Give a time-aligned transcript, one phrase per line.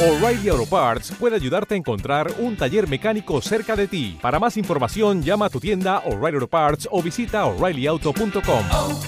[0.00, 4.16] O'Reilly Auto Parts puede ayudarte a encontrar un taller mecánico cerca de ti.
[4.22, 8.64] Para más información, llama a tu tienda O'Reilly Auto Parts o visita oreillyauto.com.
[8.70, 9.00] oh,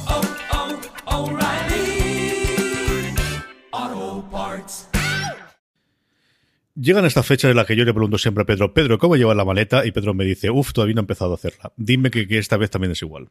[3.76, 4.88] oh, Parts.
[6.74, 9.36] Llegan estas fechas en las que yo le pregunto siempre a Pedro, Pedro, ¿cómo llevas
[9.36, 9.86] la maleta?
[9.86, 11.72] Y Pedro me dice, uff, todavía no he empezado a hacerla.
[11.76, 13.28] Dime que, que esta vez también es igual.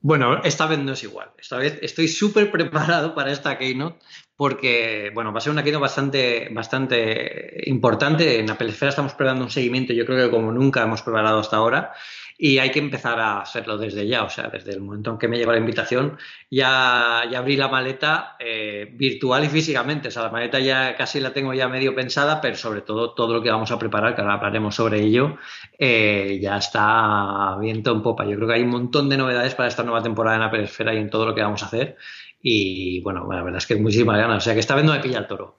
[0.00, 1.30] Bueno, esta vez no es igual.
[1.38, 3.98] Esta vez estoy súper preparado para esta keynote
[4.36, 8.38] porque, bueno, va a ser una keynote bastante, bastante importante.
[8.38, 11.56] En Apple Esfera estamos preparando un seguimiento, yo creo que como nunca hemos preparado hasta
[11.56, 11.92] ahora.
[12.38, 15.26] Y hay que empezar a hacerlo desde ya, o sea, desde el momento en que
[15.26, 16.18] me llegó la invitación,
[16.50, 20.08] ya, ya abrí la maleta eh, virtual y físicamente.
[20.08, 23.32] O sea, la maleta ya casi la tengo ya medio pensada, pero sobre todo todo
[23.32, 25.38] lo que vamos a preparar, que ahora hablaremos sobre ello,
[25.78, 28.26] eh, ya está viento en popa.
[28.26, 30.94] Yo creo que hay un montón de novedades para esta nueva temporada en Apple Esfera
[30.94, 31.96] y en todo lo que vamos a hacer.
[32.40, 34.38] Y bueno, la verdad es que muchísimas ganas.
[34.38, 35.58] O sea, que esta vez no me pilla el toro.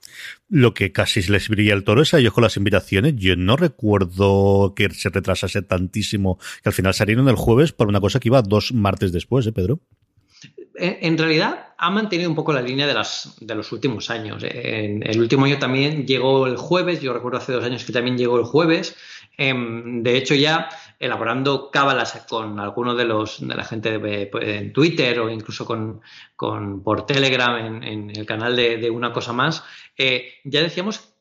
[0.49, 3.15] Lo que casi les brilla el toro es a ellos con las invitaciones.
[3.17, 7.99] Yo no recuerdo que se retrasase tantísimo, que al final salieron el jueves por una
[7.99, 9.81] cosa que iba dos martes después, ¿eh, Pedro?
[10.79, 14.43] En realidad ha mantenido un poco la línea de, las, de los últimos años.
[14.43, 18.17] En el último año también llegó el jueves, yo recuerdo hace dos años que también
[18.17, 18.95] llegó el jueves.
[19.37, 25.19] De hecho, ya elaborando cábalas con algunos de los de la gente de, en Twitter
[25.19, 26.01] o incluso con,
[26.35, 29.63] con por Telegram en, en, el canal de, de Una Cosa Más,
[29.95, 31.13] eh, ya decíamos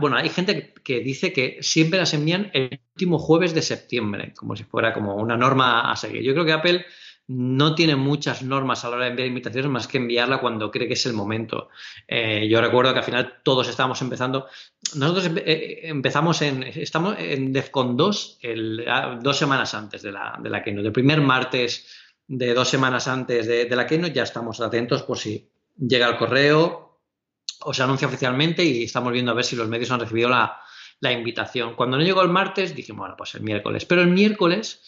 [0.00, 4.54] bueno, hay gente que dice que siempre las envían el último jueves de septiembre, como
[4.56, 6.22] si fuera como una norma a seguir.
[6.22, 6.86] Yo creo que Apple
[7.28, 10.88] no tiene muchas normas a la hora de enviar invitaciones más que enviarla cuando cree
[10.88, 11.68] que es el momento.
[12.06, 14.46] Eh, yo recuerdo que al final todos estábamos empezando.
[14.94, 16.62] Nosotros eh, empezamos en.
[16.62, 18.86] Estamos en DEFCON 2 el,
[19.20, 20.86] dos semanas antes de la, de la Keynote.
[20.86, 21.86] El primer martes
[22.26, 26.16] de dos semanas antes de, de la Keynote ya estamos atentos por si llega el
[26.16, 27.00] correo
[27.60, 30.60] o se anuncia oficialmente y estamos viendo a ver si los medios han recibido la,
[31.00, 31.74] la invitación.
[31.74, 33.84] Cuando no llegó el martes, dijimos, bueno, pues el miércoles.
[33.84, 34.80] Pero el miércoles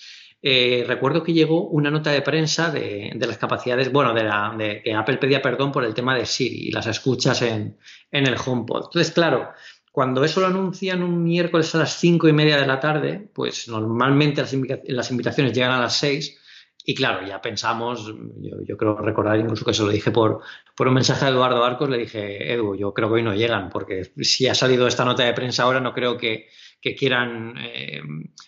[0.42, 4.80] eh, recuerdo que llegó una nota de prensa de, las capacidades, bueno, de, la, de,
[4.82, 7.76] que Apple pedía perdón por el tema de Siri y las escuchas en,
[8.10, 8.86] en el HomePod.
[8.86, 9.50] Entonces, claro,
[9.92, 13.68] cuando eso lo anuncian un miércoles a las cinco y media de la tarde, pues
[13.68, 16.38] normalmente las, invita las invitaciones llegan a las seis.
[16.82, 20.40] Y claro, ya pensamos, yo, yo, creo recordar incluso que se lo dije por,
[20.74, 23.68] por un mensaje a Eduardo Arcos, le dije, Edu, yo creo que hoy no llegan,
[23.68, 26.48] porque si ha salido esta nota de prensa ahora, no creo que,
[26.80, 28.00] que quieran eh,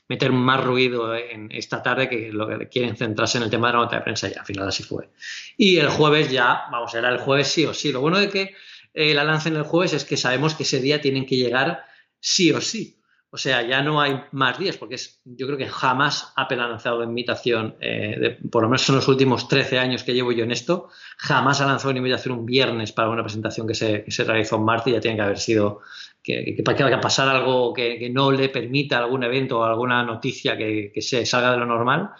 [0.08, 3.74] meter más ruido en esta tarde que lo que quieren centrarse en el tema de
[3.74, 5.10] la nota de prensa y al final así fue.
[5.56, 7.92] Y el jueves ya, vamos, era el jueves sí o sí.
[7.92, 8.54] Lo bueno de que
[8.94, 11.84] eh, la lancen el jueves es que sabemos que ese día tienen que llegar
[12.20, 13.01] sí o sí.
[13.34, 16.68] O sea, ya no hay más días, porque es, yo creo que jamás Apple ha
[16.68, 20.50] lanzado invitación, eh, por lo menos en los últimos 13 años que llevo yo en
[20.50, 24.56] esto, jamás ha lanzado una invitación un viernes para una presentación que se, se realizó
[24.56, 25.80] en martes, ya tiene que haber sido
[26.22, 30.92] que, que, que, pasar algo que, no le permita algún evento o alguna noticia que,
[31.00, 32.10] se salga de lo normal.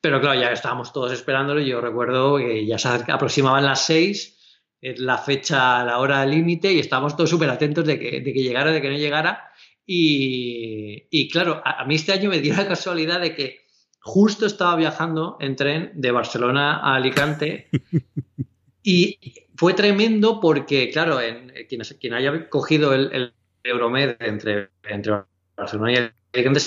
[0.00, 5.18] Pero claro, ya estábamos todos esperándolo yo recuerdo que ya se aproximaban las 6, la
[5.18, 8.80] fecha, la hora límite y estábamos todos súper atentos de que, de que llegara, de
[8.80, 9.50] que no llegara
[9.86, 13.64] y, y claro, a, a, mí este año me dio la casualidad de que
[14.00, 17.68] justo estaba viajando en tren de Barcelona a Alicante
[18.82, 19.18] y
[19.56, 25.22] fue tremendo porque, claro, en, quien, quien, haya cogido el, el Euromed entre, entre,
[25.56, 25.96] Barcelona y
[26.34, 26.60] Alicante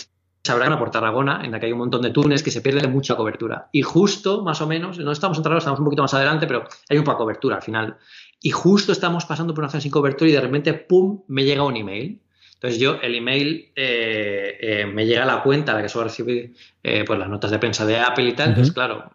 [0.44, 3.16] sabrán por Tarragona, en la que hay un montón de túneles que se pierde mucha
[3.16, 3.70] cobertura.
[3.74, 6.64] Y justo, más o menos, no estamos en Tarragona, estamos un poquito más adelante, pero
[6.90, 7.98] hay un poco de cobertura al final.
[8.42, 11.64] Y justo estamos pasando por una zona sin cobertura y de repente, ¡pum!, me llega
[11.64, 12.22] un email
[12.58, 16.08] entonces yo el email eh, eh, me llega a la cuenta a la que suelo
[16.08, 18.48] recibir eh, pues las notas de prensa de Apple y tal.
[18.48, 18.54] Uh -huh.
[18.54, 19.12] Entonces, claro,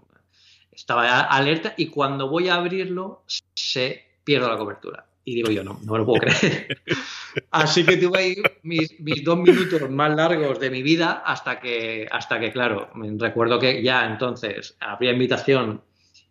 [0.71, 5.07] estaba alerta y cuando voy a abrirlo se pierde la cobertura.
[5.25, 6.83] Y digo yo, no, no me lo puedo creer.
[7.51, 12.07] Así que tuve ahí mis, mis, dos minutos más largos de mi vida hasta que,
[12.11, 15.83] hasta que, claro, recuerdo que ya entonces abrí la invitación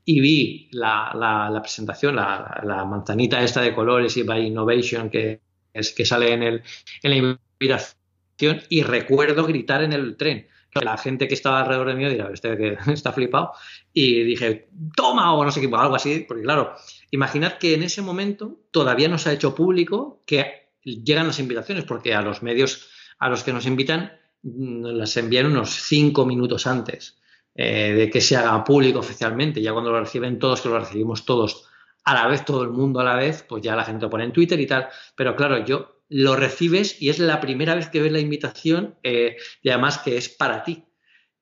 [0.06, 5.10] y vi la, la, la presentación, la, la, manzanita esta de colores y by Innovation
[5.10, 5.40] que,
[5.74, 6.64] es que sale en, el,
[7.04, 10.48] en la invitación y recuerdo gritar en el tren.
[10.74, 13.52] La gente que estaba alrededor de mí dirá, este que está flipado.
[13.94, 16.76] Y dije, toma, o no sé qué, algo así, porque claro,
[17.12, 21.84] imaginad que en ese momento todavía no se ha hecho público que llegan las invitaciones,
[21.84, 22.90] porque a los medios
[23.20, 24.14] a los que nos invitan
[24.44, 27.20] las envían unos cinco minutos antes
[27.54, 29.62] eh, de que se haga público oficialmente.
[29.62, 31.68] Ya cuando lo reciben todos, que lo recibimos todos
[32.04, 34.24] a la vez, todo el mundo a la vez, pues ya la gente lo pone
[34.24, 34.88] en Twitter y tal.
[35.16, 39.38] Pero claro, yo lo recibes y es la primera vez que ves la invitación eh,
[39.62, 40.86] y además que es para ti.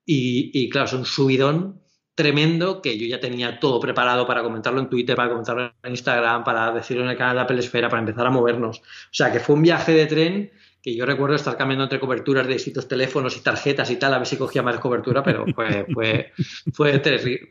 [0.04, 1.82] Y, y, claro, es un subidón
[2.14, 6.44] tremendo que yo ya tenía todo preparado para comentarlo en Twitter, para comentarlo en Instagram,
[6.44, 8.78] para decirlo en el canal de Apple Esfera, para empezar a movernos.
[8.78, 12.46] O sea, que fue un viaje de tren que yo recuerdo estar cambiando entre coberturas
[12.46, 15.86] de distintos teléfonos y tarjetas y tal, a ver si cogía más cobertura, pero fue,
[15.92, 16.32] fue,
[16.72, 17.00] fue,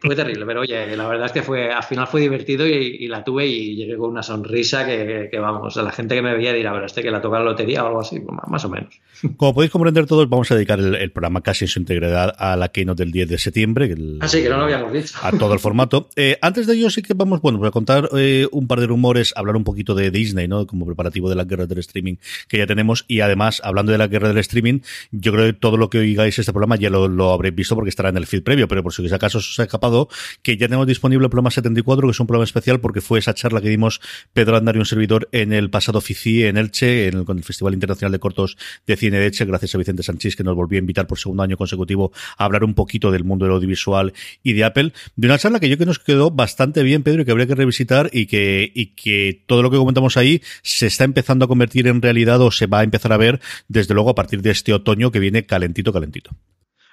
[0.02, 0.46] fue terrible.
[0.46, 3.76] Pero oye, la verdad es que fue, al final fue divertido y, la tuve y
[3.76, 6.84] llegué con una sonrisa que, que, vamos, a la gente que me veía dirá, ver,
[6.84, 9.00] este que la toca la lotería o algo así, más o menos.
[9.38, 12.70] Como podéis comprender todos, vamos a dedicar el, programa casi en su integridad a la
[12.70, 13.96] Keynote del 10 de septiembre.
[14.22, 15.18] Así que no lo habíamos dicho.
[15.22, 16.08] A todo el formato.
[16.22, 18.88] Eh, antes de ello sí que vamos, bueno, voy a contar eh, un par de
[18.88, 20.68] rumores, hablar un poquito de Disney, ¿no?
[20.68, 22.16] Como preparativo de la guerra del streaming
[22.50, 24.80] que ya tenemos y además, hablando de la guerra del streaming,
[25.12, 28.10] yo creo que todo lo que oigáis este programa ya lo, habréis visto porque estará
[28.10, 30.10] en el feed previo, pero por si acaso os ha escapado,
[30.42, 33.34] que ya tenemos disponible el programa 74, que es un programa especial porque fue esa
[33.34, 34.02] charla que dimos
[34.34, 37.44] Pedro Andar y un servidor en el pasado FICI en Elche, en el, con el
[37.44, 40.78] Festival Internacional de Cortos de Cine de Elche, gracias a Vicente Sánchez, que nos volvió
[40.78, 44.14] a invitar por segundo año consecutivo a hablar un poquito del mundo del audiovisual
[44.44, 47.22] y de Apple, de una charla que yo creo que nos quedó bastante bien, Pedro,
[47.22, 50.88] y que habría que revisitar y que, y que todo lo que comentamos ahí se
[50.88, 54.10] está empezando a convertir en realidad o se va a empezar a ver desde luego
[54.10, 56.32] a partir de este otoño que viene calentito, calentito.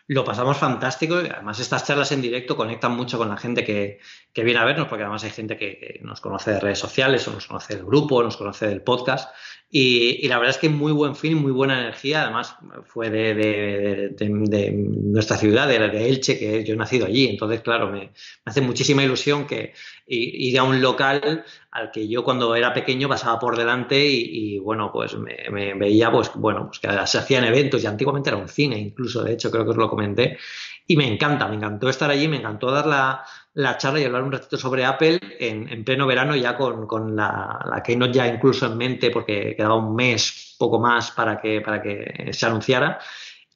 [0.08, 3.98] Lo pasamos fantástico y además estas charlas en directo conectan mucho con la gente que,
[4.36, 7.48] viene a vernos, porque además hay gente que, nos conoce de redes sociales o nos
[7.48, 9.34] conoce del grupo, nos conoce del podcast.
[9.68, 12.22] Y, la verdad es que muy buen fin, muy buena energía.
[12.22, 14.14] Además, fue de,
[14.72, 17.28] nuestra ciudad, de, Elche, que yo he nacido allí.
[17.28, 18.12] Entonces, claro, me,
[18.44, 19.74] hace muchísima ilusión que
[20.06, 24.90] ir a un local al que yo cuando era pequeño pasaba por delante y, bueno,
[24.92, 28.78] pues me, veía, pues bueno, pues que se hacían eventos y antiguamente era un cine,
[28.78, 30.38] incluso, de hecho, creo que os lo comenté.
[30.86, 33.24] Y me encanta, me encantó estar allí, me encantó dar la,
[33.54, 37.58] la charla y hablar un ratito sobre Apple en, pleno verano, ya con, con la,
[37.68, 41.82] la, Keynote ya incluso en mente, porque quedaba un mes, poco más, para que, para
[41.82, 43.00] que se anunciara.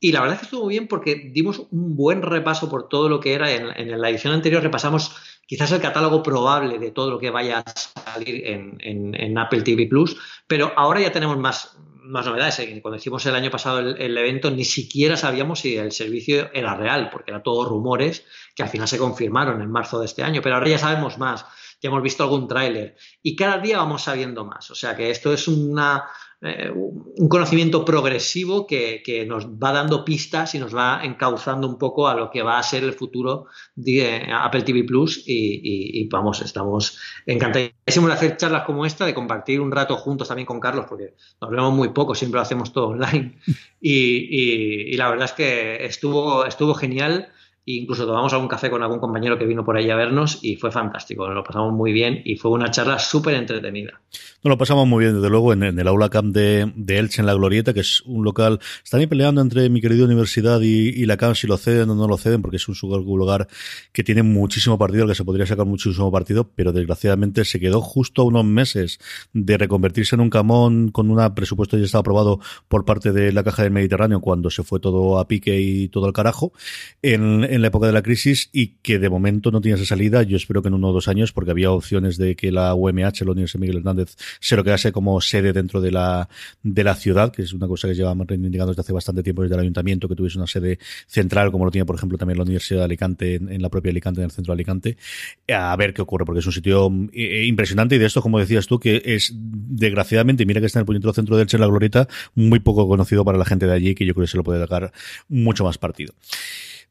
[0.00, 3.20] Y la verdad es que estuvo bien porque dimos un buen repaso por todo lo
[3.20, 3.50] que era.
[3.52, 5.14] En, en la edición anterior repasamos
[5.50, 9.62] quizás el catálogo probable de todo lo que vaya a salir en, en, en Apple
[9.62, 10.16] TV Plus,
[10.46, 12.58] pero ahora ya tenemos más, más novedades.
[12.60, 12.78] ¿eh?
[12.82, 17.10] Cuando hicimos el año pasado el, evento, ni siquiera sabíamos si el servicio era real,
[17.10, 18.24] porque era todo rumores
[18.54, 20.40] que al final se confirmaron en marzo de este año.
[20.42, 21.44] Pero ahora ya sabemos más,
[21.80, 24.70] ya hemos visto algún tráiler y cada día vamos sabiendo más.
[24.70, 26.04] O sea que esto es una,
[26.42, 32.08] eh, un conocimiento progresivo que, nos va dando pistas y nos va encauzando un poco
[32.08, 36.98] a lo que va a ser el futuro de Apple TV Plus y, vamos, estamos
[37.26, 41.14] encantadísimos de hacer charlas como esta, de compartir un rato juntos también con Carlos, porque
[41.42, 43.38] nos vemos muy poco, siempre lo hacemos todo online
[43.80, 47.28] y, la verdad es que estuvo, estuvo genial
[47.66, 50.70] incluso tomamos algún café con algún compañero que vino por ahí a vernos y fue
[50.70, 54.00] fantástico, nos lo pasamos muy bien y fue una charla súper entretenida.
[54.42, 57.26] Nos lo pasamos muy bien, desde luego, en, el Aula Camp de, de, Elche, en
[57.26, 58.58] la Glorieta, que es un local.
[58.82, 62.08] Están ahí peleando entre mi querida universidad y, la Camp si lo ceden o no
[62.08, 63.48] lo ceden, porque es un, lugar
[63.92, 68.22] que tiene muchísimo partido, que se podría sacar muchísimo partido, pero desgraciadamente se quedó justo
[68.22, 68.98] a unos meses
[69.34, 73.44] de reconvertirse en un camón con un presupuesto ya estaba aprobado por parte de la
[73.44, 76.54] Caja del Mediterráneo cuando se fue todo a pique y todo al carajo
[77.02, 80.22] en, en la época de la crisis y que de momento no tiene esa salida.
[80.22, 83.20] Yo espero que en uno o dos años, porque había opciones de que la UMH,
[83.20, 86.28] la Universidad Miguel Hernández, se lo quedase como sede dentro de la,
[86.62, 89.54] de la ciudad, que es una cosa que llevamos reivindicando desde hace bastante tiempo desde
[89.54, 92.80] el ayuntamiento, que tuviese una sede central, como lo tiene, por ejemplo, también la Universidad
[92.80, 94.96] de Alicante, en, la propia Alicante, en el centro de Alicante,
[95.52, 98.66] a ver qué ocurre, porque es un sitio eh, impresionante y de esto, como decías
[98.66, 102.08] tú, que es, desgraciadamente, mira que está en el puñetero centro del Che, la Glorieta,
[102.34, 104.60] muy poco conocido para la gente de allí, que yo creo que se lo puede
[104.60, 104.92] sacar
[105.28, 106.14] mucho más partido.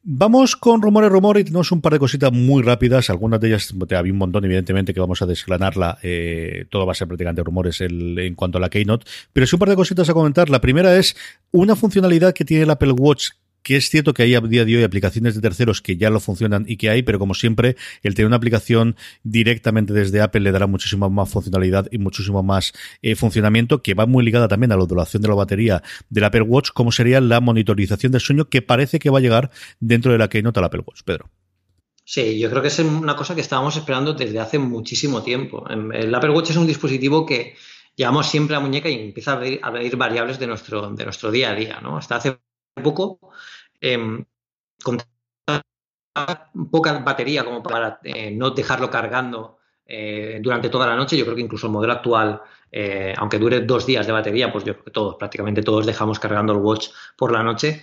[0.02, 3.10] Vamos con rumores, rumores y tenemos un par de cositas muy rápidas.
[3.10, 5.98] Algunas de ellas, había un montón, evidentemente, que vamos a desgranarla.
[6.02, 9.04] Eh, todo va a ser prácticamente rumores en cuanto a la Keynote.
[9.34, 10.48] Pero sí un par de cositas a comentar.
[10.48, 11.16] La primera es
[11.50, 14.76] una funcionalidad que tiene el Apple Watch que es cierto que hay a día de
[14.76, 18.14] hoy aplicaciones de terceros que ya lo funcionan y que hay, pero como siempre, el
[18.14, 23.14] tener una aplicación directamente desde Apple le dará muchísima más funcionalidad y muchísimo más eh,
[23.14, 26.70] funcionamiento, que va muy ligada también a la duración de la batería del Apple Watch,
[26.72, 30.28] como sería la monitorización del sueño, que parece que va a llegar dentro de la
[30.28, 31.02] que nota el Apple Watch.
[31.04, 31.30] Pedro.
[32.04, 35.64] Sí, yo creo que es una cosa que estábamos esperando desde hace muchísimo tiempo.
[35.68, 37.54] El Apple Watch es un dispositivo que
[37.94, 41.30] llevamos siempre a muñeca y empieza a ver, a ver variables de nuestro, de nuestro
[41.30, 41.80] día a día.
[41.80, 41.96] ¿no?
[41.96, 42.40] Hasta hace
[42.82, 43.20] poco
[43.80, 44.24] eh,
[44.82, 44.98] con
[46.70, 51.16] poca batería como para eh, no dejarlo cargando eh, durante toda la noche.
[51.16, 54.64] Yo creo que incluso el modelo actual, eh, aunque dure dos días de batería, pues
[54.64, 57.82] yo creo que todos, prácticamente todos dejamos cargando el watch por la noche.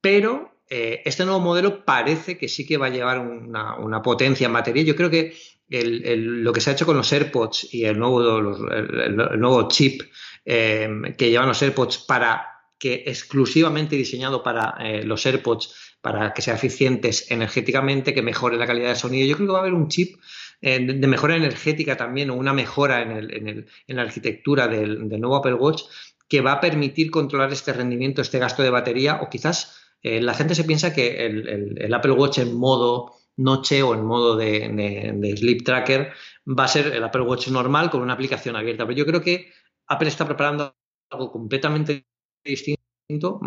[0.00, 4.82] Pero este nuevo modelo parece que sí que va a llevar una, potencia en batería.
[4.82, 5.36] Yo creo que
[5.68, 10.02] lo que se ha hecho con los AirPods y el nuevo chip
[10.44, 12.53] que llevan los AirPods para
[12.84, 18.66] que exclusivamente diseñado para eh, los AirPods, para que sean eficientes energéticamente, que mejore la
[18.66, 19.26] calidad de sonido.
[19.26, 20.20] Yo creo que va a haber un chip
[20.60, 24.68] eh, de mejora energética también o una mejora en, el, en, el, en la arquitectura
[24.68, 25.84] del, nuevo Apple Watch
[26.28, 30.34] que va a permitir controlar este rendimiento, este gasto de batería o quizás eh, la
[30.34, 35.36] gente se piensa que el, Apple Watch en modo noche o en modo de, de,
[35.38, 36.12] sleep tracker
[36.46, 38.86] va a ser el Apple Watch normal con una aplicación abierta.
[38.86, 39.50] Pero yo creo que
[39.86, 40.76] Apple está preparando
[41.08, 42.04] algo completamente
[42.44, 43.40] distinto.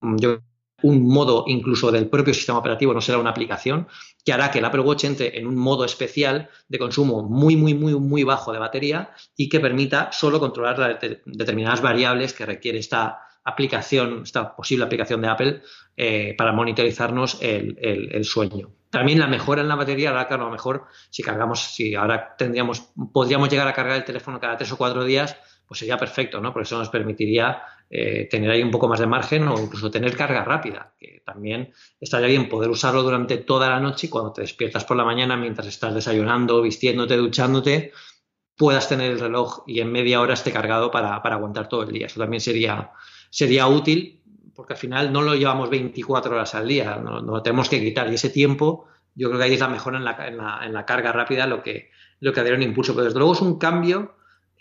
[0.00, 0.38] Yo,
[0.82, 3.88] un modo incluso del propio sistema operativo, no será una aplicación,
[4.24, 7.74] que hará que el Apple Watch entre en un modo especial de consumo muy, muy,
[7.74, 13.20] muy, muy bajo de batería y que permita solo controlar determinadas variables que requiere esta
[13.44, 15.62] aplicación, esta posible aplicación de Apple
[15.96, 18.70] eh, para monitorizarnos el, el, el, sueño.
[18.90, 22.34] También la mejora en la batería hará que a lo mejor si cargamos, si ahora
[22.38, 26.40] tendríamos, podríamos llegar a cargar el teléfono cada tres o cuatro días, pues sería perfecto,
[26.40, 26.52] ¿no?
[26.52, 30.16] Porque eso nos permitiría eh, tener ahí un poco más de margen o incluso tener
[30.16, 34.42] carga rápida, que también estaría bien poder usarlo durante toda la noche y cuando te
[34.42, 37.92] despiertas por la mañana mientras estás desayunando, vistiéndote, duchándote,
[38.56, 41.92] puedas tener el reloj y en media hora esté cargado para, para aguantar todo el
[41.92, 42.06] día.
[42.06, 42.92] Eso también sería,
[43.30, 44.22] sería útil
[44.54, 47.80] porque al final no lo llevamos 24 horas al día, no, no lo tenemos que
[47.80, 50.60] quitar y ese tiempo yo creo que ahí es la mejora en la, en la,
[50.64, 51.90] en la carga rápida lo que,
[52.20, 54.16] lo que daría un impulso, pero desde luego es un cambio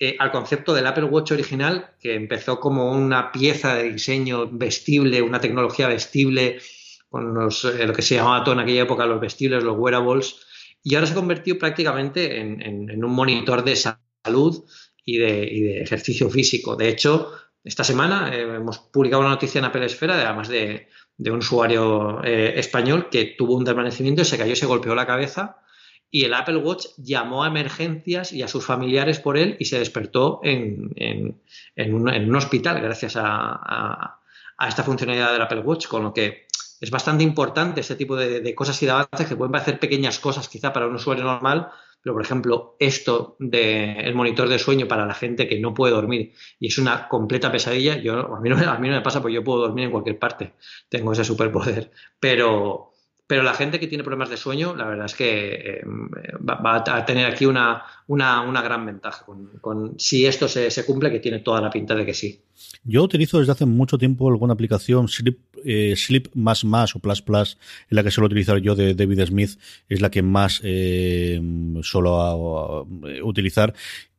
[0.05, 5.21] eh, al concepto del Apple Watch original, que empezó como una pieza de diseño vestible,
[5.21, 6.59] una tecnología vestible,
[7.07, 10.41] con eh, lo que se llamaba en aquella época los vestibles, los wearables,
[10.83, 14.65] y ahora se ha convertido prácticamente en, un monitor de salud
[15.05, 16.75] y de, y ejercicio físico.
[16.75, 17.31] De hecho,
[17.63, 22.21] esta semana eh, hemos publicado una noticia en Apple Esfera, además de, de un usuario
[22.25, 25.62] español que tuvo un desvanecimiento, se cayó, se golpeó la cabeza
[26.13, 29.79] y el Apple Watch llamó a emergencias y a sus familiares por él y se
[29.79, 30.93] despertó en,
[31.75, 34.19] un, hospital gracias a,
[34.67, 36.45] esta funcionalidad del Apple Watch, con lo que
[36.79, 40.47] es bastante importante este tipo de, cosas y de avances que pueden parecer pequeñas cosas
[40.47, 41.69] quizá para un usuario normal,
[42.03, 45.95] pero por ejemplo esto del de monitor de sueño para la gente que no puede
[45.95, 49.61] dormir y es una completa pesadilla, yo, a mí no me pasa porque yo puedo
[49.61, 50.53] dormir en cualquier parte,
[50.89, 51.89] tengo ese superpoder,
[52.19, 52.92] pero
[53.25, 57.05] pero la gente que tiene problemas de sueño, la verdad es que eh, va, a
[57.05, 61.39] tener aquí una, una, una gran ventaja con, con, si esto se, cumple, que tiene
[61.39, 62.41] toda la pinta de que sí.
[62.83, 67.21] Yo utilizo desde hace mucho tiempo alguna aplicación Sleep, eh, Sleep más más o Plus
[67.21, 67.57] Plus,
[67.89, 71.41] en la que suelo utilizar yo de David Smith, es la que más eh,
[71.81, 72.85] suelo
[73.23, 73.73] utilizar.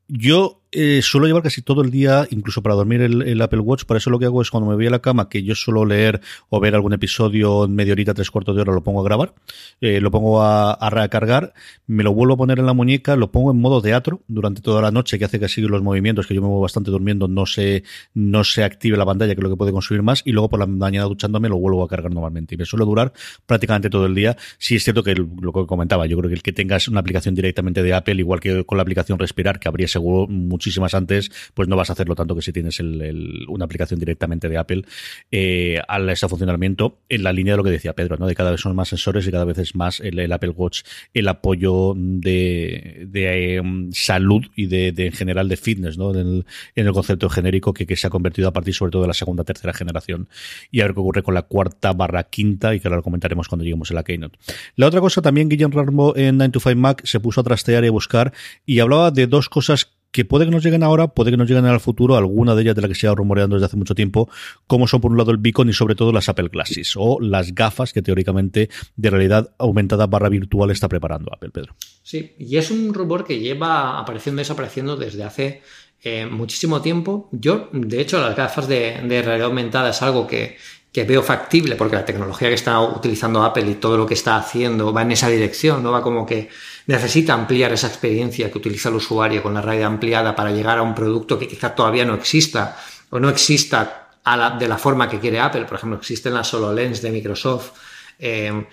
[0.09, 3.85] Yo eh, suelo llevar casi todo el día, incluso para dormir el, Apple Watch.
[3.85, 5.85] Para eso lo que hago es cuando me voy a la cama, que yo suelo
[5.85, 9.05] leer o ver algún episodio en media horita, tres cuartos de hora, lo pongo a
[9.05, 9.35] grabar,
[9.81, 11.55] eh, lo pongo a, recargar,
[11.87, 14.83] me lo vuelvo a poner en la muñeca, lo pongo en modo teatro durante toda
[14.83, 17.47] la noche, que hace que así los movimientos, que yo me muevo bastante durmiendo, no
[17.47, 20.49] se, no se active la pantalla, que es lo que puede consumir más, y luego
[20.49, 22.57] por la mañana duchándome lo vuelvo a cargar normalmente.
[22.57, 23.13] Y me suele durar
[23.47, 24.37] prácticamente todo el día.
[24.59, 27.35] Sí es cierto que lo que comentaba, yo creo que el que tengas una aplicación
[27.35, 31.31] directamente de Apple, igual que con la aplicación Respirar, que habría seguro mucho muchísimas antes,
[31.53, 34.83] pues no vas a hacerlo tanto que si tienes el, una aplicación directamente de Apple
[35.31, 38.27] eh, a ese funcionamiento en la línea de lo que decía Pedro, ¿no?
[38.27, 41.29] De cada vez son más sensores y cada vez es más el, Apple Watch el
[41.29, 46.15] apoyo de, um, salud y de, en general de fitness, ¿no?
[46.15, 46.45] En
[46.75, 49.45] el concepto genérico que, que, se ha convertido a partir sobre todo de la segunda,
[49.45, 50.29] tercera generación
[50.71, 53.49] y a ver qué ocurre con la cuarta barra quinta y que ahora lo comentaremos
[53.49, 54.39] cuando lleguemos a la Keynote.
[54.77, 57.85] La otra cosa también, Guillermo Rarmo en 9 to 5 Mac se puso a trastear
[57.85, 58.33] y a buscar
[58.65, 61.67] y hablaba de dos cosas que puede que nos lleguen ahora, puede que nos lleguen
[61.67, 64.31] al futuro, alguna de ellas de las que se ha rumoreando desde hace mucho tiempo,
[64.69, 67.53] como son por un lado el beacon y sobre todo las Apple Glasses o las
[67.53, 71.75] gafas que teóricamente de realidad aumentada barra virtual está preparando Apple, Pedro.
[72.05, 75.63] Sí, y es un rumor que lleva apareciendo y desapareciendo desde hace
[76.05, 77.29] eh, muchísimo tiempo.
[77.33, 80.59] Yo, de hecho, las gafas de, de realidad aumentada es algo que,
[80.93, 84.37] que veo factible porque la tecnología que está utilizando Apple y todo lo que está
[84.37, 85.91] haciendo va en esa dirección, ¿no?
[85.91, 86.51] Va como que
[86.87, 90.83] necesita ampliar esa experiencia que utiliza el usuario con la realidad ampliada para llegar a
[90.83, 92.77] un producto que quizá todavía no exista
[93.11, 94.11] o no exista
[94.59, 95.65] de la forma que quiere Apple.
[95.65, 97.73] Por ejemplo, existen las HoloLens de Microsoft.
[98.19, 98.67] Eh,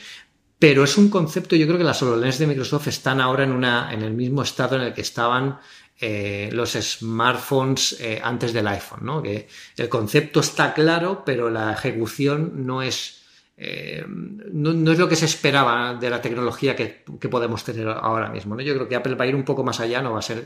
[0.58, 3.92] pero es un concepto, yo creo que las HoloLens de Microsoft están ahora en, una,
[3.92, 5.60] en el mismo estado en el que estaban
[6.00, 9.22] eh, los smartphones eh, antes del iPhone, ¿no?
[9.22, 13.21] Que el concepto está claro, pero la ejecución no es,
[13.64, 18.56] eh, no, es lo que se esperaba de la tecnología que, podemos tener ahora mismo,
[18.56, 18.62] ¿no?
[18.64, 20.46] Yo creo que Apple va a ir un poco más allá, no va a ser,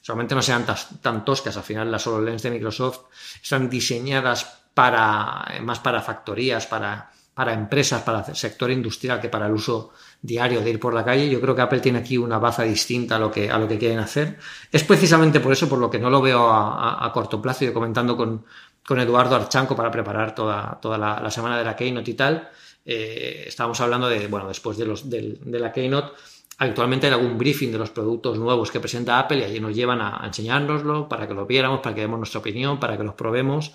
[0.00, 0.66] solamente no sean
[1.00, 3.02] tan toscas, al final las HoloLens de Microsoft
[3.40, 9.46] están diseñadas para, más para factorías, para para empresas, para el sector industrial, que para
[9.46, 11.28] el uso diario de ir por la calle.
[11.28, 13.78] Yo creo que Apple tiene aquí una baza distinta a lo que, a lo que
[13.78, 14.38] quieren hacer.
[14.70, 17.64] Es precisamente por eso por lo que no lo veo a, corto plazo.
[17.64, 18.44] Yo comentando con,
[18.86, 22.48] con, Eduardo Archanco para preparar toda, toda la, semana de la Keynote y tal.
[22.84, 26.12] Eh, estábamos hablando de, bueno, después de, los, de, la Keynote,
[26.58, 30.00] actualmente hay algún briefing de los productos nuevos que presenta Apple y allí nos llevan
[30.00, 33.14] a, a enseñárnoslo para que lo viéramos, para que demos nuestra opinión, para que los
[33.14, 33.72] probemos.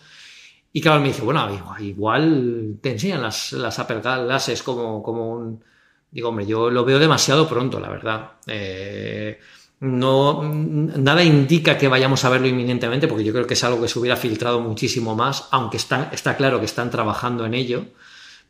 [0.77, 1.49] Y claro, me dice, bueno,
[1.79, 5.63] igual te enseñan las, las Apple Glasses como, como un...
[6.11, 8.31] Digo, hombre, yo lo veo demasiado pronto, la verdad.
[8.47, 9.39] Eh,
[9.79, 13.87] no, nada indica que vayamos a verlo inminentemente, porque yo creo que es algo que
[13.87, 17.85] se hubiera filtrado muchísimo más, aunque está, está claro que están trabajando en ello,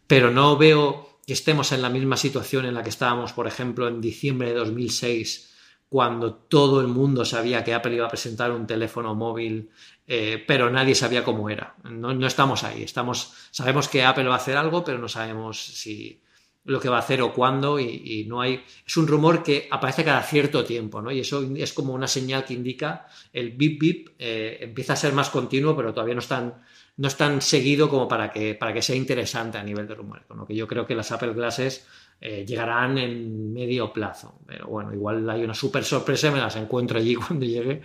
[0.06, 3.88] pero no veo que estemos en la misma situación en la que estábamos, por ejemplo,
[3.88, 5.54] en diciembre de 2006,
[5.90, 9.70] cuando todo el mundo sabía que Apple iba a presentar un teléfono móvil
[10.10, 11.76] eh, pero nadie sabía cómo era.
[11.84, 12.84] No, estamos ahí.
[12.84, 16.22] Estamos, sabemos que Apple va a hacer algo, pero no sabemos si
[16.68, 20.04] lo que va a hacer o cuándo y, no hay es un rumor que aparece
[20.04, 21.12] cada cierto tiempo ¿no?
[21.12, 25.14] y eso es como una señal que indica el bip bip eh, empieza a ser
[25.14, 26.56] más continuo pero todavía no es tan,
[26.98, 30.38] no es seguido como para que, para que sea interesante a nivel de rumores con
[30.38, 31.88] lo que yo creo que las Apple Glasses
[32.20, 36.98] eh, llegarán en medio plazo pero bueno igual hay una super sorpresa me las encuentro
[36.98, 37.82] allí cuando llegue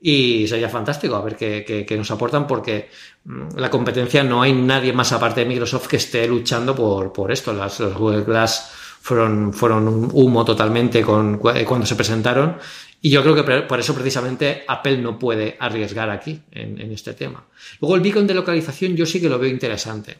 [0.00, 2.88] y sería fantástico a ver qué, nos aportan porque
[3.24, 7.30] mm, la competencia no hay nadie más aparte de Microsoft que esté luchando por, por
[7.30, 7.52] esto.
[7.52, 12.56] Las, los Google Glass fueron, fueron un humo totalmente con, cuando se presentaron
[13.02, 17.44] y yo creo que por eso precisamente Apple no puede arriesgar aquí en, este tema.
[17.80, 20.18] Luego el beacon de localización yo sí que lo veo interesante.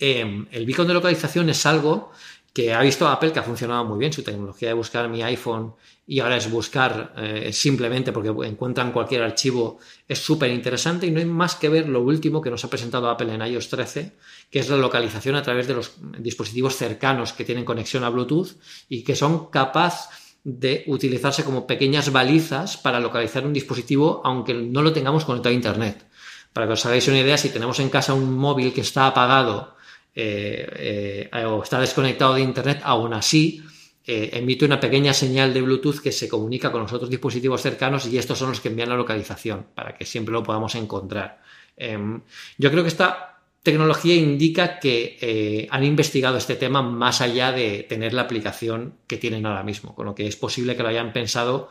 [0.00, 2.10] Em, el beacon de localización es algo
[2.52, 5.74] que ha visto Apple que ha funcionado muy bien, su tecnología de buscar mi iPhone
[6.10, 11.18] y ahora es buscar eh, simplemente porque encuentran cualquier archivo es súper interesante y no
[11.18, 14.16] hay más que ver lo último que nos ha presentado Apple en iOS 13,
[14.50, 18.56] que es la localización a través de los dispositivos cercanos que tienen conexión a Bluetooth
[18.88, 20.08] y que son capaces
[20.42, 25.56] de utilizarse como pequeñas balizas para localizar un dispositivo aunque no lo tengamos conectado a
[25.56, 26.06] Internet.
[26.54, 29.76] Para que os hagáis una idea, si tenemos en casa un móvil que está apagado
[30.14, 33.62] eh, eh, o está desconectado de Internet, aún así
[34.10, 38.06] eh, emite una pequeña señal de Bluetooth que se comunica con los otros dispositivos cercanos
[38.06, 41.42] y estos son los que envían la localización para que siempre lo podamos encontrar.
[41.76, 42.22] Em,
[42.56, 47.82] yo creo que esta tecnología indica que eh, han investigado este tema más allá de
[47.86, 51.12] tener la aplicación que tienen ahora mismo, con lo que es posible que lo hayan
[51.12, 51.70] pensado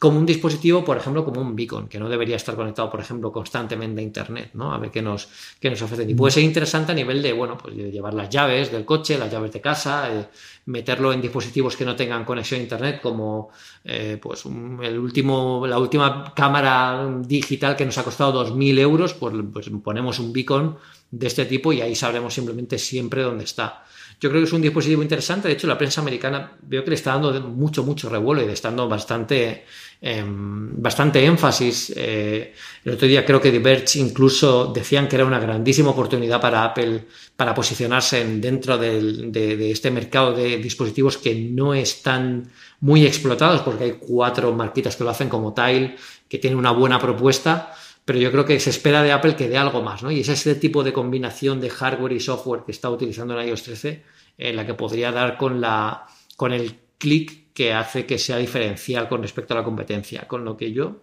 [0.00, 3.30] como un dispositivo, por ejemplo, como un beacon, que no debería estar conectado, por ejemplo,
[3.30, 4.72] constantemente a Internet, ¿no?
[4.72, 5.28] A ver qué nos,
[5.60, 6.08] qué nos ofrecen.
[6.08, 9.30] Y puede ser interesante a nivel de, bueno, pues llevar las llaves del coche, las
[9.30, 10.26] llaves de casa, eh,
[10.64, 13.50] meterlo en dispositivos que no tengan conexión a Internet, como
[13.84, 19.34] eh, pues el último, la última cámara digital que nos ha costado 2.000 euros, pues,
[19.52, 20.78] pues ponemos un beacon
[21.10, 23.84] de este tipo y ahí sabremos simplemente siempre dónde está.
[24.20, 25.48] Yo creo que es un dispositivo interesante.
[25.48, 28.52] De hecho, la prensa americana veo que le está dando mucho, mucho revuelo y le
[28.52, 29.64] está dando bastante,
[30.02, 31.94] em, bastante énfasis.
[31.96, 32.52] Eh,
[32.84, 37.06] el otro día creo que Diverge incluso decían que era una grandísima oportunidad para Apple
[37.34, 43.92] para posicionarse dentro de, este mercado de dispositivos que no están muy explotados porque hay
[43.92, 45.96] cuatro marquitas que lo hacen como Tile,
[46.28, 47.74] que tienen una buena propuesta
[48.10, 50.10] pero yo creo que se espera de Apple que dé algo más, ¿no?
[50.10, 53.62] Y es ese tipo de combinación de hardware y software que está utilizando en iOS
[53.62, 54.02] 13
[54.36, 59.08] en la que podría dar con, la, con el clic que hace que sea diferencial
[59.08, 60.26] con respecto a la competencia.
[60.26, 61.02] Con lo que yo,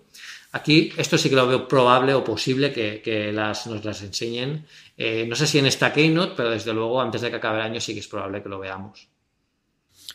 [0.52, 4.66] aquí, esto sí que lo veo probable o posible que, las, nos las enseñen.
[4.98, 7.68] Eh, no sé si en esta Keynote, pero desde luego antes de que acabe el
[7.68, 9.08] año sí que es probable que lo veamos.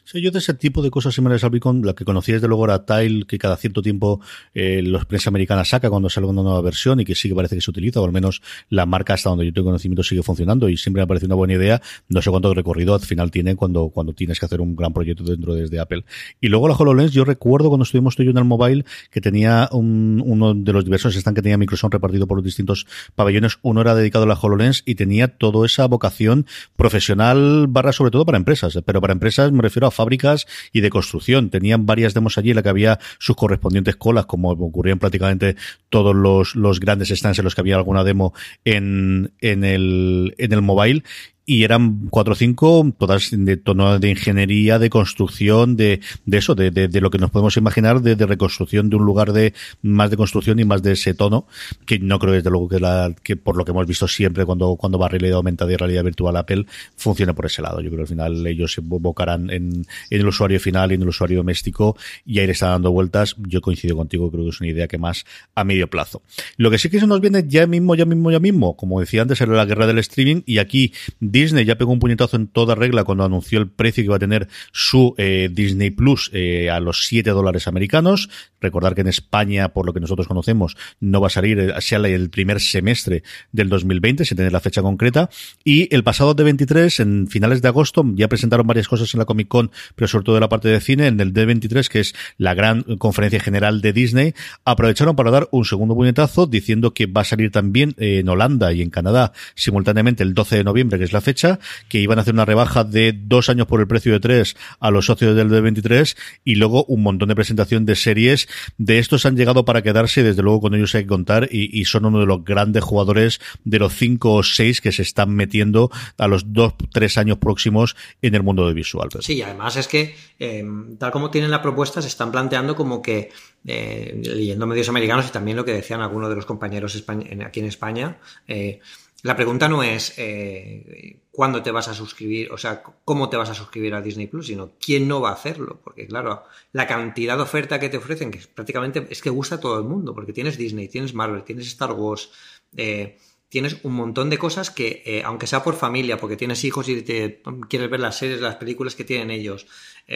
[0.04, 2.64] Sí, yo de ese tipo de cosas similares al Beacon, la que conocí desde luego
[2.64, 4.20] era Tile, que cada cierto tiempo
[4.52, 7.54] eh, los prensa americana saca cuando sale una nueva versión y que sí que parece
[7.54, 10.68] que se utiliza, o al menos la marca hasta donde yo tengo conocimiento sigue funcionando
[10.68, 11.80] y siempre me parece una buena idea.
[12.08, 15.22] No sé cuánto recorrido al final tiene cuando, cuando tienes que hacer un gran proyecto
[15.22, 16.04] dentro desde Apple.
[16.40, 19.20] Y luego la HoloLens, yo recuerdo cuando estuvimos tú y yo en el mobile que
[19.20, 23.58] tenía un, uno de los diversos stands que tenía Microsoft repartido por los distintos pabellones,
[23.62, 28.26] uno era dedicado a la HoloLens y tenía toda esa vocación profesional barra sobre todo
[28.26, 31.50] para empresas, pero para empresas me refiero a fábricas y de construcción.
[31.50, 35.56] Tenían varias demos allí en la que había sus correspondientes colas, como ocurrían prácticamente
[35.88, 38.32] todos los, los grandes stands en los que había alguna demo
[38.64, 41.02] en, en el, en el mobile
[41.44, 46.54] y eran cuatro o cinco, todas de tono de ingeniería, de construcción, de, de eso,
[46.54, 49.52] de, de, de, lo que nos podemos imaginar de, de, reconstrucción de un lugar de
[49.82, 51.46] más de construcción y más de ese tono,
[51.84, 54.76] que no creo desde luego que, la, que por lo que hemos visto siempre cuando,
[54.76, 57.80] cuando va realidad aumentada y realidad virtual Apple, funcione por ese lado.
[57.80, 61.02] Yo creo que al final ellos se invocarán en, en el usuario final y en
[61.02, 63.34] el usuario doméstico y ahí le está dando vueltas.
[63.38, 65.24] Yo coincido contigo, creo que es una idea que más
[65.56, 66.22] a medio plazo.
[66.56, 69.22] Lo que sí que se nos viene ya mismo, ya mismo, ya mismo, como decía
[69.22, 70.92] antes, era la guerra del streaming y aquí
[71.32, 74.20] Disney ya pegó un puñetazo en toda regla cuando anunció el precio que iba a
[74.20, 78.28] tener su eh, Disney Plus eh, a los 7 dólares americanos.
[78.60, 81.98] Recordar que en España, por lo que nosotros conocemos, no va a salir eh, sea
[81.98, 85.30] el primer semestre del 2020, sin tener la fecha concreta.
[85.64, 89.48] Y el pasado D23, en finales de agosto, ya presentaron varias cosas en la Comic
[89.48, 92.54] Con, pero sobre todo en la parte de cine, en el D23, que es la
[92.54, 97.24] gran conferencia general de Disney, aprovecharon para dar un segundo puñetazo diciendo que va a
[97.24, 101.21] salir también en Holanda y en Canadá simultáneamente el 12 de noviembre, que es la
[101.22, 101.58] fecha,
[101.88, 104.90] que iban a hacer una rebaja de dos años por el precio de tres a
[104.90, 108.48] los socios del D23 y luego un montón de presentación de series.
[108.76, 112.04] De estos han llegado para quedarse desde luego con ellos hay que contar y, son
[112.04, 116.28] uno de los grandes jugadores de los cinco o seis que se están metiendo a
[116.28, 119.08] los dos, tres años próximos en el mundo de visual.
[119.20, 123.30] Sí, además es que em, tal como tienen la propuesta se están planteando como que
[123.64, 127.02] eh, leyendo medios americanos y también lo que decían algunos de los compañeros
[127.44, 128.80] aquí en España, eh,
[129.22, 133.50] la pregunta no es eh, cuándo te vas a suscribir, o sea, cómo te vas
[133.50, 135.80] a suscribir a Disney Plus, sino quién no va a hacerlo.
[135.82, 139.60] Porque, claro, la cantidad de oferta que te ofrecen, que prácticamente es que gusta a
[139.60, 142.32] todo el mundo, porque tienes Disney, tienes Marvel, tienes Star Wars,
[142.76, 143.16] eh,
[143.48, 147.02] tienes un montón de cosas que, eh, aunque sea por familia, porque tienes hijos y
[147.02, 149.68] te, quieres ver las series, las películas que tienen ellos,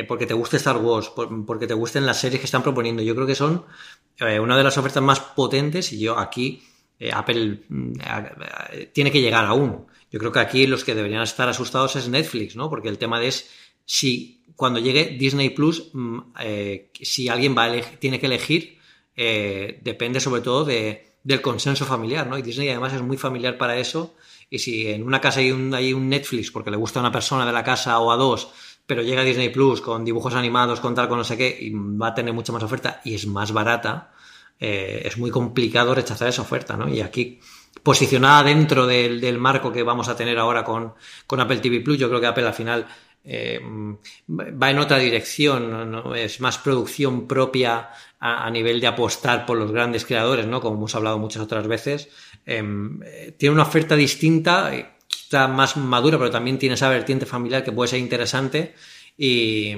[0.09, 1.12] porque te guste Star Wars,
[1.47, 3.64] porque te gusten las series que están proponiendo, yo creo que son
[4.19, 6.62] una de las ofertas más potentes y yo aquí
[6.99, 7.93] eh, Apple mm,
[8.93, 9.87] tiene que llegar aún.
[10.11, 12.71] Yo creo que aquí los que deberían estar asustados es Netflix, ¿no?
[12.71, 13.51] Porque el tema es
[13.85, 18.79] si cuando llegue Disney Plus, mm, eh, si alguien va a tiene que elegir,
[19.15, 22.39] eh, depende sobre todo de, del consenso familiar, ¿no?
[22.39, 24.15] Y Disney además es muy familiar para eso.
[24.49, 27.13] Y si en una casa hay un, hay un Netflix porque le gusta a una
[27.13, 28.49] persona de la casa o a dos,
[28.87, 32.09] pero llega Disney Plus con dibujos animados, con tal, con no sé qué, y va
[32.09, 34.13] a tener mucha más oferta y es más barata,
[34.59, 36.88] eh, es muy complicado rechazar esa oferta, ¿no?
[36.88, 37.40] Y aquí,
[37.83, 40.95] posicionada dentro del, marco que vamos a tener ahora con,
[41.29, 42.87] Apple TV Plus, yo creo que Apple al final
[43.25, 43.61] eh,
[44.29, 46.14] va en otra dirección, ¿no?
[46.14, 50.61] es más producción propia a, nivel de apostar por los grandes creadores, ¿no?
[50.61, 52.09] Como hemos hablado muchas otras veces.
[52.47, 53.01] Em,
[53.37, 54.73] tiene una oferta distinta,
[55.07, 58.75] quizá más madura, pero también tiene esa vertiente familiar que puede ser interesante
[59.19, 59.75] y,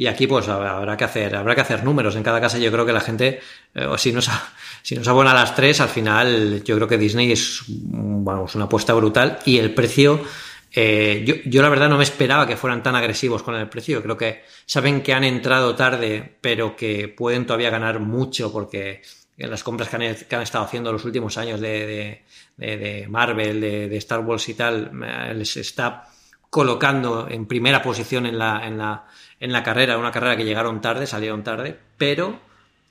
[0.00, 2.16] y aquí pues habrá que hacer, habrá que hacer números.
[2.16, 3.38] En cada casa yo creo que la gente,
[3.74, 4.30] eh, si nos,
[4.82, 8.64] si nos abona a las tres, al final yo creo que Disney es vamos, una
[8.64, 10.24] apuesta brutal y el precio,
[10.72, 14.02] eh, yo, yo, la verdad no me esperaba que fueran tan agresivos con el precio.
[14.02, 19.02] Creo que saben que han entrado tarde, pero que pueden todavía ganar mucho porque
[19.36, 22.22] las compras que han, que han estado haciendo los últimos años de,
[22.56, 26.08] de, de Marvel, de, Star Wars y tal, eh, les está
[26.48, 29.06] colocando en primera posición en la, en la,
[29.40, 32.38] en la carrera, una carrera que llegaron tarde, salieron tarde, pero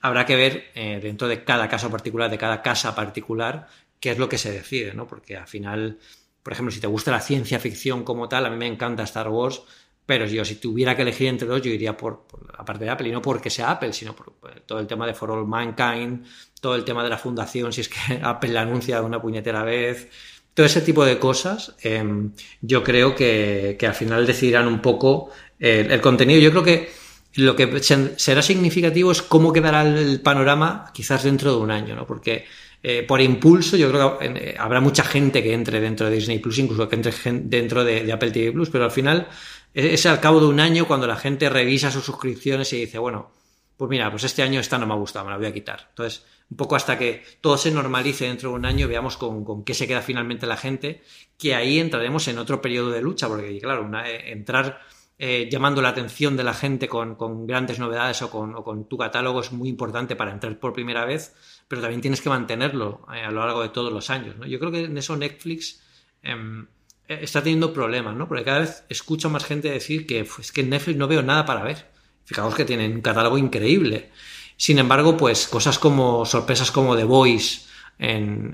[0.02, 3.68] habrá que ver eh, dentro de cada caso particular, de cada casa particular,
[4.00, 5.08] qué es lo que se decide, ¿no?
[5.08, 6.00] Porque al final,
[6.42, 9.30] por ejemplo, si te gusta la ciencia ficción como tal, a mí me encanta Star
[9.30, 9.62] Wars,
[10.06, 12.26] pero yo si tuviera que elegir entre dos, yo iría por,
[12.58, 14.34] la parte de Apple, y no porque sea Apple, sino por,
[14.66, 16.26] todo el tema de For All Mankind,
[16.60, 19.64] todo el tema de la fundación, si es que Apple la anuncia de una puñetera
[19.64, 20.10] vez,
[20.54, 25.30] todo ese tipo de cosas, em, yo creo que, que, al final decidirán un poco
[25.60, 26.40] el, contenido.
[26.40, 26.90] Yo creo que
[27.36, 32.08] lo que será significativo es cómo quedará el panorama quizás dentro de un año, ¿no?
[32.08, 32.46] Porque
[32.82, 36.40] eh, por impulso yo creo que eh, habrá mucha gente que entre dentro de Disney
[36.40, 39.28] Plus, incluso que entre dentro de, Apple TV Plus, pero al final
[39.74, 43.32] es al cabo de un año cuando la gente revisa sus suscripciones y dice, bueno,
[43.80, 45.88] pues mira, pues este año esta no me ha gustado, me la voy a quitar.
[45.92, 49.74] Entonces, un poco hasta que todo se normalice dentro de un año, veamos con, qué
[49.74, 51.02] se queda finalmente la gente,
[51.38, 54.82] que ahí entraremos en otro periodo de lucha, porque claro, eh, entrar
[55.22, 59.52] eh, llamando la atención de la gente con, grandes novedades o con, tu catálogo es
[59.52, 61.36] muy importante para entrar por primera vez,
[61.68, 64.36] pero también tienes que mantenerlo eh, a lo largo de todos los años.
[64.48, 65.82] Yo creo que en eso Netflix
[66.24, 66.68] em,
[67.10, 68.30] eh, está teniendo problemas, ¿no?
[68.30, 71.46] porque cada vez escucho más gente decir que es que en Netflix no veo nada
[71.46, 71.92] para ver.
[72.24, 74.12] Fijaos que tienen un catálogo increíble.
[74.56, 77.68] Sin embargo, pues cosas como sorpresas como The Voice,
[78.00, 78.54] en,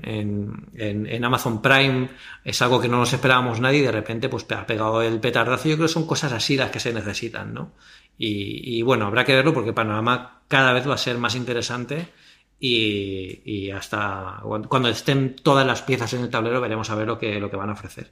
[0.74, 2.08] en, Amazon Prime
[2.44, 5.68] es algo que no nos esperábamos nadie y de repente pues ha pegado el petardazo.
[5.68, 7.72] Yo creo que son cosas así las que se necesitan, ¿no?
[8.18, 12.08] Y, bueno, habrá que verlo porque panorama cada vez va a ser más interesante
[12.58, 17.38] y, hasta cuando estén todas las piezas en el tablero veremos a ver lo que,
[17.38, 18.10] lo que van a ofrecer.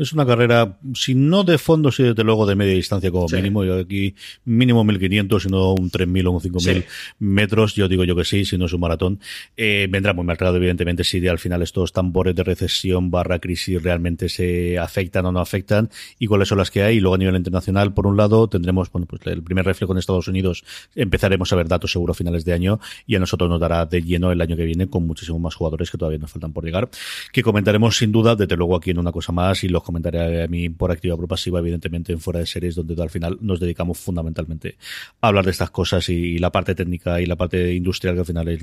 [0.00, 3.64] Es una carrera, si no de fondo, sí desde luego de media distancia como mínimo.
[3.66, 4.14] Yo aquí
[4.46, 6.86] mínimo 1500, si no un 3000 o un 5000
[7.18, 7.74] metros.
[7.74, 9.20] Yo digo yo que sí, si no es un maratón.
[9.58, 14.30] Eh, vendrá muy marcado, evidentemente, si al final estos tambores de recesión barra crisis realmente
[14.30, 16.96] se afectan o no afectan y cuáles son las que hay.
[16.96, 19.98] Y luego a nivel internacional, por un lado, tendremos bueno, pues el primer reflejo en
[19.98, 20.64] Estados Unidos.
[20.94, 24.00] Empezaremos a ver datos seguro a finales de año y a nosotros nos dará de
[24.00, 26.88] lleno el año que viene con muchísimos más jugadores que todavía nos faltan por llegar.
[27.34, 30.46] Que comentaremos sin duda, desde luego aquí en una cosa más y los comentaré a
[30.46, 33.60] mí por activa o por pasiva, evidentemente, en fuera de series, donde al final nos
[33.60, 34.76] dedicamos fundamentalmente
[35.20, 38.26] a hablar de estas cosas y, la parte técnica y la parte industrial, que al
[38.26, 38.60] final es,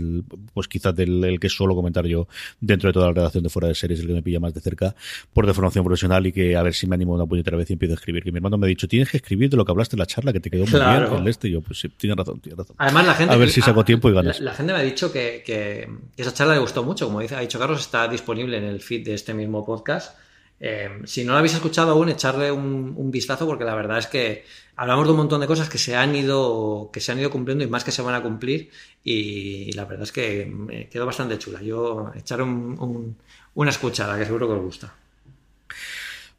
[0.54, 2.28] pues quizás del el que suelo comentar yo
[2.60, 4.62] dentro de toda la redacción de fuera de series, el que me pilla más de
[4.62, 4.96] cerca,
[5.34, 7.74] por de formación profesional y que a ver si me animo una puñetera vez y
[7.74, 8.24] empiezo a escribir.
[8.24, 10.06] Que mi hermano me ha dicho, tienes que escribir de lo que hablaste en la
[10.06, 11.48] charla, que te quedó muy bien el este.
[11.50, 12.76] Y yo, pues sí, tiene razón, tiene razón.
[12.80, 13.34] Además, la gente.
[13.34, 14.40] A ver si saco tiempo y ganas.
[14.40, 17.06] La, la, gente me ha dicho que, que, esa charla le gustó mucho.
[17.06, 20.18] Como dice, ha dicho Carlos, está disponible en el feed de este mismo podcast.
[20.60, 24.08] Eh, si no lo habéis escuchado aún, echarle un, un, vistazo porque la verdad es
[24.08, 24.44] que
[24.76, 27.64] hablamos de un montón de cosas que se han ido, que se han ido cumpliendo
[27.64, 28.72] y más que se van a cumplir
[29.04, 31.62] y, la verdad es que me quedó bastante chula.
[31.62, 33.16] Yo un, un,
[33.54, 34.94] una escuchada que seguro que os gusta.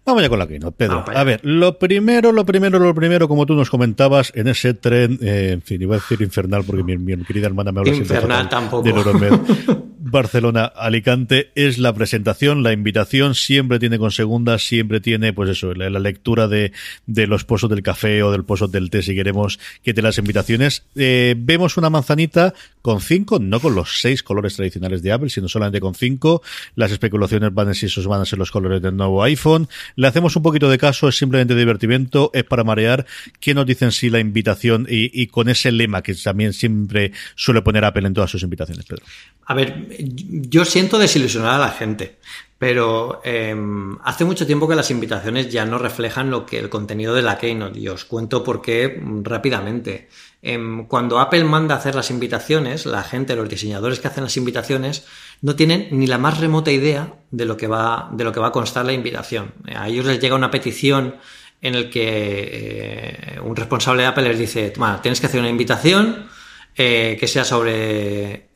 [0.04, 1.04] Vamos ya con la Keynote, Pedro.
[1.06, 5.18] a ver, lo primero, lo primero, lo primero, como tú nos comentabas, en ese tren,
[5.20, 8.48] eh, en fin, iba a decir infernal porque mi, mi querida hermana me habla infernal
[8.48, 8.82] tampoco.
[8.82, 9.78] de.
[9.98, 15.74] Barcelona, Alicante, es la presentación, la invitación, siempre tiene con segunda, siempre tiene, pues eso,
[15.74, 16.72] la, la lectura de,
[17.06, 20.18] de, los pozos del café o del pozo del té, si queremos, que te las
[20.18, 20.84] invitaciones.
[20.94, 25.48] Eh, vemos una manzanita con cinco, no con los seis colores tradicionales de Apple, sino
[25.48, 26.42] solamente con cinco.
[26.74, 29.68] Las especulaciones van a si esos van a ser los colores del nuevo iPhone.
[29.96, 33.06] Le hacemos un poquito de caso, es simplemente divertimento, es para marear.
[33.40, 37.62] ¿Qué nos dicen si la invitación y, y con ese lema que también siempre suele
[37.62, 39.04] poner Apple en todas sus invitaciones, Pedro?
[39.46, 42.18] A ver, yo siento desilusionar a la gente,
[42.58, 43.54] pero eh,
[44.02, 47.38] hace mucho tiempo que las invitaciones ya no reflejan lo que el contenido de la
[47.38, 50.08] Keynote y os cuento por qué rápidamente.
[50.42, 54.36] Eh, cuando Apple manda a hacer las invitaciones, la gente, los diseñadores que hacen las
[54.36, 55.06] invitaciones,
[55.40, 58.48] no tienen ni la más remota idea de lo que va, de lo que va
[58.48, 59.54] a constar la invitación.
[59.74, 61.16] A ellos les llega una petición
[61.60, 64.72] en el que eh, un responsable de Apple les dice,
[65.02, 66.28] tienes que hacer una invitación
[66.76, 68.48] eh, que sea sobre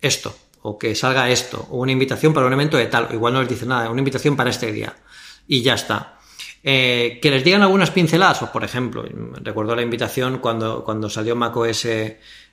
[0.00, 3.40] esto, o que salga esto, o una invitación para un evento de tal, igual no
[3.40, 4.94] les dice nada, una invitación para este día,
[5.46, 6.20] y ya está.
[6.62, 9.04] Eh, que les digan algunas pinceladas, pues por ejemplo,
[9.42, 11.88] recuerdo la invitación cuando, cuando salió macOS,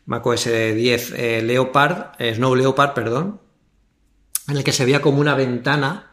[0.06, 3.42] macOS 10 eh, Leopard, eh, Snow Leopard, perdón,
[4.48, 6.12] en el que se veía como una ventana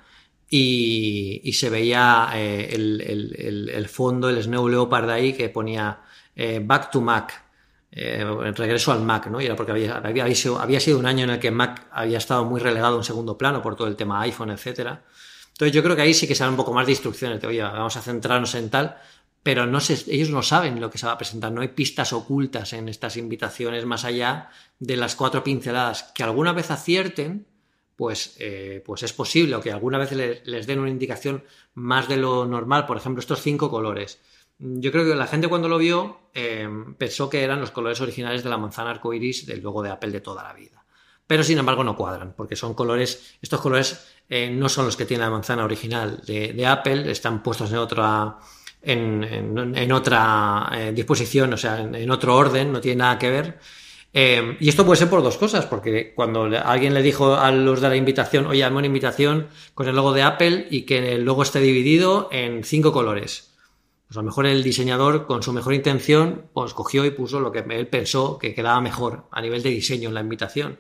[0.51, 6.01] y, y se veía el, el, el, fondo, el Snow Leopard ahí que ponía
[6.63, 7.44] Back to Mac,
[7.97, 8.25] eh,
[8.57, 9.41] regreso al Mac, ¿no?
[9.41, 12.19] Y era porque había, había, sido, había, sido, un año en el que Mac había
[12.19, 15.05] estado muy relegado en segundo plano por todo el tema iPhone, etcétera.
[15.53, 17.47] Entonces yo creo que ahí sí que se dan un poco más de instrucciones de,
[17.47, 18.97] oye, vamos a centrarnos en tal,
[19.45, 22.13] pero no se, ellos no saben lo que se va a presentar, no hay pistas
[22.13, 26.11] ocultas en estas invitaciones más allá de las cuatro pinceladas.
[26.17, 27.47] Que alguna vez acierten,
[27.95, 30.11] pues, eh, pues es posible, o que alguna vez
[30.45, 34.19] les den una indicación más de lo normal, por ejemplo, estos cinco colores
[34.59, 38.45] yo creo que la gente cuando lo vio eh, pensó que eran los colores originales
[38.45, 40.85] de la manzana arcoiris del logo de Apple de toda la vida.
[41.27, 45.07] Pero sin embargo no cuadran, porque son colores, estos colores eh, no son los que
[45.07, 48.39] tiene la manzana original de, Apple, están puestos en otra,
[48.83, 49.25] en,
[49.75, 53.59] en, otra eh, disposición, o sea, en, en, otro orden, no tiene nada que ver.
[54.13, 57.81] Eh, y esto puede ser por dos cosas, porque cuando alguien le dijo a los
[57.81, 61.25] de la invitación, oye, hazme una invitación con el logo de Apple y que el
[61.25, 63.54] logo esté dividido en cinco colores
[64.15, 67.51] pues a lo mejor el diseñador, con su mejor intención, pues cogió y puso lo
[67.51, 70.79] que él pensó que quedaba mejor a nivel de diseño en la invitación.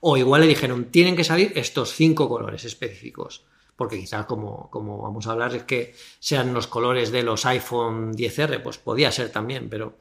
[0.00, 3.44] O igual le dijeron, tienen que salir estos cinco colores específicos.
[3.74, 8.62] Porque quizás, como, vamos a hablar, es que sean los colores de los iPhone 10R,
[8.62, 9.96] pues podía ser también, pero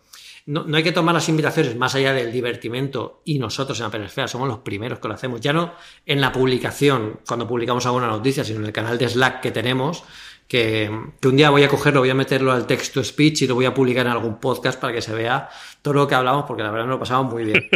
[0.45, 3.91] no, no, hay que tomar las invitaciones más allá del divertimento y nosotros en la
[3.91, 5.73] Peresfera somos los primeros que lo hacemos, ya no
[6.05, 10.03] en la publicación, cuando publicamos alguna noticia, sino en el canal de Slack que tenemos,
[10.47, 13.47] que, que, un día voy a cogerlo, voy a meterlo al text to speech y
[13.47, 15.49] lo voy a publicar en algún podcast para que se vea
[15.81, 17.69] todo lo que hablamos, porque la verdad nos lo pasamos muy bien.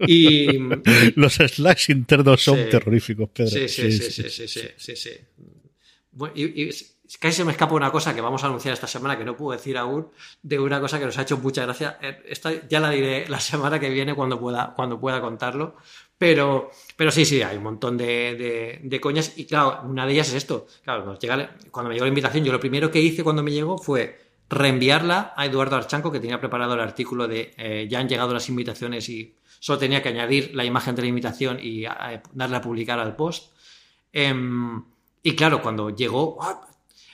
[0.00, 0.58] Y,
[1.16, 3.50] Los slacks internos son sí, terroríficos, Pedro.
[3.50, 5.10] Sí, sí, sí, sí, sí, sí, sí, sí.
[6.12, 6.70] Bueno, y, y,
[7.18, 9.56] casi se me escapa una cosa que vamos a anunciar esta semana que no puedo
[9.56, 10.10] decir aún,
[10.42, 11.98] de una cosa que nos ha hecho mucha gracia.
[12.24, 15.76] Esta ya la diré la semana que viene cuando pueda, cuando pueda contarlo,
[16.20, 19.32] pero, pero sí, sí, hay un montón de, de, coñas.
[19.38, 20.66] Y claro, una de ellas es esto.
[20.84, 21.16] Claro,
[21.70, 25.32] cuando me llegó la invitación, yo lo primero que hice cuando me llegó fue reenviarla
[25.34, 29.08] a Eduardo Archanco, que tenía preparado el artículo de eh, ya han llegado las invitaciones
[29.08, 32.98] y solo tenía que añadir la imagen de la invitación y a, darle a publicar
[32.98, 33.54] al post.
[34.12, 34.34] Eh,
[35.22, 36.38] y claro, cuando llegó,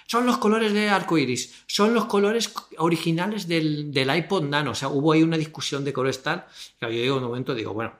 [0.08, 4.72] son los colores de arcoiris, son los colores originales del, del, iPod Nano.
[4.72, 6.44] O sea, hubo ahí una discusión de colores tal.
[6.80, 7.92] Claro, yo digo un momento, digo, bueno,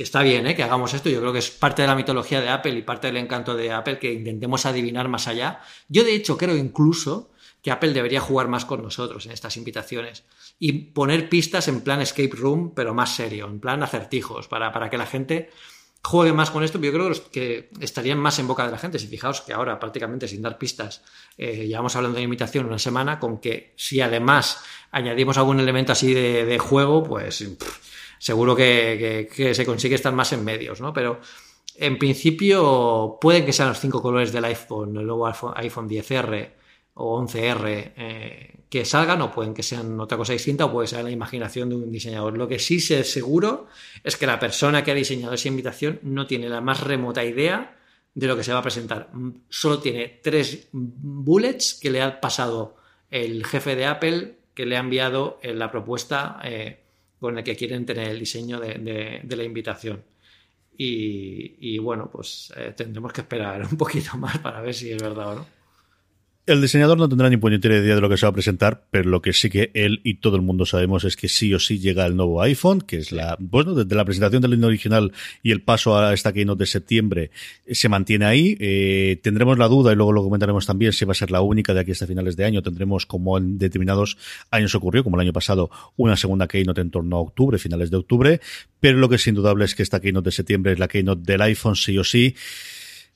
[0.00, 0.56] que está bien ¿eh?
[0.56, 3.08] que hagamos esto, yo creo que es parte de la mitología de Apple y parte
[3.08, 5.60] del encanto de Apple que intentemos adivinar más allá.
[5.90, 10.24] Yo de hecho creo incluso que Apple debería jugar más con nosotros en estas invitaciones
[10.58, 14.88] y poner pistas en plan escape room, pero más serio, en plan acertijos, para, para
[14.88, 15.50] que la gente
[16.02, 18.98] jueguen más con esto, yo creo que, estarían más en boca de la gente.
[18.98, 21.02] Si fijaos que ahora prácticamente sin dar pistas,
[21.36, 26.14] eh, llevamos hablando de imitación una semana, con que si además añadimos algún elemento así
[26.14, 27.44] de, juego, pues
[28.20, 30.92] seguro que, se consigue estar más en medios, ¿no?
[30.92, 31.20] Pero
[31.76, 36.50] en principio pueden que sean los cinco colores del iPhone, el nuevo iPhone, iPhone 10R
[36.94, 41.02] o 11R eh, que salgan o pueden que sean otra cosa distinta o puede ser
[41.02, 42.36] la imaginación de un diseñador.
[42.36, 43.68] Lo que sí sé seguro
[44.04, 47.78] es que la persona que ha diseñado esa invitación no tiene la más remota idea
[48.12, 49.10] de lo que se va a presentar.
[49.48, 52.76] Solo tiene tres bullets que le ha pasado
[53.10, 56.79] el jefe de Apple que le ha enviado en la propuesta eh,
[57.20, 60.04] con la que quieren tener el diseño de, de, de la invitación.
[60.76, 65.02] Y, y, bueno, pues eh, tendremos que esperar un poquito más para ver si es
[65.02, 65.59] verdad o no.
[66.46, 69.10] El diseñador no tendrá ni puñetera idea de lo que se va a presentar, pero
[69.10, 71.78] lo que sí que él y todo el mundo sabemos es que sí o sí
[71.78, 75.62] llega el nuevo iPhone, que es la, bueno, desde la presentación del original y el
[75.62, 77.30] paso a esta keynote de septiembre
[77.70, 78.56] se mantiene ahí.
[78.58, 81.74] Eh, tendremos la duda y luego lo comentaremos también si va a ser la única
[81.74, 82.62] de aquí hasta finales de año.
[82.62, 84.16] Tendremos como en determinados
[84.50, 87.98] años ocurrió, como el año pasado, una segunda keynote en torno a octubre, finales de
[87.98, 88.40] octubre,
[88.80, 91.42] pero lo que es indudable es que esta keynote de septiembre es la keynote del
[91.42, 92.34] iPhone sí o sí.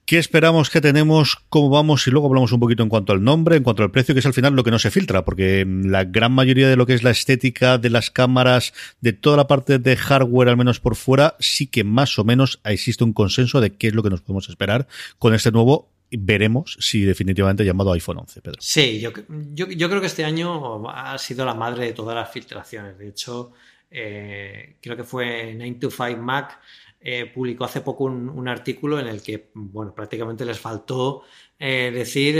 [0.06, 0.68] ¿Qué esperamos?
[0.68, 1.36] ¿Qué tenemos?
[1.48, 2.06] ¿Cómo vamos?
[2.06, 4.26] Y luego hablamos un poquito en cuanto al nombre, en cuanto al precio, que es
[4.26, 7.02] al final lo que no se filtra, porque la gran mayoría de lo que es
[7.02, 11.36] la estética de las cámaras, de toda la parte de hardware, al menos por fuera,
[11.40, 14.50] sí que más o menos existe un consenso de qué es lo que nos podemos
[14.50, 14.86] esperar
[15.18, 18.60] con este nuevo veremos si definitivamente llamado iPhone 11, Pedro.
[18.60, 19.10] Sí, yo,
[19.54, 22.98] yo, yo, creo que este año ha sido la madre de todas las filtraciones.
[22.98, 23.52] De hecho,
[23.90, 26.60] eh, creo que fue 9 to 5 Mac
[27.06, 31.24] eh, publicó hace poco un, artículo en el que, bueno, prácticamente les faltó
[31.58, 32.34] eh, decir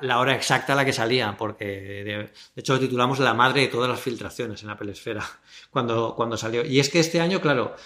[0.00, 3.60] la hora exacta a la que salía, porque de, de, hecho lo titulamos La madre
[3.60, 5.24] de todas las filtraciones en Apple Esfera
[5.70, 6.66] cuando, cuando salió.
[6.66, 7.76] Y es que este año, claro,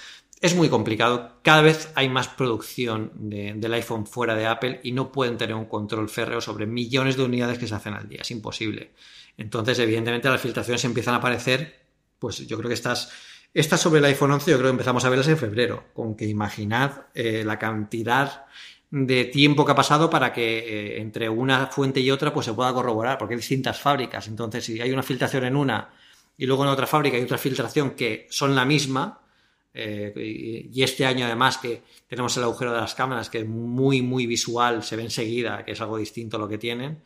[0.41, 1.39] es muy complicado.
[1.43, 5.55] Cada vez hay más producción de, del iPhone fuera de Apple y no pueden tener
[5.55, 8.23] un control férreo sobre millones de unidades que se hacen al día.
[8.23, 8.95] Es imposible.
[9.37, 13.13] Entonces, evidentemente, las filtraciones empiezan a aparecer, pues yo creo que estás
[13.55, 16.27] esta sobre el iPhone 11 yo creo que empezamos a verlas en febrero, con que
[16.27, 18.47] imaginad eh, la cantidad
[18.91, 22.53] de tiempo que ha pasado para que eh, entre una fuente y otra pues se
[22.53, 24.27] pueda corroborar, porque hay distintas fábricas.
[24.29, 25.89] Entonces, si hay una filtración en una
[26.37, 29.21] y luego en otra fábrica hay otra filtración que son la misma,
[29.73, 34.03] eh, y, este año además que tenemos el agujero de las cámaras, que es muy,
[34.03, 37.03] muy visual, se ve enseguida que es algo distinto a lo que tienen,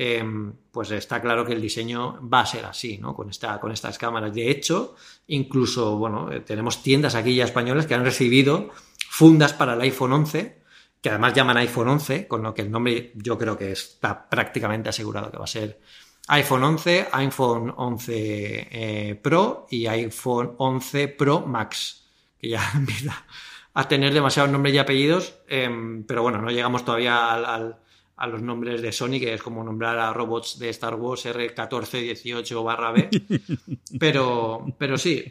[0.00, 0.24] eh,
[0.70, 3.16] pues está claro que el diseño va a ser así, ¿no?
[3.16, 4.32] Con, esta, con estas cámaras.
[4.32, 4.94] De hecho,
[5.26, 8.70] incluso, bueno, eh, tenemos tiendas aquí ya españolas que han recibido
[9.10, 10.62] fundas para el iPhone 11,
[11.02, 14.88] que además llaman iPhone 11, con lo que el nombre yo creo que está prácticamente
[14.88, 15.80] asegurado que va a ser
[16.28, 22.06] iPhone 11, iPhone 11 eh, Pro y iPhone 11 Pro Max,
[22.38, 23.26] que ya empieza
[23.74, 25.68] a tener demasiados nombres y apellidos, eh,
[26.06, 27.78] pero bueno, no llegamos todavía al
[28.18, 32.64] a los nombres de Sony, que es como nombrar a robots de Star Wars R1418
[32.64, 33.08] barra B.
[33.98, 35.24] Pero, pero sí,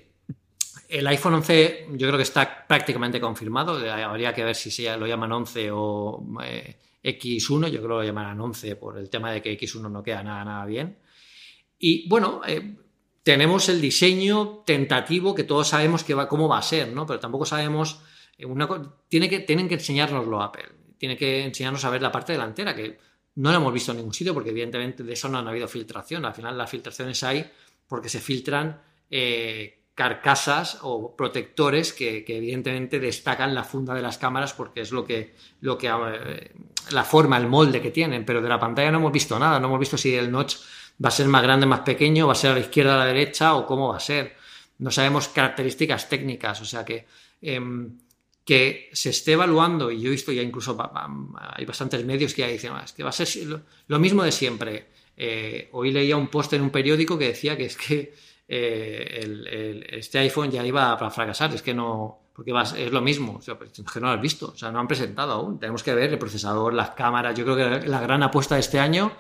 [0.90, 3.78] el iPhone 11 yo creo que está prácticamente confirmado.
[3.92, 7.70] Habría que ver si se lo llaman 11 o eh, X1.
[7.70, 10.44] Yo creo que lo llamarán 11 por el tema de que X1 no queda nada,
[10.46, 10.98] nada bien.
[11.78, 12.78] Y bueno, eh,
[13.22, 17.06] tenemos el diseño tentativo que todos sabemos que va, cómo va a ser, ¿no?
[17.06, 18.02] Pero tampoco sabemos.
[18.38, 18.68] Eh, una,
[19.10, 22.98] tiene que, tienen que enseñárnoslo Apple tiene que enseñarnos a ver la parte delantera, que
[23.36, 26.26] no la hemos visto en ningún sitio porque evidentemente de eso no han habido filtración.
[26.26, 27.50] Al final las filtraciones hay
[27.88, 34.54] porque se filtran eh, carcasas o protectores que, evidentemente destacan la funda de las cámaras
[34.54, 36.52] porque es lo que, lo que eh,
[36.92, 38.26] la forma, el molde que tienen.
[38.26, 40.56] Pero de la pantalla no hemos visto nada, no hemos visto si el notch
[41.04, 43.06] va a ser más grande, más pequeño, va a ser a la izquierda, a la
[43.06, 44.36] derecha o cómo va a ser.
[44.80, 47.06] No sabemos características técnicas, o sea que...
[47.42, 47.62] Eh,
[48.48, 50.78] que se esté evaluando, y yo he visto ya incluso
[51.54, 53.28] hay bastantes medios que ya dicen, ah, es que va a ser
[53.88, 54.88] lo mismo de siempre.
[55.18, 58.14] Eh, hoy leía un post en un periódico que decía que es que
[58.48, 63.36] eh, el, este iPhone ya iba a fracasar, es que no, porque es lo mismo,
[63.38, 65.84] o sea, pues, que no lo has visto, o sea, no han presentado aún, tenemos
[65.84, 69.12] que ver el procesador, las cámaras, yo creo que la gran apuesta de este año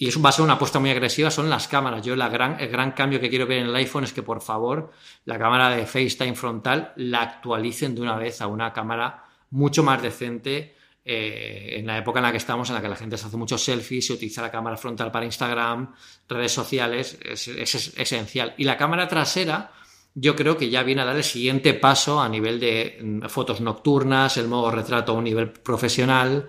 [0.00, 2.02] y eso va a ser una apuesta muy agresiva, son las cámaras.
[2.02, 4.40] Yo la gran, el gran cambio que quiero ver en el iPhone es que por
[4.40, 4.92] favor
[5.26, 10.00] la cámara de FaceTime frontal la actualicen de una vez a una cámara mucho más
[10.00, 13.26] decente eh, en la época en la que estamos, en la que la gente se
[13.26, 15.94] hace muchos selfies, se utiliza la cámara frontal para Instagram,
[16.26, 18.54] redes sociales, es, es, es esencial.
[18.56, 19.70] Y la cámara trasera,
[20.14, 23.60] yo creo que ya viene a dar el siguiente paso a nivel de mm, fotos
[23.60, 26.48] nocturnas, el modo retrato a un nivel profesional,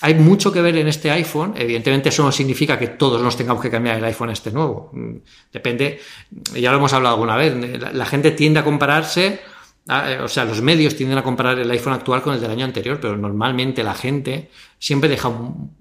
[0.00, 1.54] hay mucho que ver en este iPhone.
[1.56, 4.90] Evidentemente, eso no significa que todos nos tengamos que cambiar el iPhone este nuevo.
[5.52, 6.00] Depende,
[6.54, 7.54] ya lo hemos hablado alguna vez,
[7.92, 9.40] la, gente tiende a compararse
[9.88, 13.00] o sea, los medios tienden a comparar el iPhone actual con el del año anterior,
[13.00, 15.32] pero normalmente la gente siempre deja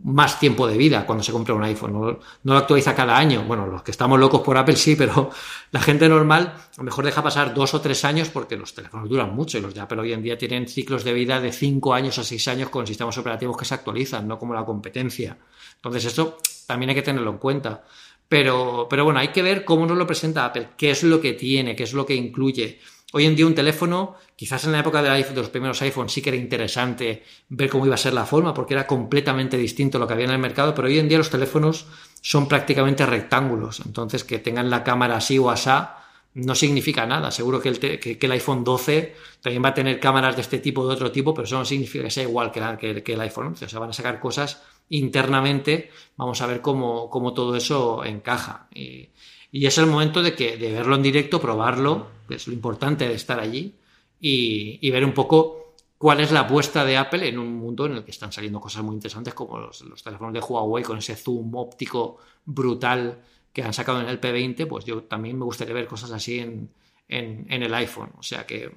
[0.03, 1.93] más tiempo de vida cuando se compra un iPhone.
[1.93, 3.43] No, lo actualiza cada año.
[3.43, 5.29] Bueno, los que estamos locos por Apple sí, pero
[5.71, 9.07] la gente normal a lo mejor deja pasar dos o tres años porque los teléfonos
[9.07, 11.93] duran mucho y los de Apple hoy en día tienen ciclos de vida de cinco
[11.93, 15.37] años a seis años con sistemas operativos que se actualizan, no como la competencia.
[15.75, 17.83] Entonces, esto también hay que tenerlo en cuenta.
[18.27, 21.33] Pero, pero bueno, hay que ver cómo nos lo presenta Apple, qué es lo que
[21.33, 22.79] tiene, qué es lo que incluye.
[23.14, 26.30] Hoy en día un teléfono, quizás en la época de, los primeros iPhones sí que
[26.30, 30.14] era interesante ver cómo iba a ser la forma, porque era completamente distinto lo que
[30.14, 31.88] había en el mercado, pero hoy en día los teléfonos
[32.22, 35.97] son prácticamente rectángulos, entonces que tengan la cámara así o asá
[36.34, 37.30] no significa nada.
[37.32, 40.88] Seguro que el, el, iPhone 12 también va a tener cámaras de este tipo o
[40.88, 43.66] de otro tipo, pero eso no significa que sea igual que, que, el iPhone 11.
[43.66, 48.68] O sea, van a sacar cosas internamente, vamos a ver cómo, cómo todo eso encaja.
[48.74, 49.09] Y,
[49.51, 53.13] y es el momento de, que, de verlo en directo, probarlo, es lo importante de
[53.15, 53.75] estar allí,
[54.21, 58.03] y, ver un poco cuál es la apuesta de Apple en un mundo en el
[58.03, 62.17] que están saliendo cosas muy interesantes como los, teléfonos de Huawei con ese zoom óptico
[62.45, 63.21] brutal
[63.51, 66.69] que han sacado en el P20, pues yo también me gustaría ver cosas así en,
[67.07, 68.11] el iPhone.
[68.17, 68.71] O sea que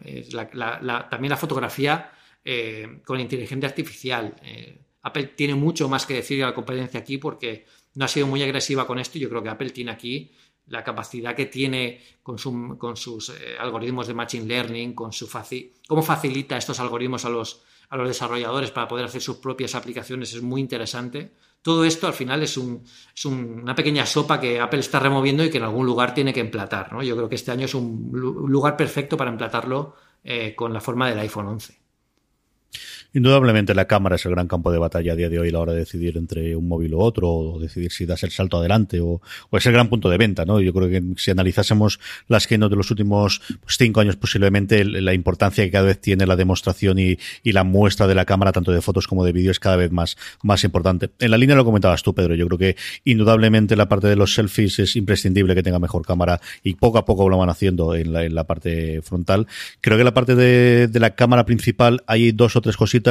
[1.11, 2.11] también la fotografía
[2.44, 4.34] eh, con inteligencia artificial.
[4.42, 8.26] Eh, Apple tiene mucho más que decir a la competencia aquí porque no ha sido
[8.26, 9.18] muy agresiva con esto.
[9.18, 10.32] Yo creo que Apple tiene aquí
[10.66, 15.28] la capacidad que tiene con, sus eh, algoritmos de Machine Learning, con su
[15.86, 20.32] cómo facilita estos algoritmos a los, a los desarrolladores para poder hacer sus propias aplicaciones
[20.32, 21.32] es muy interesante.
[21.60, 25.64] Todo esto al final es, una pequeña sopa que Apple está removiendo y que en
[25.64, 26.92] algún lugar tiene que emplatar.
[26.92, 27.02] ¿no?
[27.02, 31.08] Yo creo que este año es un lugar perfecto para emplatarlo eh, con la forma
[31.08, 31.84] del iPhone 11.
[33.14, 35.60] Indudablemente la cámara es el gran campo de batalla a día de hoy a la
[35.60, 39.00] hora de decidir entre un móvil u otro, o decidir si das el salto adelante,
[39.00, 39.20] o,
[39.52, 40.60] es el gran punto de venta, ¿no?
[40.60, 45.14] Yo creo que si analizásemos las que de los últimos pues, cinco años posiblemente, la
[45.14, 48.80] importancia que cada vez tiene la demostración y, la muestra de la cámara, tanto de
[48.80, 51.10] fotos como de vídeo, es cada vez más, más importante.
[51.20, 54.34] En la línea lo comentabas tú, Pedro, yo creo que indudablemente la parte de los
[54.34, 58.12] selfies es imprescindible que tenga mejor cámara y poco a poco lo van haciendo en
[58.12, 59.46] la, en la parte frontal.
[59.80, 63.03] Creo que la parte de, de la cámara principal hay dos o tres cositas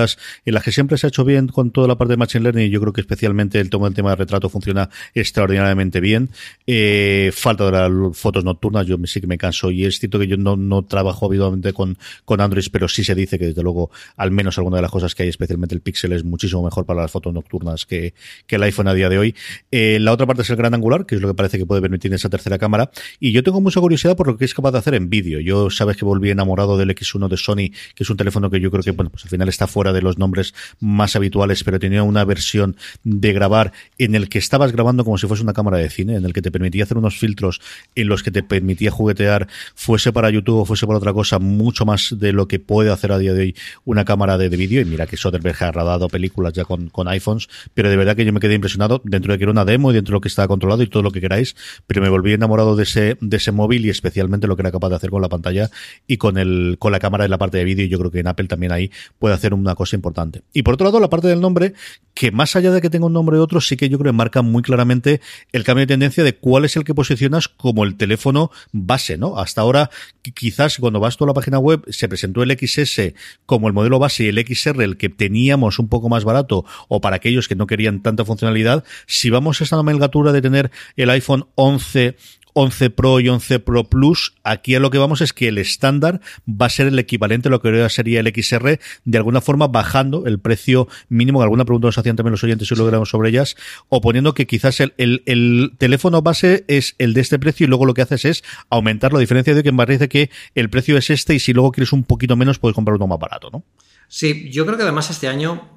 [0.46, 2.68] en las que siempre se ha hecho bien con toda la parte de Machine Learning
[2.68, 6.30] y yo creo que especialmente el tema del tema de retrato funciona extraordinariamente bien.
[6.68, 10.28] Eh, falta de las fotos nocturnas, yo sí que me canso y es cierto que
[10.28, 13.91] yo no, no trabajo habitualmente con, con Android, pero sí se dice que desde luego
[14.18, 17.02] al menos alguna de las cosas que hay, especialmente el Pixel, es muchísimo mejor para
[17.02, 18.14] las fotos nocturnas que,
[18.48, 19.36] que el iPhone a día de hoy.
[19.72, 21.82] Eh, la otra parte es el gran angular, que es lo que parece que puede
[21.82, 22.91] permitir esa tercera cámara.
[23.20, 25.39] Y yo tengo mucha curiosidad por lo que es capaz de hacer en vídeo.
[25.39, 28.72] Yo sabes que volví enamorado del X1 de Sony, que es un teléfono que yo
[28.72, 32.04] creo que, bueno, pues al final está fuera de los nombres más habituales, pero tenía
[32.04, 35.90] una versión de grabar en el que estabas grabando como si fuese una cámara de
[35.90, 37.60] cine, en el que te permitía hacer unos filtros
[37.96, 41.86] en los que te permitía juguetear, fuese para YouTube o fuese para otra cosa, mucho
[41.86, 43.56] más de lo que puede hacer a día de hoy
[43.86, 44.82] una cámara de, vídeo.
[44.82, 48.32] Y mira que Soderbergh ha rodado películas ya con, iPhones, pero de verdad que yo
[48.32, 50.48] me quedé impresionado dentro de que era una demo y dentro de lo que estaba
[50.48, 51.56] controlado y todo lo que queráis,
[51.88, 54.90] pero me volví enamorado de ese, de ese móvil y especialmente lo que era capaz
[54.90, 55.70] de hacer con la pantalla
[56.08, 57.86] y con el, con la cámara en la parte de vídeo.
[57.86, 60.43] Y yo creo que en Apple también ahí puede hacer una cosa importante.
[60.53, 61.74] Y por otro lado, la parte del nombre,
[62.14, 64.18] que más allá de que tenga un nombre u otro, sí que yo creo que
[64.18, 67.95] marca muy claramente el cambio de tendencia de cuál es el que posicionas como el
[67.95, 69.38] teléfono base, ¿no?
[69.38, 69.89] Hasta ahora,
[70.34, 73.14] quizás cuando vas a la página web, se presentó el XS
[73.45, 77.01] como el modelo base y el XR el que teníamos un poco más barato, o
[77.01, 78.84] para aquellos que no querían tanta funcionalidad.
[79.07, 82.16] Si vamos a esa nomenclatura de tener el iPhone 11
[82.54, 86.22] 11 Pro y 11 Pro Plus, aquí a lo que vamos es que el estándar
[86.47, 90.26] va a ser el equivalente a lo que sería el XR, de alguna forma bajando
[90.26, 93.56] el precio mínimo, alguna pregunta nos hacían también los oyentes y lo grabamos sobre ellas,
[93.89, 97.86] o poniendo que quizás el, el, teléfono base es el de este precio y luego
[97.86, 101.10] lo que haces es aumentar la diferencia de que me parece que el precio es
[101.10, 103.64] este y si luego quieres un poquito menos puedes comprar uno más barato, ¿no?
[104.08, 105.74] Sí, yo creo que además este año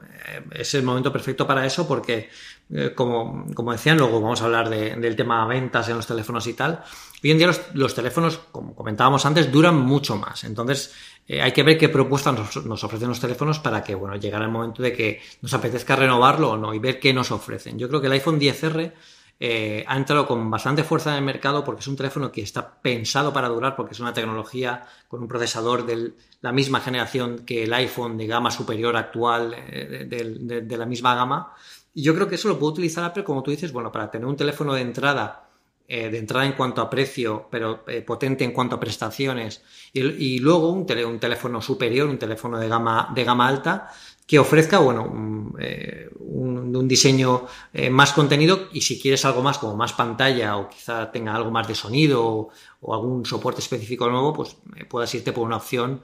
[0.53, 2.29] es el momento perfecto para eso porque
[2.73, 6.55] eh, como, como, decían, luego vamos a hablar del tema ventas en los teléfonos y
[6.55, 6.83] tal.
[7.23, 10.43] Hoy en día los, teléfonos, como comentábamos antes, duran mucho más.
[10.45, 10.93] Entonces,
[11.29, 14.51] eh, hay que ver qué propuestas nos, ofrecen los teléfonos para que, bueno, llegara el
[14.51, 17.79] momento de que nos apetezca renovarlo o no y ver qué nos ofrecen.
[17.79, 18.93] Yo creo que el iPhone 10R
[19.39, 22.81] eh, ha entrado con bastante fuerza en el mercado porque es un teléfono que está
[22.81, 27.65] pensado para durar, porque es una tecnología con un procesador de la misma generación que
[27.65, 31.55] el iPhone de gama superior actual de la misma gama.
[31.97, 34.27] Y yo creo que eso lo puede utilizar Apple, como tú dices, bueno, para tener
[34.27, 35.49] un teléfono de entrada,
[35.89, 39.63] eh, de entrada en cuanto a precio, pero eh, potente en cuanto a prestaciones,
[39.95, 43.91] y, luego un, un, teléfono superior, un teléfono de gama, de gama alta,
[44.27, 49.75] que ofrezca, bueno, eh, un, diseño eh, más contenido y si quieres algo más como
[49.77, 52.51] más pantalla o quizá tenga algo más de sonido
[52.81, 56.03] o, algún soporte específico nuevo, pues eh, puedas irte por una opción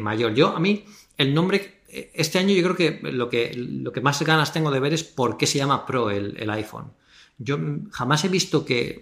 [0.00, 0.32] mayor.
[0.32, 0.84] Yo, a mí,
[1.18, 4.80] el nombre, este año yo creo que lo, que lo que más ganas tengo de
[4.80, 6.92] ver es por qué se llama Pro el, iPhone.
[7.38, 7.58] Yo
[7.90, 9.00] jamás he visto que...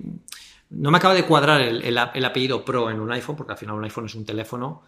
[0.71, 3.77] No me acaba de cuadrar el, el, apellido Pro en un iPhone, porque al final
[3.77, 4.83] un iPhone es un teléfono.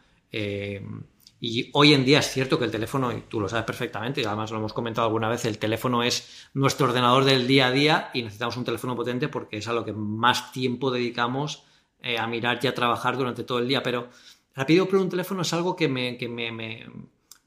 [1.45, 4.25] Y hoy en día es cierto que el teléfono, y tú lo sabes perfectamente, y
[4.25, 8.11] además lo hemos comentado alguna vez, el teléfono es nuestro ordenador del día a día
[8.15, 11.65] y necesitamos un teléfono potente porque es a lo que más tiempo dedicamos
[12.01, 13.83] eh, a mirar y a trabajar durante todo el día.
[13.83, 14.09] Pero
[14.55, 16.87] rápido por un teléfono es algo que me, que me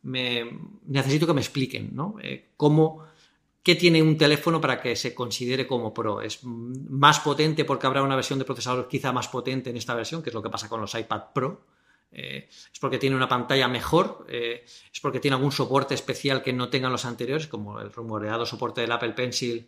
[0.03, 2.17] necesito que me expliquen, ¿no?
[2.21, 3.05] Eh, ¿Cómo,
[3.63, 6.21] ¿Qué tiene un teléfono para que se considere como pro?
[6.21, 10.21] ¿Es más potente porque habrá una versión de procesador quizá más potente en esta versión,
[10.21, 11.61] que es lo que pasa con los iPad Pro?
[12.17, 16.53] Eh, es porque tiene una pantalla mejor, eh, es porque tiene algún soporte especial que
[16.53, 19.67] no tengan los anteriores, como el rumoreado soporte del Apple Pencil,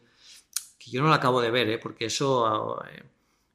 [0.79, 1.77] que yo no lo acabo de ver, ¿eh?
[1.77, 2.79] porque eso,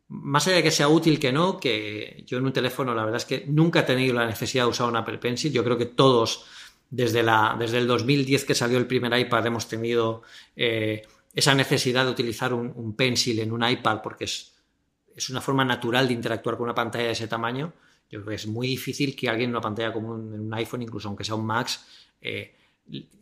[0.09, 3.17] más allá de que sea útil que no, que yo en un teléfono la verdad
[3.17, 5.87] es que nunca he tenido la necesidad de usar un Apple Pencil, yo creo que
[5.87, 6.45] todos
[6.91, 10.23] desde, el 2010 que salió el primer iPad hemos tenido
[10.55, 16.13] esa necesidad de utilizar un, pencil en un iPad porque es una forma natural de
[16.13, 17.73] interactuar con una pantalla de ese tamaño
[18.13, 20.83] yo creo que es muy difícil que alguien en una pantalla como un, un iPhone,
[20.83, 21.85] incluso aunque sea un Max,
[22.21, 22.55] eh,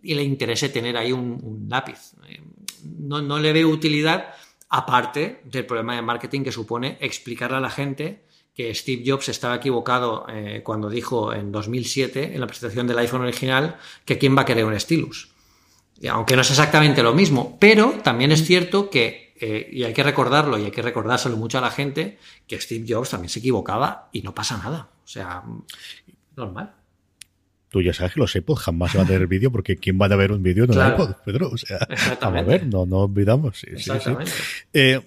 [0.03, 2.15] le interese tener ahí un, lápiz.
[2.29, 2.43] Eh,
[2.99, 4.35] no, no, le veo utilidad,
[4.69, 8.25] aparte del problema de marketing que supone explicarle a la gente
[8.55, 13.23] que Steve Jobs estaba equivocado eh, cuando dijo en 2007, en la presentación del iPhone
[13.23, 15.33] original, que quién va a querer un stylus.
[16.11, 20.03] Aunque no es exactamente lo mismo, pero también es cierto que eh, y hay que
[20.03, 24.09] recordarlo y hay que recordárselo mucho a la gente, que Steve Jobs también se equivocaba
[24.13, 24.89] y no pasa nada.
[25.05, 25.43] O sea,
[26.37, 26.75] normal.
[27.71, 30.07] Tú ya sabes que los iPods jamás se va a tener vídeo porque ¿quién va
[30.07, 30.97] a ver un vídeo en claro.
[30.97, 31.51] un iPod, Pedro?
[31.51, 31.79] O sea,
[32.21, 33.59] vamos a ver, no, no olvidamos.
[33.59, 34.31] Sí, Exactamente.
[34.31, 34.69] Sí, sí.
[34.75, 35.01] Eh,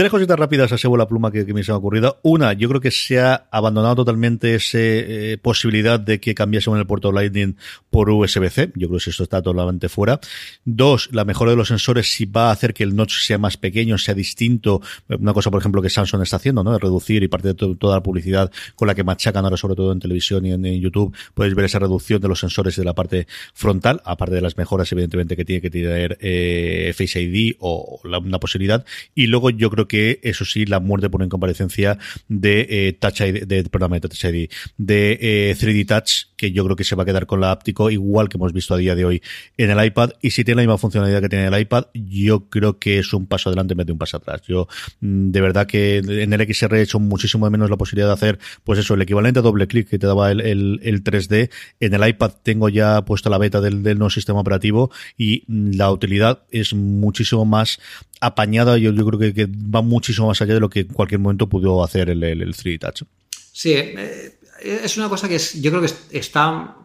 [0.00, 2.20] Tres cositas rápidas a la pluma que, me se ha ocurrido.
[2.22, 6.86] Una, yo creo que se ha abandonado totalmente esa eh, posibilidad de que cambiásemos el
[6.86, 7.54] puerto Lightning
[7.90, 8.72] por USB-C.
[8.76, 10.18] Yo creo que eso está totalmente fuera.
[10.64, 13.58] Dos, la mejora de los sensores si va a hacer que el notch sea más
[13.58, 14.80] pequeño, sea distinto.
[15.10, 16.72] Una cosa, por ejemplo, que Samsung está haciendo, ¿no?
[16.72, 19.74] De reducir y parte de to toda la publicidad con la que machacan ahora, sobre
[19.74, 22.84] todo en televisión y en, en, YouTube, podéis ver esa reducción de los sensores de
[22.84, 27.56] la parte frontal, aparte de las mejoras, evidentemente, que tiene que tener eh, Face ID
[27.58, 28.82] o la, una posibilidad.
[29.14, 33.44] Y luego yo creo que eso sí, la muerte por incomparecencia de eh, Touch ID,
[33.44, 37.02] de, perdón, de Touch ID, de eh, 3D Touch, que yo creo que se va
[37.02, 39.20] a quedar con la áptico, igual que hemos visto a día de hoy
[39.56, 40.12] en el iPad.
[40.22, 43.26] Y si tiene la misma funcionalidad que tiene el iPad, yo creo que es un
[43.26, 44.42] paso adelante en vez de un paso atrás.
[44.46, 44.68] Yo,
[45.00, 48.14] mm, de verdad que en el XR he hecho muchísimo de menos la posibilidad de
[48.14, 51.50] hacer, pues eso, el equivalente a doble clic que te daba el, el, el 3D.
[51.80, 56.44] En el iPad tengo ya puesta la beta del, nuevo sistema operativo y la utilidad
[56.52, 57.80] es muchísimo más
[58.20, 58.78] apañada.
[58.78, 61.48] Yo, yo creo que, que va muchísimo más allá de lo que en cualquier momento
[61.48, 63.02] pudo hacer el, el, el 3D Touch.
[63.30, 66.76] Sí, eh, es una cosa que es, yo creo que está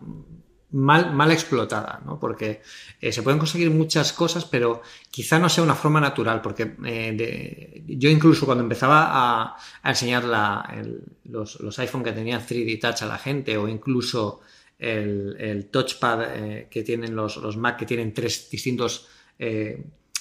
[0.75, 2.19] mal, mal explotada, ¿no?
[2.19, 2.61] Porque
[2.99, 7.83] eh, se pueden conseguir muchas cosas, pero quizá no sea una forma natural, porque eh,
[7.87, 10.83] yo incluso cuando empezaba a, enseñar la,
[11.23, 14.41] los, los, iPhone que tenían 3D Touch a la gente, o incluso
[14.77, 19.07] el, el touchpad eh, que tienen los, los, Mac, que tienen tres distintos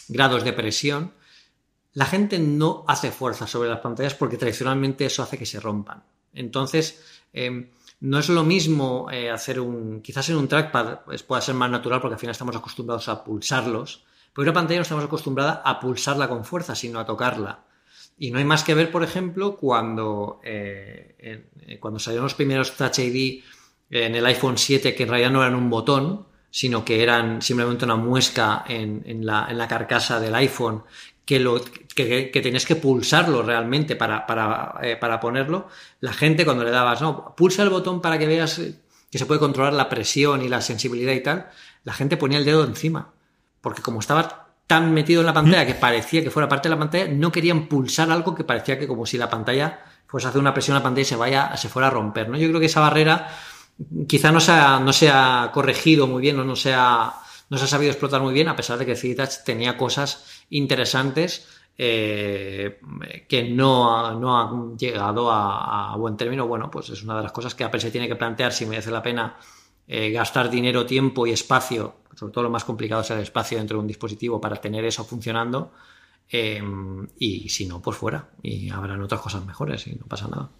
[0.09, 1.12] grados de presión,
[1.95, 6.03] la gente no hace fuerza sobre las pantallas porque tradicionalmente eso hace que se rompan.
[6.35, 7.71] Entonces, eh,
[8.01, 10.03] no es lo mismo eh, hacer un.
[10.03, 13.23] Quizás en un trackpad pues, pueda ser más natural porque al final estamos acostumbrados a
[13.23, 14.05] pulsarlos.
[14.33, 17.65] Pero en una pantalla no estamos acostumbrados a pulsarla con fuerza, sino a tocarla.
[18.19, 22.99] Y no hay más que ver, por ejemplo, cuando, eh, cuando salieron los primeros Touch
[22.99, 23.43] ID
[23.91, 27.85] en el iPhone 7, que en realidad no eran un botón, sino que eran simplemente
[27.85, 30.85] una muesca en, la, en la, carcasa del iPhone
[31.25, 31.61] que, lo,
[31.95, 35.68] que, que tenías que pulsarlo realmente para, para, eh, para, ponerlo,
[36.01, 38.61] la gente cuando le dabas, no, pulsa el botón para que veas
[39.11, 41.51] que se puede controlar la presión y la sensibilidad y tal,
[41.85, 43.12] la gente ponía el dedo encima.
[43.61, 46.79] Porque como estaba tan metido en la pantalla que parecía que fuera parte de la
[46.79, 50.41] pantalla, no querían pulsar algo que parecía que como si la pantalla fuese a hacer
[50.41, 52.29] una presión a la pantalla y se vaya, se fuera a romper.
[52.29, 52.37] ¿no?
[52.37, 53.29] Yo creo que esa barrera
[54.09, 57.14] quizá no se ha, no se ha corregido muy bien o no se ha
[57.51, 61.49] no se ha sabido explotar muy bien, a pesar de que Touch tenía cosas interesantes
[61.77, 62.81] eh,
[63.29, 66.47] que no, no han llegado a, buen término.
[66.47, 68.91] Bueno, pues es una de las cosas que Apple se tiene que plantear si merece
[68.91, 69.37] la pena
[69.87, 73.77] eh, gastar dinero, tiempo y espacio, sobre todo lo más complicado es el espacio dentro
[73.77, 75.73] de un dispositivo para tener eso funcionando.
[76.31, 76.63] Eh,
[77.19, 78.31] y si no, pues fuera.
[78.43, 80.51] Y habrán otras cosas mejores y no pasa nada.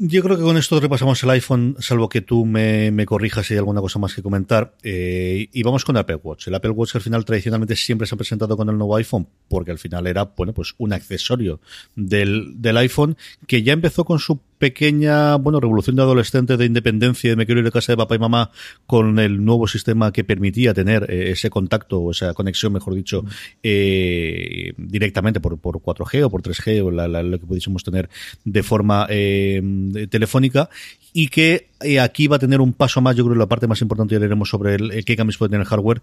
[0.00, 3.58] Yo creo que con esto repasamos el iPhone, salvo que tú me, corrijas si hay
[3.58, 4.76] alguna cosa más que comentar.
[4.84, 6.46] Eh, y vamos con el Apple Watch.
[6.46, 9.72] El Apple Watch al final tradicionalmente siempre se ha presentado con el nuevo iPhone, porque
[9.72, 11.60] al final era, bueno, pues un accesorio
[11.96, 13.16] del iPhone
[13.48, 17.60] que ya empezó con su pequeña, bueno, revolución de adolescente de independencia, de me quiero
[17.60, 18.50] ir de casa de papá y mamá,
[18.86, 23.24] con el nuevo sistema que permitía tener eh, ese contacto o esa conexión, mejor dicho,
[23.62, 28.08] eh, directamente por, por 4G o por 3G o la, la, lo que pudiésemos tener
[28.44, 29.62] de forma eh,
[30.10, 30.68] telefónica
[31.12, 31.68] y que
[32.00, 34.18] aquí va a tener un paso más, yo creo que la parte más importante ya
[34.18, 36.02] leeremos sobre el, qué cambios puede tener el hardware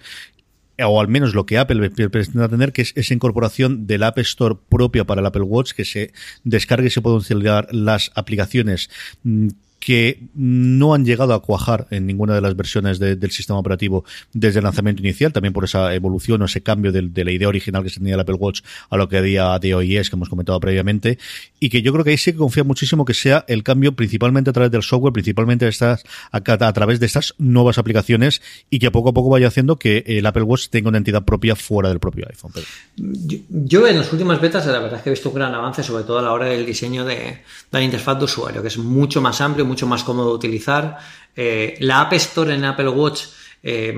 [0.83, 4.55] o al menos lo que Apple pretende tener, que es esa incorporación del App Store
[4.69, 6.11] propia para el Apple Watch, que se
[6.43, 8.89] descargue y se pueden instalar las aplicaciones
[9.23, 9.49] mm,
[9.85, 14.03] que no han llegado a cuajar en ninguna de las versiones de, del sistema operativo
[14.33, 17.47] desde el lanzamiento inicial, también por esa evolución o ese cambio de, de la idea
[17.47, 20.09] original que se tenía el Apple Watch a lo que a día de hoy es,
[20.09, 21.19] que hemos comentado previamente,
[21.59, 24.49] y que yo creo que ahí sí que confía muchísimo que sea el cambio principalmente
[24.49, 28.79] a través del software, principalmente a, estas, a, a través de estas nuevas aplicaciones y
[28.79, 31.89] que poco a poco vaya haciendo que el Apple Watch tenga una entidad propia fuera
[31.89, 32.49] del propio iPhone.
[32.55, 32.65] Pero...
[32.95, 35.83] Yo, yo, en las últimas betas la verdad es que he visto un gran avance,
[35.83, 38.79] sobre todo a la hora del diseño de, de la interfaz de usuario, que es
[38.79, 40.97] mucho más amplio, más cómodo utilizar.
[41.35, 43.25] Eh, la App Store en Apple Watch
[43.61, 43.93] eh,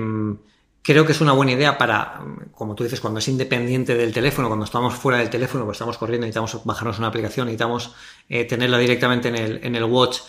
[0.82, 2.20] creo que es una buena idea para,
[2.52, 5.98] como tú dices, cuando es independiente del teléfono, cuando estamos fuera del teléfono, pues estamos
[5.98, 7.94] corriendo, necesitamos bajarnos una aplicación, necesitamos
[8.28, 10.20] eh, tenerla directamente en el, en el Watch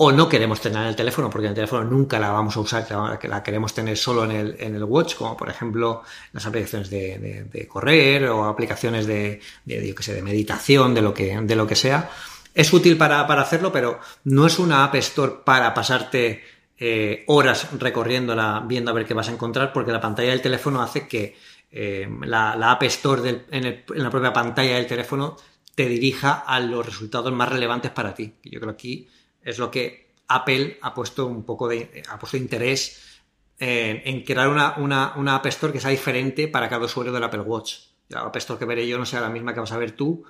[0.00, 2.60] o no queremos tener en el teléfono, porque en el teléfono nunca la vamos a
[2.60, 2.86] usar,
[3.22, 6.02] la queremos tener solo en el, en el watch, como por ejemplo
[6.32, 10.94] las aplicaciones de, de, de correr o aplicaciones de, de, yo que sé, de meditación,
[10.94, 12.10] de lo que, de lo que sea.
[12.58, 16.42] Es útil para, para hacerlo, pero no es una App Store para pasarte
[16.76, 20.82] eh, horas recorriéndola viendo a ver qué vas a encontrar, porque la pantalla del teléfono
[20.82, 21.36] hace que
[21.70, 25.36] eh, la, App Store en la propia pantalla del teléfono
[25.76, 28.34] te dirija a los resultados más relevantes para ti.
[28.42, 29.08] Yo creo que aquí
[29.40, 33.20] es lo que Apple ha puesto un poco de ha puesto interés
[33.60, 37.22] en, en crear una, una, una, App Store que sea diferente para cada usuario del
[37.22, 37.74] Apple Watch.
[38.08, 40.24] La App Store que veré yo no sea la misma que vas a ver tú,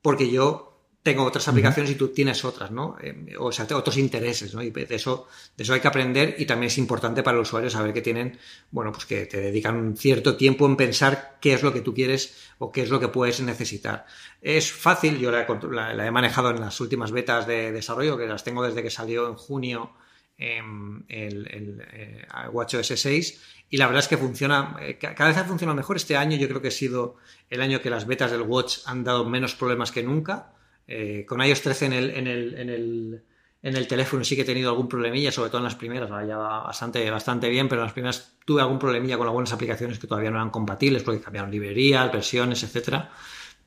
[0.00, 0.72] porque yo
[1.06, 1.94] tengo otras aplicaciones uh -huh.
[1.94, 2.96] y tú tienes otras, ¿no?
[3.00, 4.60] Eh, o sea, otros intereses, ¿no?
[4.60, 7.70] Y de eso, de eso hay que aprender y también es importante para el usuario
[7.70, 8.36] saber que tienen,
[8.72, 11.94] bueno, pues que te dedican un cierto tiempo en pensar qué es lo que tú
[11.94, 14.04] quieres o qué es lo que puedes necesitar.
[14.42, 18.26] Es fácil, yo la, la, la he manejado en las últimas betas de desarrollo, que
[18.26, 19.92] las tengo desde que salió en junio
[20.38, 20.60] eh,
[21.08, 25.44] el, el eh, WatchOS 6 y la verdad es que funciona, eh, cada vez ha
[25.44, 25.96] funcionado mejor.
[25.96, 27.14] Este año yo creo que ha sido
[27.48, 30.55] el año que las betas del Watch han dado menos problemas que nunca
[30.86, 33.22] eh, con iOS 13 en el, en, el, en, el,
[33.62, 36.26] en el teléfono sí que he tenido algún problemilla, sobre todo en las primeras, ahora
[36.26, 39.98] ya va bastante, bastante bien, pero en las primeras tuve algún problemilla con algunas aplicaciones
[39.98, 43.10] que todavía no eran compatibles porque cambiaron librerías, versiones, etcétera.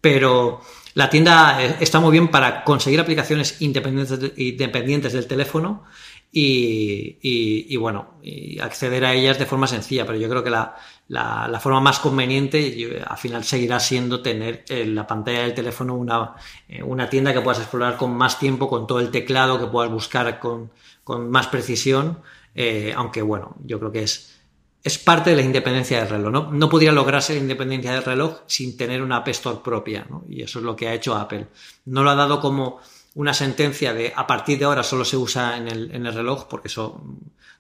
[0.02, 0.62] Pero
[0.94, 5.84] la tienda eh, está muy bien para conseguir aplicaciones independientes, de, independientes del teléfono
[6.32, 8.20] y, bueno,
[8.62, 13.18] acceder a ellas de forma sencilla, pero yo creo que la, forma más conveniente al
[13.18, 16.36] final seguirá siendo tener en la pantalla del teléfono una,
[16.68, 19.92] eh, una tienda que puedas explorar con más tiempo, con todo el teclado, que puedas
[19.92, 20.72] buscar con,
[21.04, 22.20] con más precisión,
[22.54, 24.39] eh, aunque bueno, yo creo que es,
[24.84, 26.32] es parte de la independencia del reloj.
[26.32, 30.24] No, no podría lograrse la independencia del reloj sin tener una App Store propia, ¿no?
[30.30, 31.48] y eso es lo que ha hecho Apple.
[31.86, 32.80] No lo ha dado como
[33.16, 36.48] una sentencia de a partir de ahora solo se usa en el, en el reloj,
[36.48, 37.04] porque eso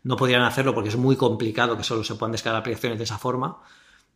[0.04, 3.18] no podrían hacerlo porque es muy complicado que solo se puedan descargar aplicaciones de esa
[3.18, 3.62] forma,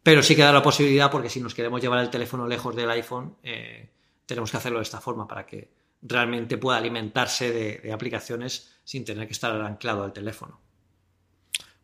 [0.01, 2.89] pero sí que da la posibilidad porque si nos queremos llevar el teléfono lejos del
[2.89, 3.89] iPhone, eh,
[4.25, 5.69] tenemos que hacerlo de esta forma para que
[6.01, 10.62] realmente pueda alimentarse de, de aplicaciones sin tener que estar anclado al teléfono.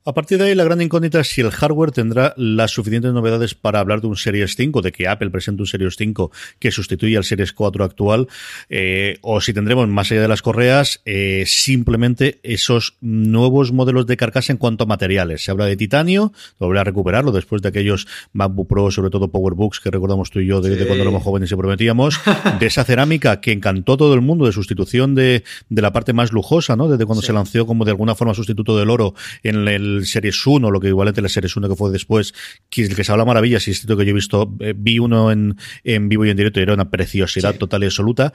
[0.05, 3.53] A partir de ahí, la gran incógnita es si el hardware tendrá las suficientes novedades
[3.53, 7.17] para hablar de un Series 5, de que Apple presente un Series 5 que sustituya
[7.17, 8.27] al Series 4 actual,
[8.69, 14.15] eh, o si tendremos, más allá de las correas, eh, simplemente esos nuevos modelos de
[14.15, 15.43] carcasa en cuanto a materiales.
[15.43, 19.81] Se habla de titanio, volverá a recuperarlo después de aquellos MacBook Pro, sobre todo PowerBooks,
[19.81, 20.75] que recordamos tú y yo de, sí.
[20.79, 22.21] de cuando éramos jóvenes y prometíamos,
[22.59, 26.13] de esa cerámica que encantó a todo el mundo, de sustitución de, de la parte
[26.13, 26.87] más lujosa, ¿no?
[26.87, 27.27] Desde cuando sí.
[27.27, 30.87] se lanzó como de alguna forma sustituto del oro en el Series 1, lo que
[30.87, 32.33] igualmente la Series 1 que fue después,
[32.69, 34.99] que, el que se habla maravillas, y es cierto que yo he visto, eh, vi
[34.99, 37.59] uno en, en vivo y en directo y era una preciosidad sí.
[37.59, 38.33] total y absoluta.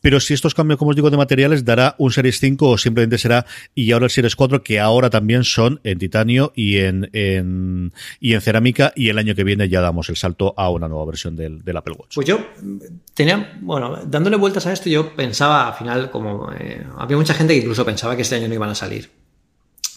[0.00, 3.18] Pero si estos cambios, como os digo, de materiales, dará un Series 5 o simplemente
[3.18, 7.92] será, y ahora el Series 4, que ahora también son en titanio y en, en,
[8.20, 11.06] y en cerámica, y el año que viene ya damos el salto a una nueva
[11.06, 12.14] versión del, del Apple Watch.
[12.14, 12.38] Pues yo
[13.14, 17.54] tenía, bueno, dándole vueltas a esto, yo pensaba al final, como eh, había mucha gente
[17.54, 19.10] que incluso pensaba que este año no iban a salir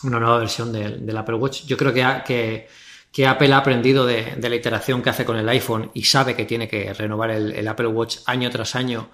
[0.03, 1.65] una nueva versión del, Apple Watch.
[1.65, 2.67] Yo creo que, que,
[3.11, 6.35] que Apple ha aprendido de, de, la iteración que hace con el iPhone y sabe
[6.35, 9.09] que tiene que renovar el Apple Watch año tras año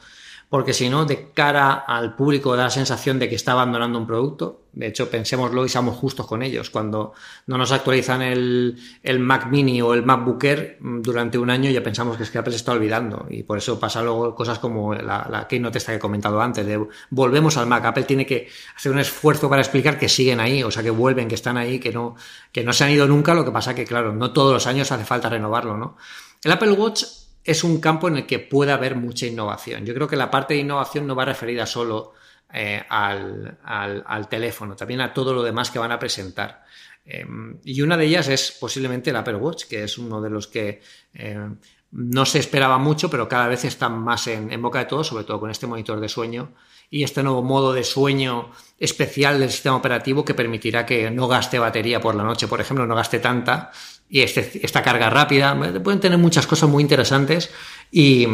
[0.56, 4.08] porque si no, de cara al público da la sensación de que está abandonando un
[4.08, 4.62] producto.
[4.72, 6.70] De hecho, pensémoslo y seamos justos con ellos.
[6.70, 7.12] Cuando
[7.48, 8.80] no nos actualizan el,
[9.20, 12.38] Mac Mini o el MacBook Air mm, durante un año, ya pensamos que es que
[12.38, 13.26] Apple se está olvidando.
[13.30, 16.66] Y por eso pasa luego cosas como la, la Keynote esta que he comentado antes,
[16.66, 17.84] de volvemos al Mac.
[17.84, 18.48] Apple tiene que
[18.78, 21.80] hacer un esfuerzo para explicar que siguen ahí, o sea, que vuelven, que están ahí,
[21.80, 22.16] que no,
[22.54, 23.34] que no se han ido nunca.
[23.34, 25.98] Lo que pasa que, claro, no todos los años hace falta renovarlo, ¿no?
[26.42, 27.04] El Apple Watch
[27.46, 29.86] es un campo en el que puede haber mucha innovación.
[29.86, 32.14] Yo creo que la parte de innovación no va referida solo
[32.52, 36.66] eh, al, teléfono, también a todo lo demás que van a presentar.
[37.06, 37.24] Eh,
[37.64, 40.82] y una de ellas es posiblemente el Apple Watch, que es uno de los que
[41.14, 41.50] eh,
[41.92, 45.24] no se esperaba mucho, pero cada vez está más en, en, boca de todos, sobre
[45.24, 46.52] todo con este monitor de sueño
[46.90, 51.60] y este nuevo modo de sueño especial del sistema operativo que permitirá que no gaste
[51.60, 53.72] batería por la noche, por ejemplo, no gaste tanta
[54.10, 55.58] y este, esta carga rápida.
[55.84, 57.52] Pueden tener muchas cosas muy interesantes
[57.92, 58.28] y,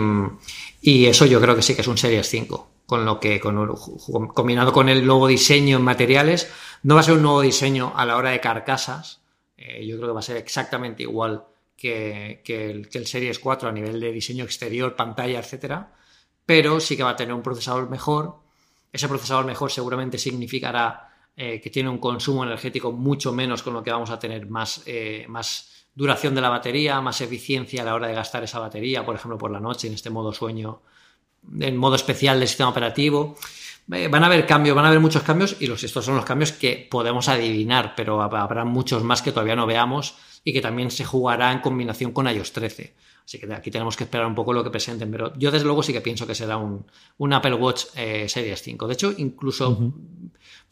[0.82, 2.70] y, eso yo creo que sí que es un Series 5.
[2.86, 3.76] Con lo que, con,
[4.34, 6.52] combinado con el nuevo diseño en materiales,
[6.84, 9.22] no va a ser un nuevo diseño a la hora de carcasas.
[9.56, 11.46] Eh, yo creo que va a ser exactamente igual
[11.78, 15.94] que, que, el, que el Series 4 a nivel de diseño exterior, pantalla, etcétera.
[16.46, 18.40] Pero sí que va a tener un procesador mejor.
[18.92, 21.11] Ese procesador mejor seguramente significará
[21.44, 24.84] eh, que tiene un consumo energético mucho menos con lo que vamos a tener más,
[24.86, 29.04] eh, más duración de la batería, más eficiencia a la hora de gastar esa batería,
[29.04, 30.84] por ejemplo, por la noche en este modo sueño,
[31.60, 33.38] en modo especial del sistema operativo.
[33.92, 36.26] Eh, van a haber cambios, van a haber muchos cambios y los, estos son los
[36.26, 40.14] cambios que podemos adivinar, pero habrá muchos más que todavía no veamos
[40.44, 42.94] y que también se jugará en combinación con iOS 13.
[43.24, 45.84] Así que aquí tenemos que esperar un poco lo que presenten, pero yo desde luego
[45.84, 46.86] sí que pienso que será un,
[47.18, 48.88] un Apple Watch Series 5.
[48.88, 49.94] De hecho, incluso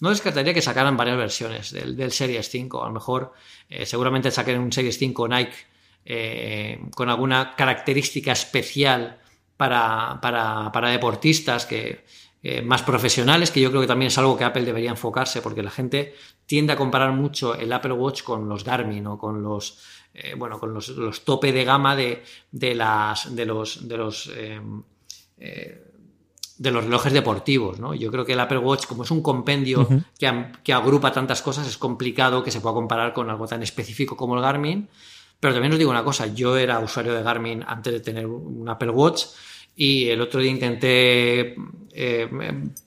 [0.01, 2.83] no descartaría que sacaran varias versiones del, Series 5.
[2.83, 3.33] A lo mejor
[3.69, 5.55] eh, seguramente saquen un Series 5 Nike
[6.05, 9.19] eh, con alguna característica especial
[9.57, 12.05] para, para, deportistas que,
[12.41, 15.61] eh, más profesionales, que yo creo que también es algo que Apple debería enfocarse, porque
[15.61, 19.83] la gente tiende a comparar mucho el Apple Watch con los Garmin o con los
[20.37, 24.31] bueno, con los, los, tope de gama de, de las de los de los
[26.59, 27.93] de los relojes deportivos, ¿no?
[27.93, 29.87] Yo creo que el Apple Watch, como es un compendio
[30.19, 34.35] que, agrupa tantas cosas, es complicado que se pueda comparar con algo tan específico como
[34.35, 34.89] el Garmin.
[35.39, 38.67] Pero también os digo una cosa, yo era usuario de Garmin antes de tener un
[38.67, 39.23] Apple Watch
[39.81, 41.55] y el otro día intenté
[41.93, 42.27] eh,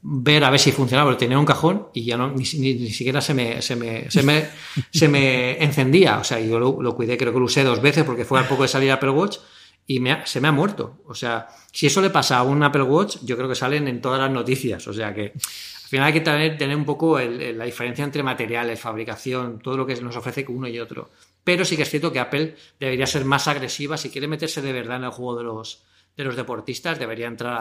[0.03, 3.33] ver a ver si funcionaba, pero tenía un cajón y ya no, ni, siquiera se
[3.33, 4.47] me, se me, se me,
[4.91, 6.19] se me encendía.
[6.19, 8.47] O sea, yo lo, lo, cuidé, creo que lo usé dos veces porque fue al
[8.47, 9.39] poco de salir Apple Watch
[9.87, 10.99] y se me ha muerto.
[11.07, 14.03] O sea, si eso le pasa a un Apple Watch, yo creo que salen en
[14.03, 14.87] todas las noticias.
[14.87, 18.79] O sea que al final hay que tener, tener un poco la diferencia entre materiales,
[18.79, 21.09] fabricación, todo lo que nos ofrece uno y otro.
[21.43, 23.97] Pero sí que es cierto que Apple debería ser más agresiva.
[23.97, 25.85] Si quiere meterse de verdad en el juego de los,
[26.17, 27.57] de los deportistas, debería entrar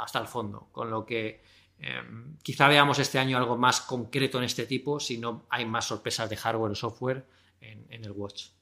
[0.00, 0.68] hasta el fondo.
[0.72, 1.42] Con lo que
[1.78, 5.86] em, quizá veamos este año algo más concreto en este tipo, si no hay más
[5.86, 7.26] sorpresas de hardware o software
[7.60, 8.55] en el Watch.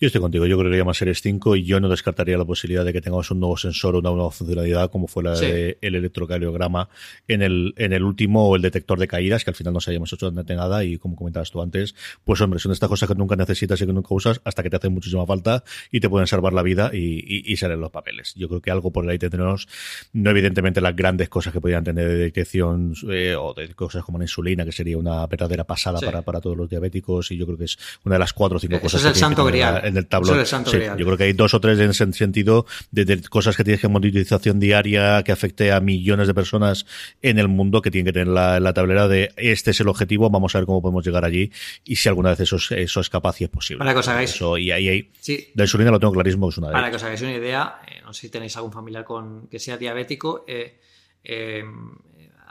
[0.00, 2.86] Yo estoy contigo, yo creo que llama Series 5 y yo no descartaría la posibilidad
[2.86, 6.88] de que tengamos un nuevo sensor o una nueva funcionalidad como fue la del electrocardiograma
[7.28, 10.10] en el, en el último o el detector de caídas, que al final no sabíamos
[10.10, 11.94] hecho nada y como comentabas tú antes,
[12.24, 14.76] pues hombre, son estas cosas que nunca necesitas y que nunca usas hasta que te
[14.76, 18.32] hacen muchísima falta y te pueden salvar la vida y, y, salen los papeles.
[18.36, 19.68] Yo creo que algo por ahí tenemos,
[20.14, 24.16] no evidentemente las grandes cosas que podrían tener de detección eh, o de cosas como
[24.16, 27.58] la insulina, que sería una verdadera pasada para, para todos los diabéticos y yo creo
[27.58, 29.98] que es una de las cuatro o cinco Eso cosas es el santo grial en
[29.98, 30.44] el tablón.
[30.46, 33.80] Sí, yo creo que hay dos o tres en ese sentido de, cosas que tienes
[33.80, 36.86] que monetización diaria que afecte a millones de personas
[37.22, 40.30] en el mundo que tienen que tener la, la tablera de este es el objetivo,
[40.30, 41.50] vamos a ver cómo podemos llegar allí
[41.84, 43.78] y si alguna vez eso es, eso es capaz y es posible.
[43.78, 44.30] Para que os hagáis.
[44.30, 45.48] Eso, y ahí, ahí sí.
[45.54, 48.00] la insulina lo tengo clarísimo es una de Para que os hagáis una idea, eh,
[48.04, 50.78] no sé si tenéis algún familiar con que sea diabético, eh,
[51.22, 51.64] eh,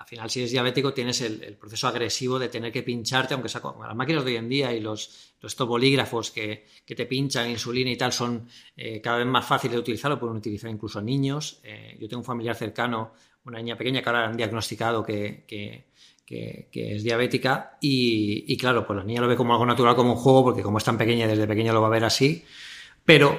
[0.06, 3.80] final, si eres diabético, tienes el, proceso agresivo de tener que pincharte, aunque sea con
[3.86, 7.98] las máquinas de hoy en día y los, los bolígrafos que, te pinchan insulina y
[7.98, 11.60] tal son eh, cada vez más fáciles de utilizar, lo pueden utilizar incluso niños.
[11.64, 13.14] Eh, yo tengo un familiar cercano,
[13.46, 15.86] una niña pequeña que ahora han diagnosticado que, que,
[16.72, 20.44] es diabética y, claro, pues la niña lo ve como algo natural, como un juego,
[20.44, 22.46] porque como es tan pequeña, desde pequeña lo va a ver así,
[23.04, 23.38] pero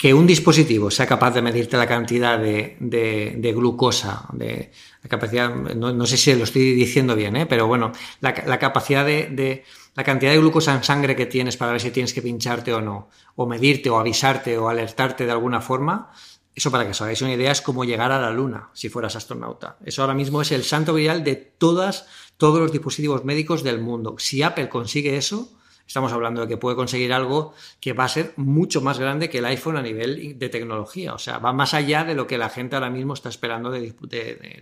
[0.00, 4.72] que un dispositivo sea capaz de medirte la cantidad de, glucosa, de
[5.02, 7.44] la capacidad, no, sé si lo estoy diciendo bien, ¿eh?
[7.44, 7.92] pero bueno,
[8.22, 9.62] la, capacidad de,
[9.94, 12.80] la cantidad de glucosa en sangre que tienes para ver si tienes que pincharte o
[12.80, 16.10] no, o medirte o avisarte o alertarte de alguna forma,
[16.54, 19.16] eso para que os hagáis una idea es como llegar a la luna si fueras
[19.16, 19.76] astronauta.
[19.84, 22.06] Eso ahora mismo es el santo grial de todas,
[22.38, 24.14] todos los dispositivos médicos del mundo.
[24.16, 25.59] Si Apple consigue eso,
[25.90, 29.38] estamos hablando de que puede conseguir algo que va a ser mucho más grande que
[29.38, 31.14] el iPhone a nivel de tecnología.
[31.14, 33.92] O sea, va más allá de lo que la gente ahora mismo está esperando de,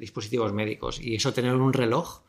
[0.01, 0.99] dispositivos médicos.
[0.99, 2.23] Y eso tener un reloj,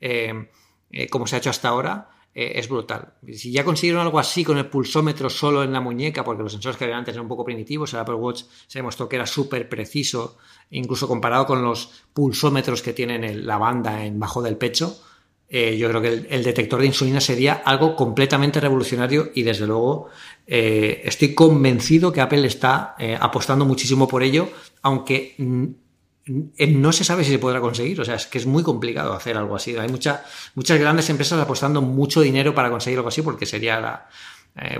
[0.00, 0.48] eh,
[0.90, 3.14] eh, como se ha hecho hasta ahora, eh, es brutal.
[3.32, 6.76] Si ya consiguieron algo así con el pulsómetro solo en la muñeca, porque los sensores
[6.76, 9.68] que habían antes eran un poco primitivos, el Apple Watch se demostró que era súper
[9.68, 10.38] preciso,
[10.70, 15.00] incluso comparado con los pulsómetros que tienen la banda en bajo del pecho,
[15.52, 20.08] eh, yo creo que el, detector de insulina sería algo completamente revolucionario y desde luego
[20.46, 24.48] eh, estoy convencido que Apple está eh, apostando muchísimo por ello,
[24.82, 28.00] aunque no se sabe si se podrá conseguir.
[28.00, 29.76] O sea, es que es muy complicado hacer algo así.
[29.76, 34.08] Hay muchas grandes empresas apostando mucho dinero para conseguir algo así porque sería la,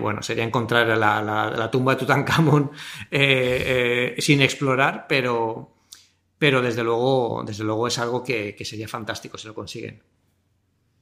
[0.01, 2.71] bueno, sería encontrar la, tumba de Tutankamón
[4.19, 5.75] sin explorar, pero,
[6.39, 10.01] pero desde luego, desde luego es algo que sería fantástico si lo consiguen.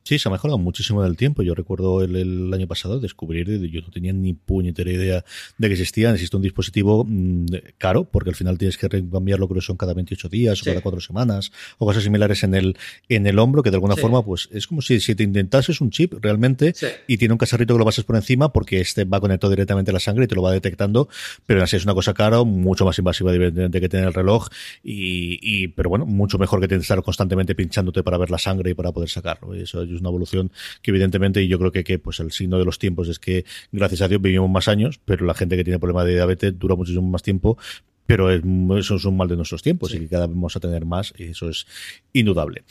[0.03, 1.43] Sí, se ha mejorado muchísimo en el tiempo.
[1.43, 5.25] Yo recuerdo el, año pasado descubrir, yo no tenía ni puñetera idea
[5.59, 6.11] de que existía.
[6.13, 7.47] Existe un dispositivo mm,
[7.77, 10.81] caro, porque al final tienes que cambiarlo, creo que son cada 28 días o cada
[10.81, 12.77] 4 semanas, o cosas similares en el,
[13.09, 15.91] en el hombro, que de alguna forma, pues es como si, si te intentases un
[15.91, 16.75] chip realmente
[17.07, 19.95] y tiene un cacharrito que lo pasas por encima, porque este va conectado directamente a
[19.95, 21.09] la sangre y te lo va detectando,
[21.47, 24.49] pero así es una cosa cara, mucho más invasiva de que tener el reloj,
[24.83, 28.93] y, pero bueno, mucho mejor que estar constantemente pinchándote para ver la sangre y para
[28.93, 29.55] poder sacarlo.
[29.55, 30.51] Y eso una evolución
[30.83, 33.45] que evidentemente, y yo creo que, que pues el signo de los tiempos es que
[33.73, 36.75] gracias a Dios vivimos más años, pero la gente que tiene problemas de diabetes dura
[36.77, 37.59] muchísimo más tiempo,
[38.07, 40.87] pero eso es un mal de nuestros tiempos y que cada vez vamos a tener
[40.87, 41.67] más y eso es
[42.13, 42.65] indudable.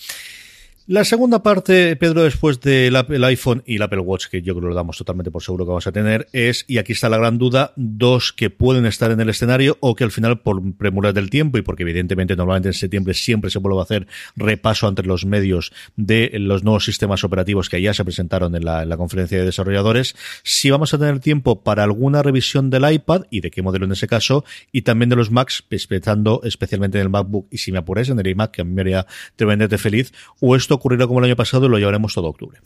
[0.89, 4.69] La segunda parte, Pedro, después del iPhone y el Apple Watch, que yo creo que
[4.69, 7.37] lo damos totalmente por seguro que vamos a tener, es, y aquí está la gran
[7.37, 11.29] duda, dos que pueden estar en el escenario o que al final, por premuras del
[11.29, 14.07] tiempo y porque evidentemente normalmente en septiembre siempre se vuelve a hacer
[14.37, 18.95] repaso entre los medios de los nuevos sistemas operativos que ya se presentaron en la,
[18.95, 23.51] conferencia de desarrolladores, si vamos a tener tiempo para alguna revisión del iPad y de
[23.51, 27.47] qué modelo en ese caso, y también de los Macs, pensando especialmente en el MacBook
[27.51, 30.55] y si me apuráis en el iMac, que a mí me haría tremendamente feliz, o
[30.55, 32.59] esto ocurrirá como el año pasado y lo llevaremos todo octubre.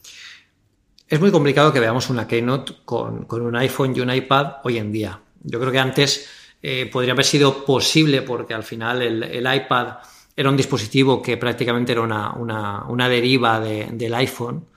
[1.12, 4.93] Es muy complicado que veamos una Keynote con, un iPhone y un iPad hoy en
[4.93, 5.20] día.
[5.43, 6.30] Yo creo que antes
[6.62, 9.97] eh, podría haber sido posible porque al final el, iPad
[10.34, 14.68] era un dispositivo que prácticamente era una, deriva del iPhone.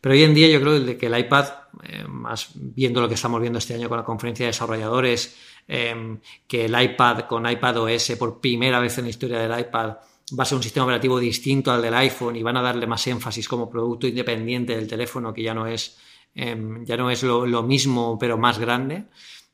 [0.00, 1.46] Pero hoy en día yo creo que el iPad,
[1.84, 5.36] eh, más viendo lo que estamos viendo este año con la conferencia de desarrolladores,
[5.68, 6.18] eh,
[6.48, 9.94] que el iPad con iPad OS por primera vez en la historia del iPad
[10.32, 13.06] va a ser un sistema operativo distinto al del iPhone y van a darle más
[13.06, 15.98] énfasis como producto independiente del teléfono, que ya no es,
[16.34, 19.04] em, ya no es lo, mismo, pero más grande.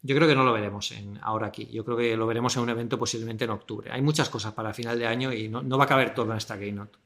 [0.03, 1.68] Yo creo que no lo veremos en, ahora aquí.
[1.73, 3.91] Yo creo que lo veremos en un evento posiblemente en octubre.
[3.93, 6.59] Hay muchas cosas para final de año y no, va a caber todo en esta
[6.59, 6.99] Keynote.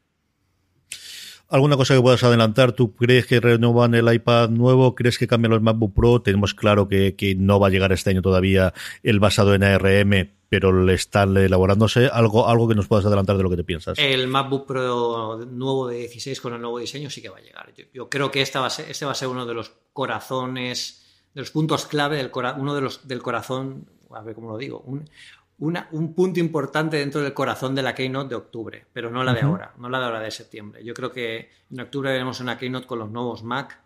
[1.49, 2.73] ¿Alguna cosa que puedas adelantar?
[2.73, 4.95] ¿Tú crees que renuevan el iPad nuevo?
[4.95, 6.23] ¿Crees que cambian los MacBook Pro?
[6.23, 10.31] Tenemos claro que, que no va a llegar este año todavía el basado en ARM,
[10.61, 13.99] pero le están elaborándose algo, algo que nos puedas adelantar de lo que te piensas.
[13.99, 17.73] El MacBook Pro nuevo de 16 con el nuevo diseño sí que va a llegar.
[17.93, 21.27] Yo, creo que este va, a ser, este va a ser uno de los corazones,
[21.35, 24.79] de los puntos clave, del uno de los del corazón, a ver cómo lo digo,
[24.87, 25.11] un,
[25.59, 29.41] un punto importante dentro del corazón de la Keynote de octubre, pero no la de
[29.41, 30.85] ahora, no la de ahora de septiembre.
[30.85, 33.81] Yo creo que en octubre veremos una Keynote con los nuevos Mac,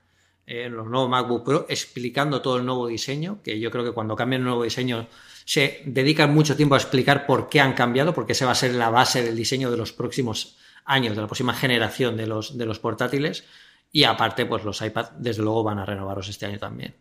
[0.47, 4.15] eh, los nuevos MacBook Pro, explicando todo el nuevo diseño, que yo creo que cuando
[4.17, 5.07] cambien el nuevo diseño
[5.49, 8.75] se dedican mucho tiempo a explicar por qué han cambiado, porque esa va a ser
[8.75, 12.67] la base del diseño de los próximos años, de la próxima generación de los, de
[12.67, 13.45] los portátiles.
[13.91, 16.97] Y aparte, pues los iPad, desde luego, van a renovaros este año también.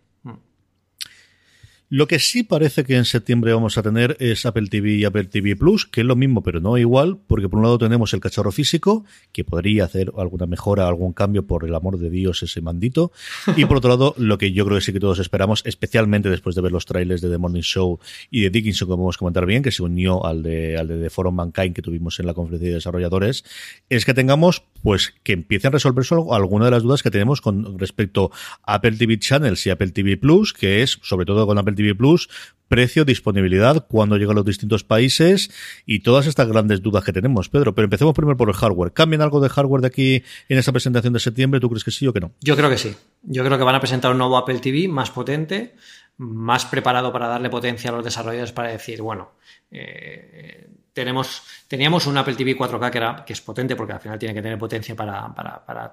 [1.90, 5.24] Lo que sí parece que en septiembre vamos a tener es Apple TV y Apple
[5.24, 8.20] TV Plus, que es lo mismo pero no igual, porque por un lado tenemos el
[8.20, 12.60] cacharro físico, que podría hacer alguna mejora, algún cambio por el amor de Dios ese
[12.60, 13.14] mandito,
[13.56, 16.58] y por otro lado lo que yo creo que sí que todos esperamos, especialmente después
[16.58, 19.46] de ver los trailers de The Morning Show y de Dickinson, como vamos a comentar
[19.46, 22.34] bien, que se unió al de, al de The Forum Mankind que tuvimos en la
[22.34, 23.46] conferencia de desarrolladores,
[23.90, 27.78] es que tengamos pues que empiecen a resolverse alguna de las dudas que tenemos con
[27.78, 28.32] respecto
[28.64, 31.96] a Apple TV Channels y Apple TV Plus, que es sobre todo con Apple TV
[31.96, 32.30] Plus,
[32.68, 35.50] precio, disponibilidad, cuándo llegan los distintos países
[35.86, 37.74] y todas estas grandes dudas que tenemos, Pedro.
[37.74, 38.94] Pero empecemos primero por el hardware.
[38.94, 41.60] ¿Cambian algo de hardware de aquí en esta presentación de septiembre?
[41.60, 42.34] ¿Tú crees que sí o que no?
[42.42, 42.96] Yo creo que sí.
[43.24, 45.76] Yo creo que van a presentar un nuevo Apple TV más potente,
[46.18, 49.32] más preparado para darle potencia a los desarrolladores para decir, bueno,
[49.72, 50.68] eh,
[50.98, 54.34] tenemos, teníamos un Apple TV 4K que, era, que es potente porque al final tiene
[54.34, 55.32] que tener potencia para,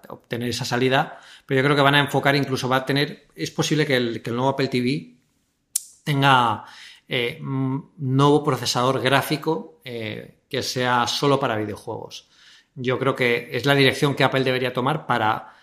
[0.09, 3.50] obtener esa salida, pero yo creo que van a enfocar, incluso va a tener, es
[3.50, 5.14] posible que el, nuevo Apple TV
[6.05, 6.64] tenga
[7.07, 12.30] eh, un nuevo procesador gráfico eh, que sea solo para videojuegos.
[12.74, 15.53] Yo creo que es la dirección que Apple debería tomar para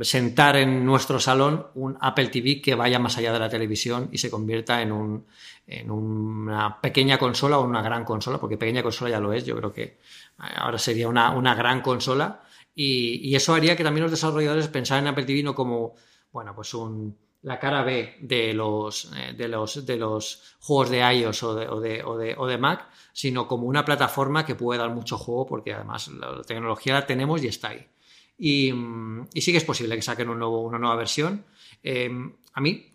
[0.00, 4.18] sentar en nuestro salón un Apple TV que vaya más allá de la televisión y
[4.18, 5.26] se convierta en, un,
[5.66, 9.56] en una pequeña consola o una gran consola, porque pequeña consola ya lo es, yo
[9.56, 9.98] creo que
[10.38, 12.42] ahora sería una, una gran consola
[12.74, 15.94] y, y, eso haría que también los desarrolladores pensaran en Apple TV no como,
[16.32, 20.98] bueno, pues un, la cara B de los, eh, de los, de los juegos de
[21.14, 24.54] iOS o de, o, de, o, de, o de, Mac, sino como una plataforma que
[24.54, 27.86] puede dar mucho juego porque además la tecnología la tenemos y está ahí.
[28.42, 28.72] Y,
[29.34, 31.44] y sí que es posible que saquen un nuevo, una nueva versión.
[31.82, 32.10] Eh,
[32.54, 32.86] a mí,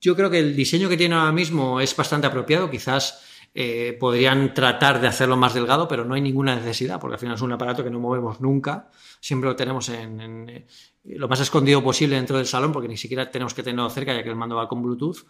[0.00, 3.24] yo creo que el diseño que tiene ahora mismo es bastante apropiado, quizás
[3.54, 7.34] eh, podrían tratar de hacerlo más delgado, pero no hay ninguna necesidad, porque al final
[7.34, 8.90] es un aparato que no movemos nunca,
[9.20, 10.66] siempre lo tenemos en, eh,
[11.04, 14.22] lo más escondido posible dentro del salón, porque ni siquiera tenemos que tenerlo cerca, ya
[14.22, 15.26] que el mando va con Bluetooth.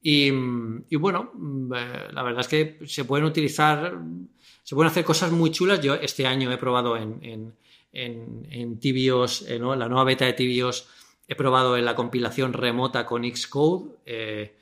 [0.00, 1.32] Y, y bueno,
[1.74, 3.98] eh, la verdad es que se pueden utilizar,
[4.62, 5.80] se pueden hacer cosas muy chulas.
[5.80, 7.54] Yo este año he probado en,
[7.94, 10.88] en, en Tibios, en la nueva beta de Tibios,
[11.26, 14.56] he probado en la compilación remota con Xcode, eh,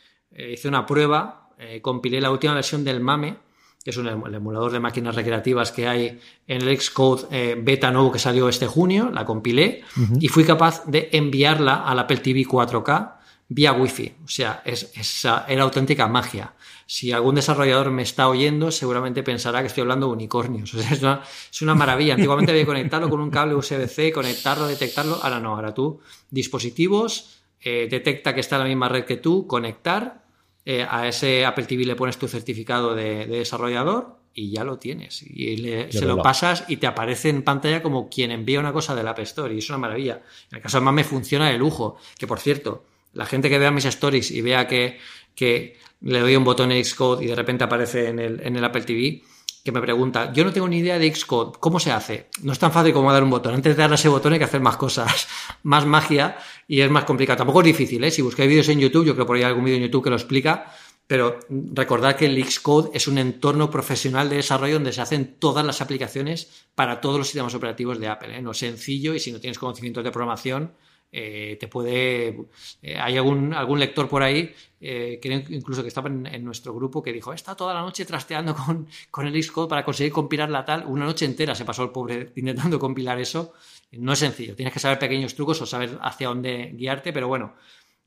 [0.53, 3.37] hice una prueba, eh, compilé la última versión del MAME,
[3.83, 7.91] que es un, el emulador de máquinas recreativas que hay en el Xcode eh, beta
[7.91, 10.19] nuevo que salió este junio, la compilé uh -huh.
[10.21, 14.15] y fui capaz de enviarla al Apple TV 4K vía Wi-Fi.
[14.25, 16.55] O sea, es, es, era auténtica magia.
[16.87, 20.75] Si algún desarrollador me está oyendo, seguramente pensará que estoy hablando de unicornios.
[20.75, 22.15] O sea, es, una, es una maravilla.
[22.15, 25.19] Antiguamente había que conectarlo con un cable USB-C, conectarlo, detectarlo.
[25.23, 29.47] Ahora no, ahora tú, dispositivos, eh, detecta que está en la misma red que tú,
[29.47, 30.25] conectar,
[30.65, 34.79] eh, a ese Apple TV le pones tu certificado de, de desarrollador y ya lo
[34.79, 35.23] tienes.
[35.23, 36.23] Y le, se lo va.
[36.23, 39.55] pasas y te aparece en pantalla como quien envía una cosa del App Store.
[39.55, 40.23] Y es una maravilla.
[40.51, 41.97] En el caso de me funciona de lujo.
[42.19, 44.99] Que por cierto, la gente que vea mis stories y vea que,
[45.35, 48.65] que le doy un botón en Xcode y de repente aparece en el, en el
[48.65, 49.23] Apple TV,
[49.65, 52.29] que me pregunta, yo no tengo ni idea de Xcode, ¿cómo se hace?
[52.43, 53.55] No es tan fácil como dar un botón.
[53.55, 55.29] Antes de darle ese botón hay que hacer más cosas,
[55.63, 56.37] más magia
[56.67, 57.39] y es más complicado.
[57.39, 58.11] Tampoco es difícil, ¿eh?
[58.11, 60.05] Si buscáis vídeos en YouTube, yo creo que por ahí hay algún vídeo en YouTube
[60.05, 60.73] que lo explica,
[61.07, 65.65] pero recordad que el Xcode es un entorno profesional de desarrollo donde se hacen todas
[65.65, 68.37] las aplicaciones para todos los sistemas operativos de Apple.
[68.37, 68.43] ¿eh?
[68.43, 70.73] No es sencillo y si no tienes conocimientos de programación,
[71.15, 72.47] eh, te puede.
[72.81, 77.03] Eh, hay algún, algún lector por ahí, eh, que incluso que estaba en, nuestro grupo,
[77.03, 80.65] que dijo: Está toda la noche trasteando con, con el Xcode para conseguir compilar la
[80.65, 80.87] tal.
[80.87, 83.53] Una noche entera se pasó el pobre intentando compilar eso.
[83.93, 87.55] No es sencillo, tienes que saber pequeños trucos o saber hacia dónde guiarte, pero bueno,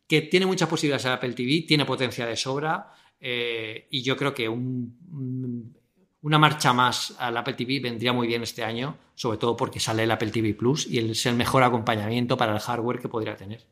[0.08, 2.91] que tiene muchas posibilidades el Apple TV, tiene potencia de sobra.
[3.20, 5.76] Eh, y yo creo que un
[6.26, 10.05] una marcha más al Apple TV vendría muy bien este año, sobre todo porque sale
[10.05, 13.63] el Apple TV Plus y es el mejor acompañamiento para el hardware que podría tener.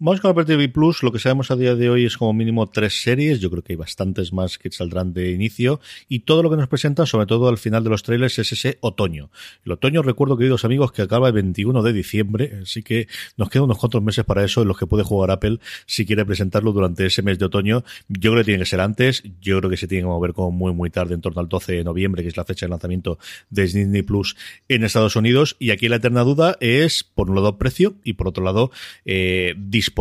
[0.00, 1.04] Vamos con Apple TV Plus.
[1.04, 3.38] Lo que sabemos a día de hoy es como mínimo tres series.
[3.38, 5.80] Yo creo que hay bastantes más que saldrán de inicio.
[6.08, 8.78] Y todo lo que nos presentan, sobre todo al final de los trailers, es ese
[8.80, 9.30] otoño.
[9.64, 12.58] El otoño, recuerdo, queridos amigos, que acaba el 21 de diciembre.
[12.64, 15.60] Así que nos quedan unos cuantos meses para eso en los que puede jugar Apple
[15.86, 17.84] si quiere presentarlo durante ese mes de otoño.
[18.08, 19.22] Yo creo que tiene que ser antes.
[19.40, 21.72] Yo creo que se tiene que mover como muy, muy tarde, en torno al 12
[21.72, 24.34] de noviembre, que es la fecha de lanzamiento de Disney Plus
[24.68, 25.54] en Estados Unidos.
[25.60, 28.72] Y aquí la eterna duda es, por un lado, precio y por otro lado,
[29.04, 29.93] eh, disponibilidad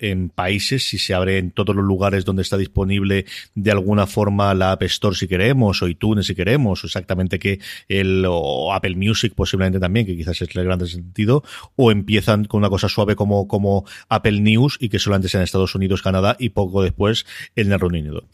[0.00, 4.54] en países, si se abre en todos los lugares donde está disponible de alguna forma
[4.54, 8.96] la App Store si queremos, o iTunes si queremos, o exactamente que el o Apple
[8.96, 11.42] Music posiblemente también, que quizás es el grande sentido,
[11.76, 15.44] o empiezan con una cosa suave como, como Apple News y que solamente sea en
[15.44, 18.24] Estados Unidos, Canadá y poco después en el Reino Unido.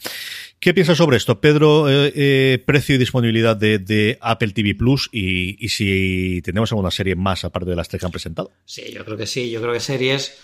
[0.62, 1.90] ¿Qué piensas sobre esto, Pedro?
[1.90, 6.92] Eh, eh, precio y disponibilidad de, de Apple TV Plus y, y, si tenemos alguna
[6.92, 8.52] serie más aparte de las tres que han presentado.
[8.64, 9.50] Sí, yo creo que sí.
[9.50, 10.38] Yo creo que series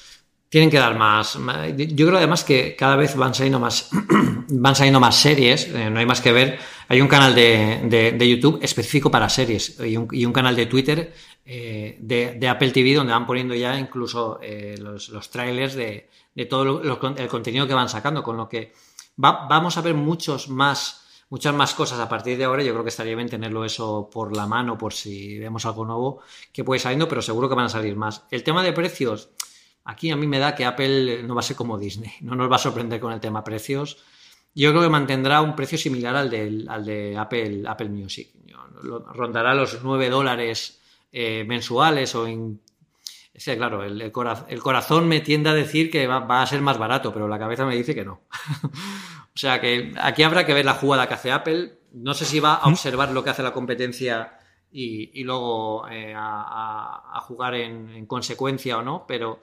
[0.49, 1.39] tienen que dar más.
[1.77, 3.91] Yo creo además que cada vez van saliendo más,
[4.49, 5.69] van saliendo más series.
[5.69, 6.59] Eh, no hay más que ver.
[6.89, 10.67] Hay un canal de, de, YouTube específico para series y un, y un canal de
[10.67, 11.13] Twitter
[11.45, 16.09] eh, de, de, Apple TV donde van poniendo ya incluso eh, los, los, trailers de,
[16.35, 18.73] de todo lo, lo, el contenido que van sacando, con lo que
[19.23, 22.63] va, vamos a ver muchos más muchas más cosas a partir de ahora.
[22.63, 26.21] Yo creo que estaría bien tenerlo eso por la mano, por si vemos algo nuevo
[26.53, 28.25] que puede saliendo, pero seguro que van a salir más.
[28.31, 29.31] El tema de precios,
[29.89, 32.51] aquí a mí me da que Apple no va a ser como Disney, no nos
[32.51, 33.97] va a sorprender con el tema precios.
[34.55, 38.29] Yo creo que mantendrá un precio similar al de, al de Apple, Apple Music.
[38.83, 40.81] Rondará los 9 dólares
[41.11, 42.61] eh, mensuales o en
[43.33, 46.47] que, claro, el, el, corazón, el, corazón me tiende a decir que va, va, a
[46.47, 48.21] ser más barato, pero la cabeza me dice que no.
[48.65, 51.79] o sea que aquí habrá que ver la jugada que hace Apple.
[51.93, 54.39] No sé si va a observar lo que hace la competencia
[54.71, 59.41] y, y luego eh, a, a, jugar en, en, consecuencia o no, pero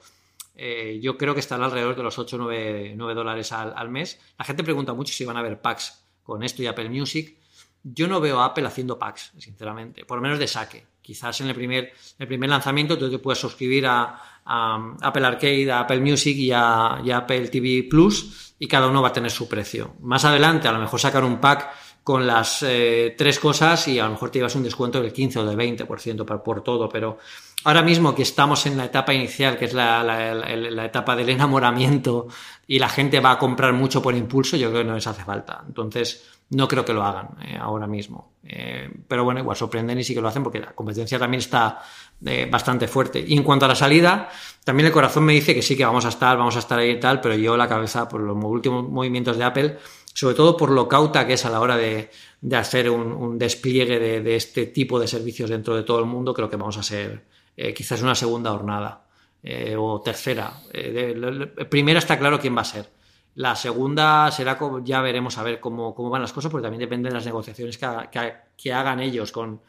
[0.56, 3.90] eh, yo creo que estará alrededor de los 8 o 9, 9, dólares al, al
[3.90, 4.18] mes.
[4.38, 7.36] La gente pregunta mucho si van a haber packs con esto y Apple Music.
[7.84, 10.84] yo no veo a Apple haciendo packs, sinceramente, por lo menos de saque.
[11.00, 15.80] Quizás en el primer, el primer lanzamiento tú te puedes suscribir a, Apple Arcade, a
[15.80, 19.94] Apple Music y a, Apple TV Plus y cada uno va a tener su precio.
[20.00, 21.72] Más adelante a lo mejor sacar un pack
[22.06, 25.40] con las eh, tres cosas y a lo mejor te llevas un descuento del 15
[25.40, 27.18] o del 20% por, por todo, pero
[27.64, 32.28] ahora mismo que estamos en la etapa inicial, que es la, la, etapa del enamoramiento
[32.64, 35.24] y la gente va a comprar mucho por impulso, yo creo que no les hace
[35.24, 35.64] falta.
[35.66, 38.34] Entonces, no creo que lo hagan eh, ahora mismo.
[38.44, 41.82] Eh, pero bueno, igual sorprenden y sí que lo hacen porque la competencia también está
[42.48, 43.24] bastante fuerte.
[43.26, 44.28] Y en cuanto a la salida,
[44.62, 46.90] también el corazón me dice que sí que vamos a estar, vamos a estar ahí
[46.90, 49.78] y tal, pero yo la cabeza por los últimos movimientos de Apple,
[50.16, 52.10] sobre todo por lo cauta que es a la hora de,
[52.56, 56.56] hacer un, despliegue de, este tipo de servicios dentro de todo el mundo, creo que
[56.56, 57.24] vamos a ser
[57.74, 59.04] quizás una segunda jornada
[59.76, 60.54] o tercera.
[61.68, 62.88] primera está claro quién va a ser
[63.36, 67.14] la segunda será, ya veremos a ver cómo, van las cosas, porque también depende de
[67.14, 69.60] las negociaciones que, hagan ellos con,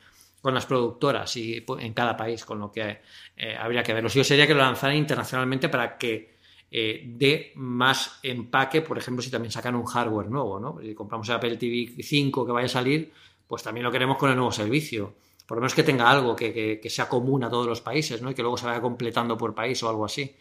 [0.43, 3.01] las productoras y en cada país, con lo que
[3.35, 4.01] eh, habría que ver.
[4.01, 6.36] Lo suyo sería que lo lanzaran internacionalmente para que
[6.69, 10.79] eh, dé más empaque, por ejemplo, si también sacan un hardware nuevo, ¿no?
[10.81, 13.11] Si compramos el Apple TV 5 que vaya a salir,
[13.47, 15.13] pues también lo queremos con el nuevo servicio.
[15.45, 18.31] Por lo menos que tenga algo que, que sea común a todos los países, ¿no?
[18.31, 20.35] Y que luego se vaya completando por país o algo así.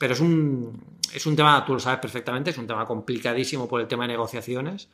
[0.00, 3.82] Pero es un, es un tema, tú lo sabes perfectamente, es un tema complicadísimo por
[3.82, 4.88] el tema de negociaciones,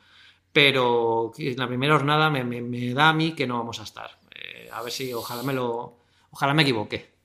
[0.51, 4.19] pero en la primera jornada me, me, da a mí que no vamos a estar.
[4.35, 5.97] Eh, a ver si ojalá me lo,
[6.31, 7.16] ojalá me equivoque.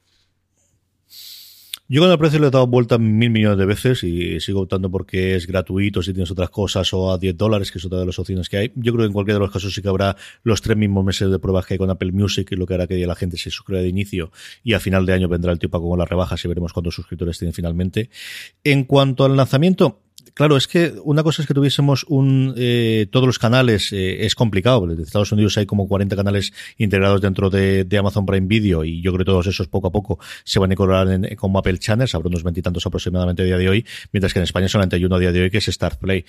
[1.92, 4.90] Yo con el precio le he dado vuelta mil millones de veces y sigo optando
[4.90, 8.06] porque es gratuito si tienes otras cosas o a 10 dólares, que es otra de
[8.06, 8.72] las opciones que hay.
[8.76, 11.30] Yo creo que en cualquiera de los casos sí que habrá los tres mismos meses
[11.30, 13.50] de pruebas que hay con Apple Music, y lo que hará que la gente se
[13.50, 14.32] suscriba de inicio
[14.64, 17.38] y a final de año vendrá el tipo con las rebajas y veremos cuántos suscriptores
[17.38, 18.08] tienen finalmente.
[18.64, 20.00] En cuanto al lanzamiento,
[20.34, 24.34] Claro, es que una cosa es que tuviésemos un eh, todos los canales eh, es
[24.34, 24.90] complicado.
[24.90, 29.12] En Estados Unidos hay como 40 canales integrados dentro de, Amazon Prime Video y yo
[29.12, 32.14] creo que todos esos poco a poco se van a incorporar en, como Apple Channels,
[32.14, 35.16] habrá unos veintitantos aproximadamente a día de hoy, mientras que en España solamente hay uno
[35.16, 36.24] a día de hoy que es Start Play.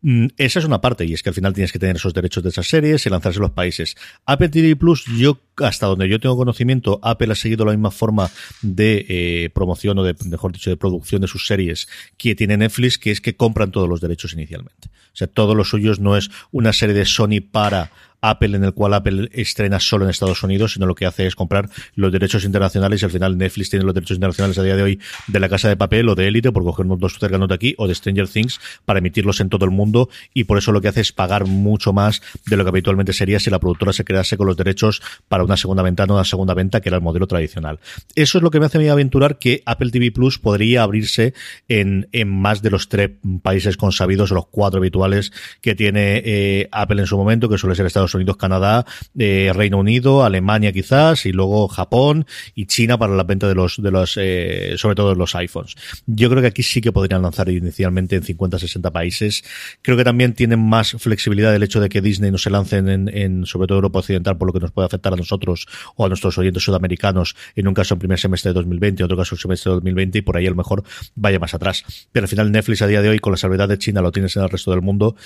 [0.00, 2.44] Mm, esa es una parte y es que al final tienes que tener esos derechos
[2.44, 3.96] de esas series y lanzarse los países.
[4.24, 8.30] Apple TV Plus, yo hasta donde yo tengo conocimiento, Apple ha seguido la misma forma
[8.62, 12.96] de eh, promoción o de, mejor dicho, de producción de sus series que tiene Netflix,
[12.98, 14.88] que es que compran todos los derechos inicialmente.
[14.88, 17.90] O sea, todos los suyos no es una serie de Sony para
[18.20, 21.34] Apple en el cual Apple estrena solo en Estados Unidos, sino lo que hace es
[21.34, 24.82] comprar los derechos internacionales y al final Netflix tiene los derechos internacionales a día de
[24.82, 27.74] hoy de la Casa de Papel o de Élite, por cogernos dos cercanos de aquí,
[27.78, 30.88] o de Stranger Things para emitirlos en todo el mundo y por eso lo que
[30.88, 34.36] hace es pagar mucho más de lo que habitualmente sería si la productora se quedase
[34.36, 37.26] con los derechos para una segunda ventana o una segunda venta, que era el modelo
[37.26, 37.80] tradicional.
[38.14, 41.34] Eso es lo que me hace a mí aventurar que Apple TV Plus podría abrirse
[41.68, 43.10] en, en más de los tres
[43.42, 47.76] países consabidos o los cuatro habituales que tiene eh, Apple en su momento, que suele
[47.76, 48.84] ser Estados Unidos, Canadá,
[49.18, 53.82] eh, Reino Unido, Alemania quizás, y luego Japón y China para la venta de los,
[53.82, 55.74] de los eh, sobre todo de los iPhones.
[56.06, 59.44] Yo creo que aquí sí que podrían lanzar inicialmente en 50, 60 países.
[59.82, 63.08] Creo que también tienen más flexibilidad el hecho de que Disney no se lancen en,
[63.08, 66.08] en sobre todo Europa Occidental, por lo que nos puede afectar a nosotros o a
[66.08, 69.40] nuestros oyentes sudamericanos, en un caso en primer semestre de 2020, en otro caso en
[69.40, 70.82] semestre de 2020, y por ahí a lo mejor
[71.14, 71.84] vaya más atrás.
[72.12, 74.36] Pero al final Netflix a día de hoy, con la salvedad de China, lo tienes
[74.36, 75.16] en el resto del mundo,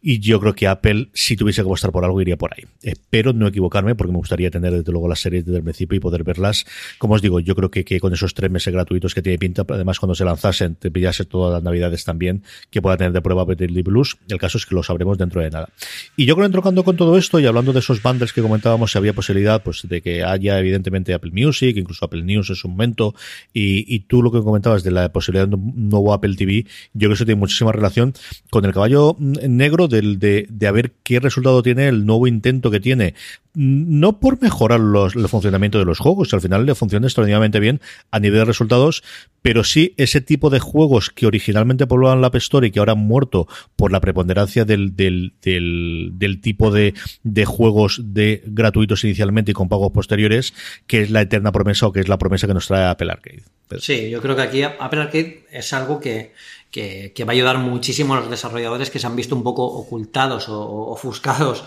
[0.00, 2.64] y yo creo que Apple, si tuviese que apostar por algo, iría por ahí.
[2.82, 6.00] Espero no equivocarme porque me gustaría tener desde luego las series desde el principio y
[6.00, 6.66] poder verlas.
[6.98, 9.64] Como os digo, yo creo que, que con esos tres meses gratuitos que tiene pinta,
[9.68, 13.44] además cuando se lanzasen, te pillase todas las navidades también, que pueda tener de prueba
[13.44, 14.18] Betty Blues.
[14.28, 15.68] El caso es que lo sabremos dentro de nada.
[16.16, 18.92] Y yo creo que entrocando con todo esto y hablando de esos bundles que comentábamos,
[18.92, 22.68] si había posibilidad pues de que haya evidentemente Apple Music, incluso Apple News en su
[22.68, 23.14] momento,
[23.52, 26.98] y, y tú lo que comentabas de la posibilidad de un nuevo Apple TV, yo
[26.98, 28.12] creo que eso tiene muchísima relación
[28.50, 32.70] con el caballo negro del, de, de a ver qué resultado tiene el nuevo intento
[32.70, 33.14] que tiene
[33.54, 37.80] no por mejorar los, el funcionamiento de los juegos, al final le funciona extraordinariamente bien
[38.10, 39.02] a nivel de resultados,
[39.42, 42.92] pero sí ese tipo de juegos que originalmente poblaban la App Store y que ahora
[42.92, 46.94] han muerto por la preponderancia del, del, del, tipo de,
[47.24, 50.54] de juegos de gratuitos inicialmente y con pagos posteriores,
[50.86, 53.42] que es la eterna promesa o que es la promesa que nos trae Apple Arcade.
[53.78, 56.34] Sí, yo creo que aquí Apple Arcade es algo que,
[56.70, 60.48] que, va a ayudar muchísimo a los desarrolladores que se han visto un poco ocultados
[60.48, 61.64] o ofuscados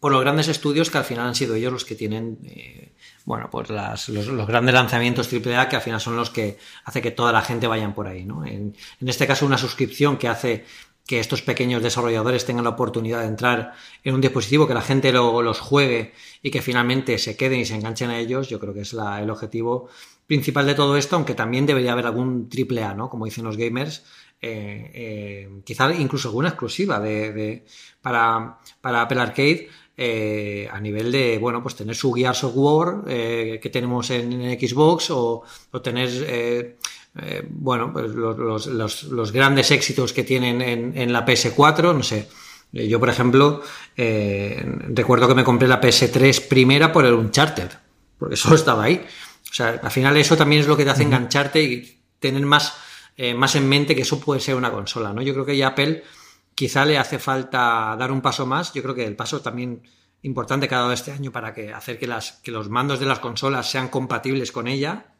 [0.00, 2.92] por los grandes estudios que al final han sido ellos los que tienen, eh,
[3.24, 7.10] bueno, pues las, los, grandes lanzamientos AAA que al final son los que hace que
[7.10, 8.44] toda la gente vayan por ahí, ¿no?
[8.44, 8.74] En,
[9.06, 10.64] este caso una suscripción que hace
[11.06, 15.12] que estos pequeños desarrolladores tengan la oportunidad de entrar en un dispositivo, que la gente
[15.12, 16.12] lo, los juegue
[16.42, 19.22] y que finalmente se queden y se enganchen a ellos, yo creo que es la,
[19.22, 19.88] el objetivo
[20.26, 23.08] principal de todo esto, aunque también debería haber algún AAA, ¿no?
[23.08, 24.04] Como dicen los gamers,
[24.40, 27.64] eh, eh, quizá incluso alguna exclusiva de,
[28.02, 33.02] para, para Apple Arcade, eh, a nivel de, bueno, pues tener su Gears of War
[33.08, 35.42] eh, que tenemos en, en Xbox o,
[35.72, 36.76] o tener, eh,
[37.48, 42.28] bueno, pues los, los- grandes éxitos que tienen en, en la PS4, no sé.
[42.72, 43.62] Yo, por ejemplo,
[43.96, 47.70] recuerdo que me compré la PS3 primera por el Uncharted,
[48.18, 49.02] porque solo estaba ahí.
[49.50, 52.74] O sea, al final eso también es lo que te hace engancharte y tener más,
[53.36, 55.22] más en mente que eso puede ser una consola, ¿no?
[55.22, 56.02] Yo creo que ya Apple
[56.56, 58.72] quizá le hace falta dar un paso más.
[58.72, 59.82] Yo creo que el paso también
[60.22, 62.12] importante que ha dado este año para que hacer que,
[62.42, 65.14] que los mandos de las consolas sean compatibles con ella,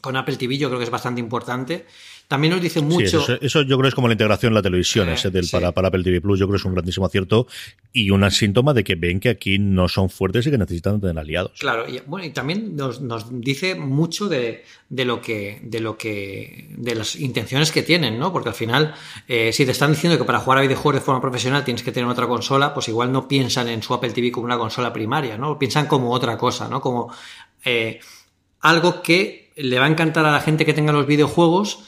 [0.00, 1.86] con Apple TV, yo creo que es bastante importante.
[2.26, 3.04] También nos dice Sí, mucho.
[3.20, 5.44] eso, eso yo creo que es como la integración en la televisión, Eh, ese del,
[5.44, 5.52] sí.
[5.52, 7.46] para, para Apple TV Plus, yo creo que es un grandísimo acierto
[7.92, 11.18] y un síntoma de que ven que aquí no son fuertes y que necesitan tener
[11.18, 11.52] aliados.
[11.60, 15.96] Claro, y, bueno, y también nos, nos dice mucho de, de lo que, de lo
[15.98, 18.32] que, de las intenciones que tienen, ¿no?
[18.32, 18.94] Porque al final,
[19.28, 21.92] eh, si te están diciendo que para jugar a videojuegos de forma profesional tienes que
[21.92, 25.36] tener otra consola, pues igual no piensan en su Apple TV como una consola primaria,
[25.36, 25.58] ¿no?
[25.58, 26.80] Piensan como otra cosa, ¿no?
[26.80, 27.12] Como
[27.64, 28.00] eh,
[28.60, 31.84] algo que le va a encantar a la gente que tenga los videojuegos,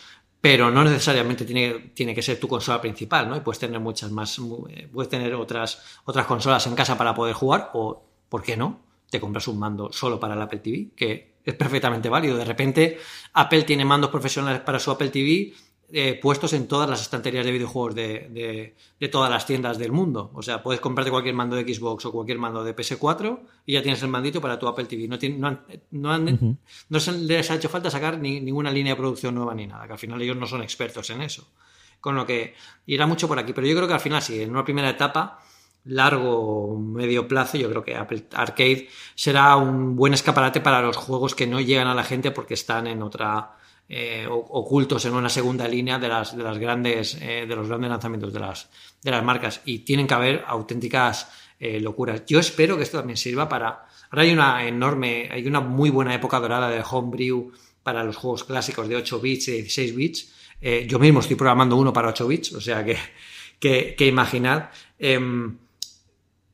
[0.46, 3.36] pero no necesariamente tiene, tiene que ser tu consola principal, ¿no?
[3.36, 7.34] Y puedes tener muchas más, eh, puedes tener otras, otras consolas en casa para poder
[7.34, 8.78] jugar, o, ¿por qué no?
[9.10, 12.36] Te compras un mando solo para el Apple TV, que es perfectamente válido.
[12.36, 12.96] De repente,
[13.32, 15.52] Apple tiene mandos profesionales para su Apple TV
[15.92, 19.92] eh, puestos en todas las estanterías de videojuegos de, de- de todas las tiendas del
[19.92, 20.30] mundo.
[20.34, 23.82] O sea, puedes comprarte cualquier mando de Xbox o cualquier mando de PS4 y ya
[23.82, 25.06] tienes el mandito para tu Apple TV.
[25.06, 25.60] No, tiene- no, han-
[25.92, 26.58] no, han-
[26.88, 29.86] no se les ha hecho falta sacar ni- ninguna línea de producción nueva ni nada,
[29.86, 31.46] que al final ellos no son expertos en eso.
[32.00, 32.54] Con lo que
[32.86, 33.52] irá mucho por aquí.
[33.52, 35.40] Pero yo creo que al final sí, en una primera etapa
[35.84, 36.30] largo
[36.72, 41.34] o medio plazo, yo creo que Apple Arcade será un buen escaparate para los juegos
[41.36, 43.55] que no llegan a la gente porque están en otra
[43.88, 47.88] eh, ocultos en una segunda línea de las de las grandes eh, de los grandes
[47.88, 48.68] lanzamientos de las
[49.00, 51.30] de las marcas y tienen que haber auténticas
[51.60, 52.26] eh, locuras.
[52.26, 56.12] Yo espero que esto también sirva para ahora hay una enorme hay una muy buena
[56.12, 57.52] época dorada de homebrew
[57.84, 60.32] para los juegos clásicos de 8 bits y 16 bits.
[60.88, 62.96] Yo mismo estoy programando uno para 8 bits, o sea que
[63.60, 64.70] que, que imaginad.
[64.98, 65.58] em,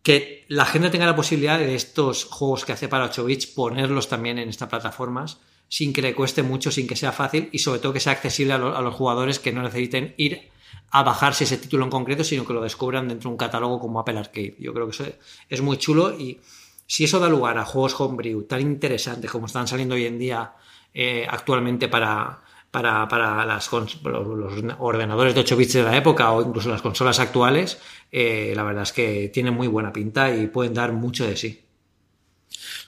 [0.03, 4.09] que la gente tenga la posibilidad de estos juegos que hace para 8 bits ponerlos
[4.09, 5.39] también en estas plataformas
[5.77, 8.53] sin que le cueste mucho, sin que sea fácil y sobre todo que sea accesible
[8.55, 10.51] a, lo- a los jugadores que no necesiten ir
[10.90, 13.99] a bajarse ese título en concreto, sino que lo descubran dentro de un catálogo como
[14.01, 14.57] Apple Arcade.
[14.59, 15.05] Yo creo que eso
[15.49, 16.40] es muy chulo y
[16.86, 20.53] si eso da lugar a juegos homebrew tan interesantes como están saliendo hoy en día
[20.93, 22.40] eh, actualmente para,
[22.70, 27.19] para, para las los ordenadores de 8 bits de la época o incluso las consolas
[27.19, 27.81] actuales,
[28.11, 31.61] eh, la verdad es que tienen muy buena pinta y pueden dar mucho de sí.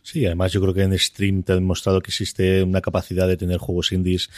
[0.07, 3.39] Sí, además yo creo que en Stream te ha demostrado que existe una capacidad de
[3.39, 4.29] tener juegos indies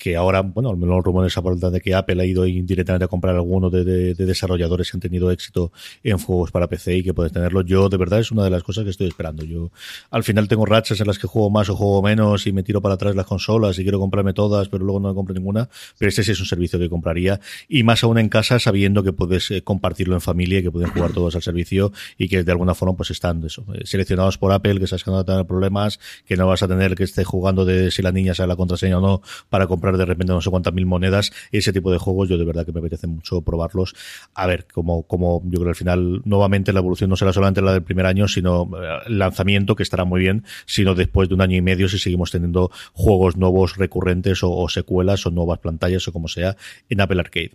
[0.00, 3.08] que ahora, bueno, al menos los rumores aportan de que Apple ha ido indirectamente a
[3.08, 5.72] comprar alguno de, de- de desarrolladores que han tenido éxito
[6.04, 7.62] en juegos para PC y que puedes tenerlo.
[7.62, 9.44] Yo, de verdad, es una de las cosas que estoy esperando.
[9.44, 9.72] Yo,
[10.12, 12.80] al final tengo rachas en las que juego más o juego menos y me tiro
[12.80, 15.68] para atrás las consolas y quiero comprarme todas, pero luego no me compro ninguna.
[15.98, 19.12] Pero este sí es un servicio que compraría y más aún en casa sabiendo que
[19.12, 22.76] puedes eh, compartirlo en familia que pueden jugar todos al servicio y que de alguna
[22.76, 25.98] forma pues están eso, eh, seleccionados por Apple, que sabes no va a tener problemas,
[26.24, 28.98] que no vas a tener que esté jugando de si la niña sabe la contraseña
[28.98, 31.32] o no para comprar de repente no sé cuántas mil monedas.
[31.52, 33.94] Ese tipo de juegos yo de verdad que me apetece mucho probarlos.
[34.34, 37.62] A ver, como, como yo creo que al final nuevamente la evolución no será solamente
[37.62, 41.34] la del primer año, sino eh, el lanzamiento que estará muy bien, sino después de
[41.34, 45.58] un año y medio si seguimos teniendo juegos nuevos recurrentes o, o secuelas o nuevas
[45.58, 46.56] pantallas o como sea
[46.88, 47.52] en Apple Arcade.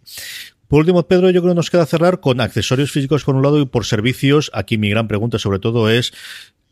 [0.68, 3.62] Por último, Pedro, yo creo que nos queda cerrar con accesorios físicos por un lado
[3.62, 4.50] y por servicios.
[4.56, 6.14] Aquí mi gran pregunta sobre todo es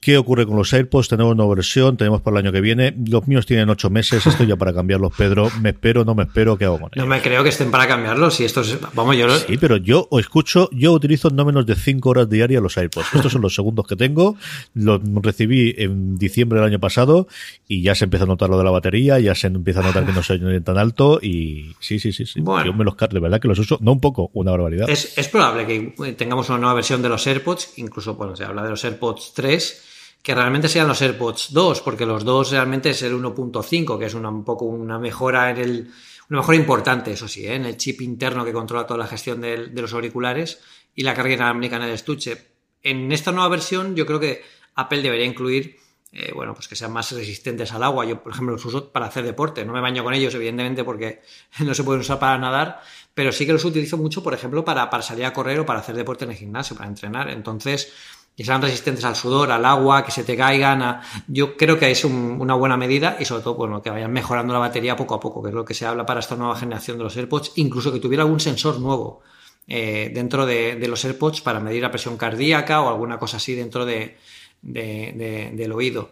[0.04, 1.10] ¿Qué ocurre con los AirPods?
[1.10, 2.96] Tenemos nueva versión, tenemos para el año que viene.
[3.08, 5.50] Los míos tienen ocho meses, estoy ya para cambiarlos, Pedro.
[5.62, 6.58] ¿Me espero, no me espero?
[6.58, 7.08] ¿Qué hago con No ellos?
[7.08, 10.18] me creo que estén para cambiarlos y esto es, vamos, yo Sí, pero yo o
[10.20, 13.14] escucho, yo utilizo no menos de cinco horas diarias los AirPods.
[13.14, 14.38] Estos son los segundos que tengo.
[14.74, 17.28] Los recibí en diciembre del año pasado
[17.68, 20.04] y ya se empieza a notar lo de la batería, ya se empieza a notar
[20.08, 22.42] que no se oyen tan alto y sí, sí, sí, sí.
[22.42, 22.66] Bueno.
[22.66, 24.90] Yo me los cargo, de verdad que los uso, no un poco, una barbaridad.
[24.90, 28.64] Es, es probable que tengamos una nueva versión de los AirPods, incluso, bueno, se habla
[28.64, 29.90] de los AirPods 3,
[30.22, 34.14] que realmente sean los AirPods 2, porque los 2 realmente es el 1.5, que es
[34.14, 35.92] una, un poco una mejora en el.
[36.30, 37.56] Una mejora importante, eso sí, ¿eh?
[37.56, 40.62] en el chip interno que controla toda la gestión de, los auriculares
[40.96, 42.38] y la carga inalámbrica en el estuche.
[42.84, 44.42] En esta nueva versión, yo creo que
[44.76, 45.78] Apple debería incluir.
[46.14, 48.06] eh, bueno, pues que sean más resistentes al agua.
[48.06, 49.66] Yo, por ejemplo, los uso para hacer deporte.
[49.66, 51.22] No me baño con ellos, evidentemente, porque
[51.60, 52.82] no se pueden usar para nadar,
[53.14, 55.80] pero sí que los utilizo mucho, por ejemplo, para, para salir a correr o para
[55.80, 57.30] hacer deporte en el gimnasio, para entrenar.
[57.30, 57.92] Entonces,
[58.36, 60.82] que sean resistentes al sudor, al agua, que se te caigan.
[60.82, 64.12] a- Yo creo que es un- una buena medida y sobre todo bueno, que vayan
[64.12, 66.56] mejorando la batería poco a poco, que es lo que se habla para esta nueva
[66.56, 69.22] generación de los AirPods, incluso que tuviera algún sensor nuevo.
[69.68, 73.54] eh, dentro de, de, los AirPods para medir la presión cardíaca o alguna cosa así
[73.54, 74.18] dentro de,
[74.62, 76.12] de, del oído.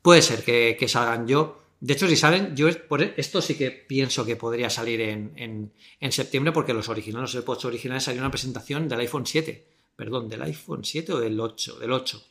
[0.00, 1.60] Puede ser que, salgan yo.
[1.80, 5.72] De hecho, si salen, yo por esto sí que pienso que podría salir en, en,
[6.00, 9.66] en septiembre porque los originales, los AirPods originales salió una presentación del iPhone 7.
[9.96, 12.22] Perdón, del iPhone 7 o del 8, del 8.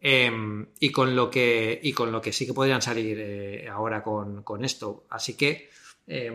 [0.00, 0.30] Eh,
[0.80, 4.42] y, con lo que, y con lo que sí que podrían salir eh, ahora con,
[4.42, 5.06] con, esto.
[5.08, 5.70] Así que
[6.06, 6.30] eh,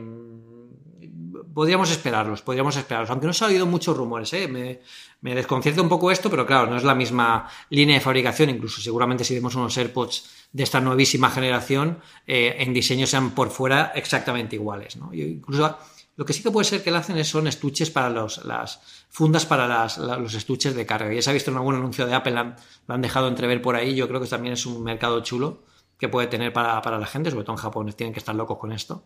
[1.54, 3.10] podríamos esperarlos, podríamos esperarlos.
[3.10, 4.48] Aunque no se ha oído muchos rumores, ¿eh?
[4.48, 4.82] me,
[5.22, 8.50] me, desconcierta un poco esto, pero claro, no es la misma línea de fabricación.
[8.50, 13.50] Incluso seguramente si vemos unos AirPods de esta nuevísima generación, eh, en diseño sean por
[13.50, 14.98] fuera exactamente iguales.
[14.98, 15.14] ¿no?
[15.14, 15.78] Yo incluso
[16.20, 19.70] lo que sí que puede ser que lancen son estuches para los, las fundas para
[19.70, 21.14] las, los estuches de carga.
[21.14, 23.78] Ya se ha visto en algún anuncio de Apple, han, lo han dejado entrever por
[23.78, 23.96] ahí.
[23.96, 25.64] Yo creo que también es un mercado chulo
[25.98, 28.58] que puede tener para, para la gente, sobre todo en Japón, tienen que estar locos
[28.58, 29.06] con esto.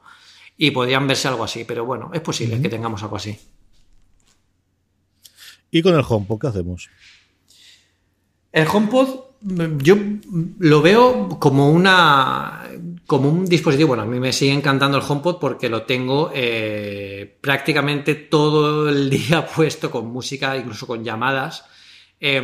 [0.57, 2.61] Y podrían verse algo así, pero bueno, es posible uh -huh.
[2.63, 3.37] que tengamos algo así.
[5.69, 6.89] ¿Y con el HomePod qué hacemos?
[8.51, 9.19] El HomePod
[9.83, 9.97] yo
[10.57, 12.63] lo veo como una
[13.05, 13.89] como un dispositivo.
[13.89, 19.09] Bueno, a mí me sigue encantando el HomePod porque lo tengo eh, prácticamente todo el
[19.11, 21.65] día puesto con música, incluso con llamadas.
[22.19, 22.41] Eh,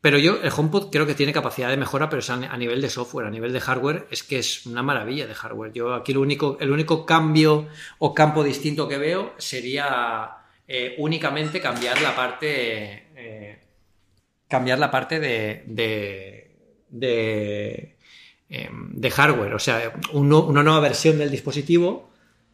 [0.00, 2.88] pero yo, el HomePod creo que tiene capacidad de mejora, pero es a nivel de
[2.88, 5.72] software, a nivel de hardware, es que es una maravilla de hardware.
[5.72, 7.66] Yo aquí lo único, el único cambio
[7.98, 10.36] o campo distinto que veo sería
[10.68, 13.08] eh, únicamente cambiar la parte.
[13.16, 13.58] Eh,
[14.46, 15.64] cambiar la parte de,
[16.88, 17.97] de,
[18.50, 19.54] eh, de hardware.
[19.54, 22.10] O sea, un, una nueva versión del dispositivo.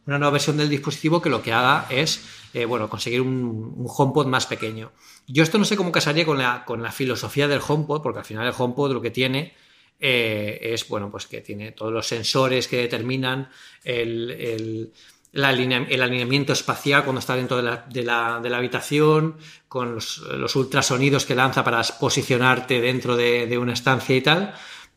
[0.07, 2.23] Una nueva versión del dispositivo que lo que haga es
[2.55, 4.93] eh, bueno, conseguir un, un, HomePod más pequeño.
[5.27, 8.25] Yo esto no sé cómo casaría con la, con la filosofía del HomePod, porque al
[8.25, 9.53] final el HomePod lo que tiene
[9.99, 13.49] eh, es, bueno, pues que tiene todos los sensores que determinan
[13.83, 14.93] el, el,
[15.33, 19.35] el alineamiento espacial cuando está dentro de la, de la, de la habitación,
[19.67, 24.53] con los, ultrasonidos que lanza para posicionarte dentro de, de una estancia y tal,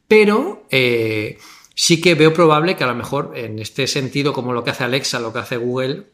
[0.08, 0.66] pero...
[0.70, 1.38] Eh,
[1.80, 4.82] sí que veo probable que a lo mejor en este sentido, como lo que hace
[4.82, 6.08] Alexa, lo que hace Google,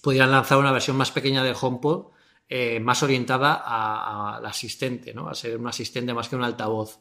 [0.00, 2.06] pudieran lanzar una versión más pequeña del HomePod,
[2.48, 3.52] eh, más orientada
[4.36, 5.28] al asistente, ¿no?
[5.28, 6.98] a ser un asistente más que un altavoz.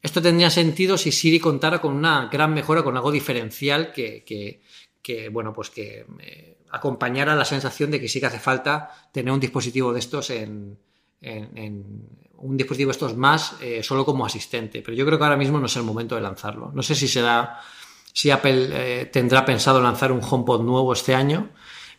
[0.00, 4.62] Esto tendría sentido si Siri contara con una gran mejora, con algo diferencial que, que,
[5.02, 9.34] que bueno, pues que eh, acompañara la sensación de que sí que hace falta tener
[9.34, 10.78] un dispositivo de estos en,
[11.20, 14.82] en, en un dispositivo estos más eh, solo como asistente.
[14.82, 16.70] Pero yo creo que ahora mismo no es el momento de lanzarlo.
[16.74, 17.60] No sé si será,
[18.12, 21.50] si Apple eh, tendrá pensado lanzar un HomePod nuevo este año.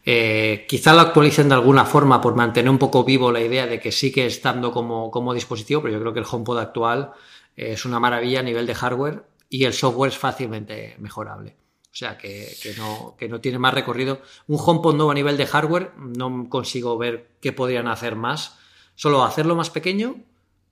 [0.05, 3.79] Eh, quizá lo actualicen de alguna forma por mantener un poco vivo la idea de
[3.79, 7.11] que sigue estando como, como dispositivo, pero yo creo que el HomePod actual
[7.55, 11.57] es una maravilla a nivel de hardware y el software es fácilmente mejorable.
[11.91, 14.21] O sea, que, que, no, que no tiene más recorrido.
[14.47, 18.59] Un HomePod nuevo a nivel de hardware no consigo ver qué podrían hacer más.
[18.95, 20.15] Solo hacerlo más pequeño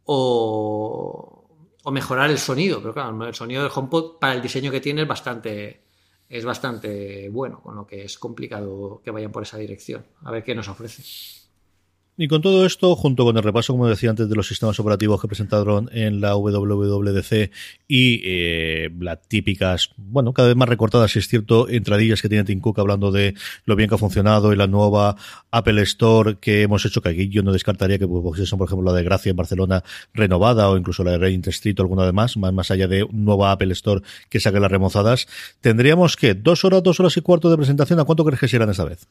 [0.06, 1.48] o,
[1.84, 2.80] o mejorar el sonido.
[2.82, 5.82] Pero claro, el sonido del HomePod para el diseño que tiene es bastante,
[6.30, 10.06] es bastante bueno, con lo que es complicado que vayan por esa dirección.
[10.24, 11.45] A ver qué nos ofrece.
[12.18, 15.20] Y con todo esto, junto con el repaso, como decía antes, de los sistemas operativos
[15.20, 17.52] que presentaron en la WWDC
[17.90, 22.46] y eh, las típicas, bueno, cada vez más recortadas, si es cierto, entradillas que tiene
[22.46, 23.36] Tim Cook hablando de
[23.66, 25.18] lo bien que ha funcionado y la nueva
[25.52, 28.90] Apple Store que hemos hecho, que aquí yo no descartaría que pues, son, por ejemplo,
[28.90, 29.84] la de Gracia en Barcelona
[30.14, 33.06] renovada o incluso la de Regent Street o alguna de más, más, más allá de
[33.12, 35.28] nueva Apple Store que saque las remozadas.
[35.60, 38.00] Tendríamos que dos horas, dos horas y cuarto de presentación.
[38.00, 39.06] ¿A cuánto crees que serán esta vez?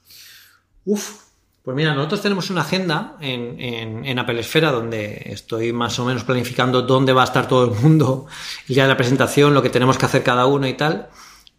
[0.86, 1.23] Uf,
[1.64, 6.04] pues mira, nosotros tenemos una agenda en, en, en, Apple Esfera donde estoy más o
[6.04, 8.26] menos planificando dónde va a estar todo el mundo
[8.68, 11.08] el día de la presentación, lo que tenemos que hacer cada uno y tal.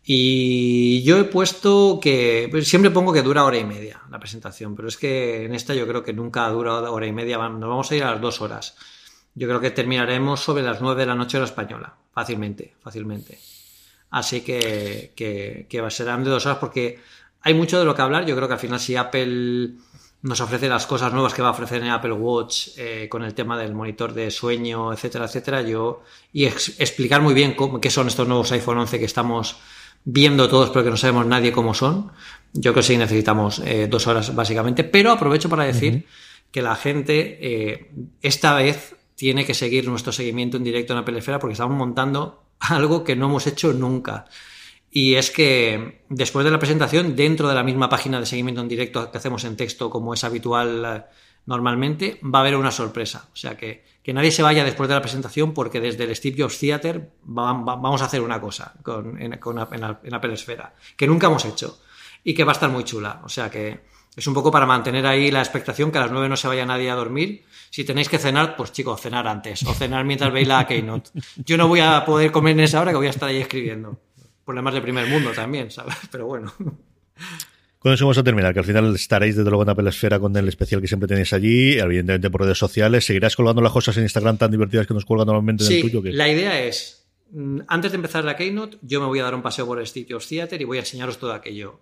[0.03, 4.75] Y yo he puesto que, pues siempre pongo que dura hora y media la presentación,
[4.75, 7.91] pero es que en esta yo creo que nunca dura hora y media, nos vamos
[7.91, 8.77] a ir a las dos horas.
[9.33, 13.39] Yo creo que terminaremos sobre las nueve de la noche hora española, fácilmente, fácilmente.
[14.11, 16.99] Así que, que, que serán de dos horas porque
[17.41, 18.27] hay mucho de lo que hablar.
[18.27, 19.73] Yo creo que al final si Apple
[20.25, 23.35] nos ofrece las cosas nuevas que va a ofrecer en Apple Watch eh, con el
[23.35, 25.61] tema del monitor de sueño, etcétera, etcétera.
[25.61, 26.01] Yo,
[26.33, 29.57] y ex explicar muy bien cómo, qué son estos nuevos iPhone 11 que estamos
[30.03, 32.11] viendo todos, pero que no sabemos nadie cómo son.
[32.53, 36.51] Yo creo que sí necesitamos eh, dos horas básicamente, pero aprovecho para decir uh -huh.
[36.51, 37.91] que la gente eh,
[38.23, 42.45] esta vez tiene que seguir nuestro seguimiento en directo en Apple Esfera porque estamos montando
[42.59, 44.25] algo que no hemos hecho nunca.
[44.97, 48.69] Y es que después de la presentación, dentro de la misma página de seguimiento en
[48.69, 51.03] directo que hacemos en texto, como es habitual eh,
[51.47, 53.27] normalmente, va a haber una sorpresa.
[53.33, 56.41] O sea, que, que nadie se vaya después de la presentación porque desde el Steve
[56.41, 60.33] Jobs Theater va, va, vamos a hacer una cosa con, en, con, en, en Apple
[60.33, 61.77] Esfera, que nunca hemos hecho
[62.23, 63.21] y que va a estar muy chula.
[63.25, 63.81] O sea, que,
[64.15, 66.65] Es un poco para mantener ahí la expectación que a las 9 no se vaya
[66.65, 67.43] nadie a dormir.
[67.69, 71.09] Si tenéis que cenar, pues chicos, cenar antes o cenar mientras veis la Keynote.
[71.43, 73.99] Yo no voy a poder comer en esa hora que voy a estar ahí escribiendo.
[74.45, 75.95] Problemas de primer mundo también, ¿sabes?
[76.11, 76.53] Pero bueno.
[77.79, 80.35] Con eso vamos a terminar, que al final estaréis desde luego en Apple Esfera con
[80.35, 83.05] el especial que siempre tenéis allí, evidentemente por redes sociales.
[83.05, 85.81] ¿Seguirás colgando las cosas en Instagram tan divertidas que nos cuelgan normalmente en Sí, el
[85.83, 86.01] tuyo?
[86.01, 89.35] que- la idea es, mm, antes de empezar la Keynote, yo me voy a dar
[89.35, 91.79] un paseo por el Studios Theater y voy a enseñaros todo aquello.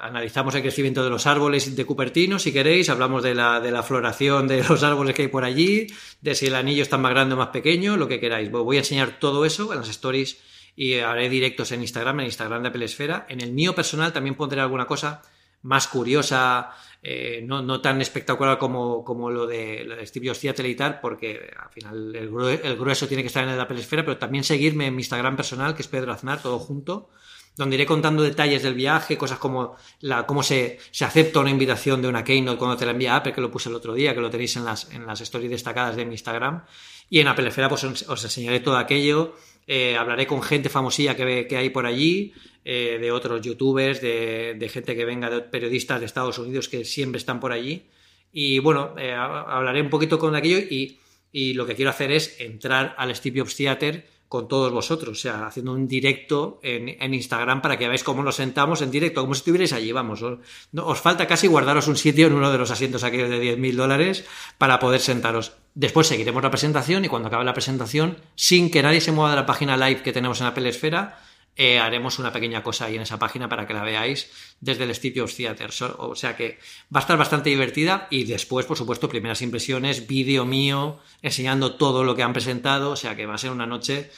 [0.00, 3.82] Analizamos el crecimiento de los árboles de Cupertino, si queréis, hablamos de la, de la
[3.82, 5.86] floración de los árboles que hay por allí,
[6.22, 8.50] de si el anillo está más grande o más pequeño, lo que queráis.
[8.50, 10.38] Voy a enseñar todo eso en las stories
[10.80, 13.26] y haré directos en Instagram, en Instagram de Apple Esfera.
[13.28, 15.22] En el mío personal también pondré alguna cosa
[15.62, 16.70] más curiosa,
[17.02, 21.50] eh, no, no tan espectacular como, como lo de, Steve Jobs Theater y tal, porque
[21.58, 24.44] al final el, grue- el grueso tiene que estar en el Apple Esfera, pero también
[24.44, 27.10] seguirme en mi Instagram personal, que es Pedro Aznar, todo junto,
[27.56, 32.00] donde iré contando detalles del viaje, cosas como la, cómo se, se acepta una invitación
[32.00, 34.20] de una Keynote cuando te la envía Apple, que lo puse el otro día, que
[34.20, 36.62] lo tenéis en las, en las stories destacadas de mi Instagram.
[37.10, 39.34] Y en Apple Esfera pues os enseñaré todo aquello,
[39.68, 42.32] eh, hablaré con gente famosilla que, que hay por allí,
[42.64, 47.18] eh, de otros youtubers, de, gente que venga, de periodistas de Estados Unidos que siempre
[47.18, 47.84] están por allí.
[48.32, 50.98] Y bueno, eh, ha- hablaré un poquito con aquello y,
[51.32, 55.20] y lo que quiero hacer es entrar al Steve Jobs Theater con todos vosotros, o
[55.20, 59.22] sea, haciendo un directo en, en Instagram para que veáis cómo nos sentamos en directo,
[59.22, 60.22] como si estuvierais allí, vamos.
[60.22, 64.26] Os, falta casi guardaros un sitio en uno de los asientos aquellos de 10.000 dólares
[64.58, 65.52] para poder sentaros.
[65.74, 69.36] Después seguiremos la presentación y cuando acabe la presentación, sin que nadie se mueva de
[69.36, 71.20] la página live que tenemos en Apple Esfera,
[71.60, 74.30] eh, haremos una pequeña cosa ahí en esa página para que la veáis
[74.60, 75.72] desde el Jobs Theater.
[75.72, 76.58] So- o sea que
[76.94, 82.04] va a estar bastante divertida y después, por supuesto, primeras impresiones, vídeo mío, enseñando todo
[82.04, 82.92] lo que han presentado.
[82.92, 84.08] O sea que va a ser una noche.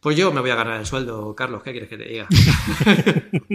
[0.00, 1.62] Pues yo me voy a ganar el sueldo, Carlos.
[1.62, 2.28] ¿Qué quieres que te diga?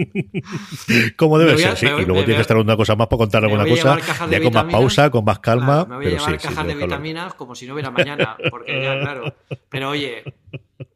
[1.16, 1.86] Como debe a- ser, sí.
[1.86, 3.98] voy- y luego voy que estar una cosa más para contar alguna cosa,
[4.30, 6.54] ya con más pausa, con más calma, Claro, me voy a pero llevar sí, sí,
[6.54, 9.34] cajas de vitaminas como si no hubiera mañana, porque ya, claro.
[9.68, 10.22] Pero oye,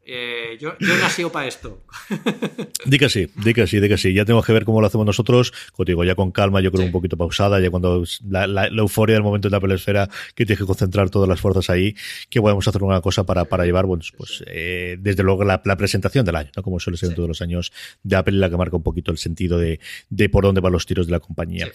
[0.05, 1.83] eh, yo, yo he nacido para esto.
[2.85, 4.13] Di que sí, di que sí, di que sí.
[4.13, 5.53] Ya tenemos que ver cómo lo hacemos nosotros.
[5.73, 6.87] Como digo, ya con calma, yo creo Sí.
[6.87, 10.45] un poquito pausada, ya cuando la, la- la euforia del momento de la pelesfera, que
[10.45, 11.95] tienes que concentrar todas las fuerzas ahí,
[12.29, 15.77] que podemos hacer una cosa para, para llevar, bueno, pues eh, desde luego la, la
[15.77, 16.63] presentación del año, ¿no?
[16.63, 17.15] Como suele ser en Sí.
[17.15, 17.71] todos los años
[18.03, 19.79] de Apple, la que marca un poquito el sentido de,
[20.09, 21.67] de por dónde van los tiros de la compañía.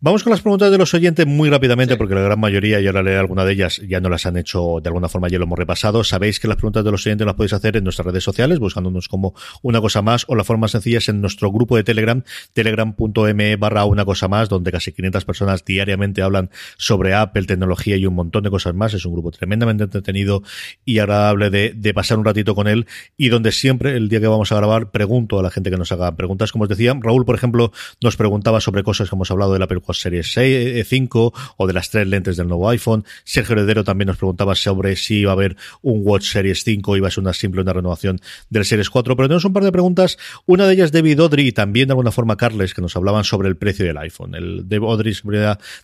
[0.00, 3.02] Vamos con las preguntas de los oyentes muy rápidamente, porque la gran mayoría, y ahora
[3.02, 5.58] leeré alguna de ellas, ya no las han hecho de alguna forma, ya lo hemos
[5.58, 6.02] repasado.
[6.04, 9.08] Sabéis que las preguntas de los oyentes las podéis hacer en nuestras redes sociales, buscándonos
[9.08, 12.22] como una cosa más, o la forma sencilla es en nuestro grupo de Telegram,
[12.52, 18.04] telegram.me barra una cosa más, donde casi 500 personas diariamente hablan sobre Apple, tecnología y
[18.04, 18.92] un montón de cosas más.
[18.92, 20.42] Es un grupo tremendamente entretenido
[20.84, 22.86] y agradable de, de pasar un ratito con él,
[23.16, 25.92] y donde siempre, el día que vamos a grabar, pregunto a la gente que nos
[25.92, 26.94] haga preguntas, como os decía.
[27.00, 27.72] Raúl, por ejemplo,
[28.02, 31.66] nos preguntaba sobre cosas que hemos hablado del Apple Watch Series 6, eh, 5 o
[31.66, 33.06] de las tres lentes del nuevo iPhone.
[33.24, 36.96] Sergio Heredero también nos preguntaba sobre si iba a haber un Watch Series 5 o
[36.96, 39.16] iba a ser una simple una renovación del Series 4.
[39.16, 40.18] Pero tenemos un par de preguntas.
[40.46, 43.48] Una de ellas, David Audrey, y también de alguna forma Carles, que nos hablaban sobre
[43.48, 44.34] el precio del iPhone.
[44.34, 45.14] El David Audrey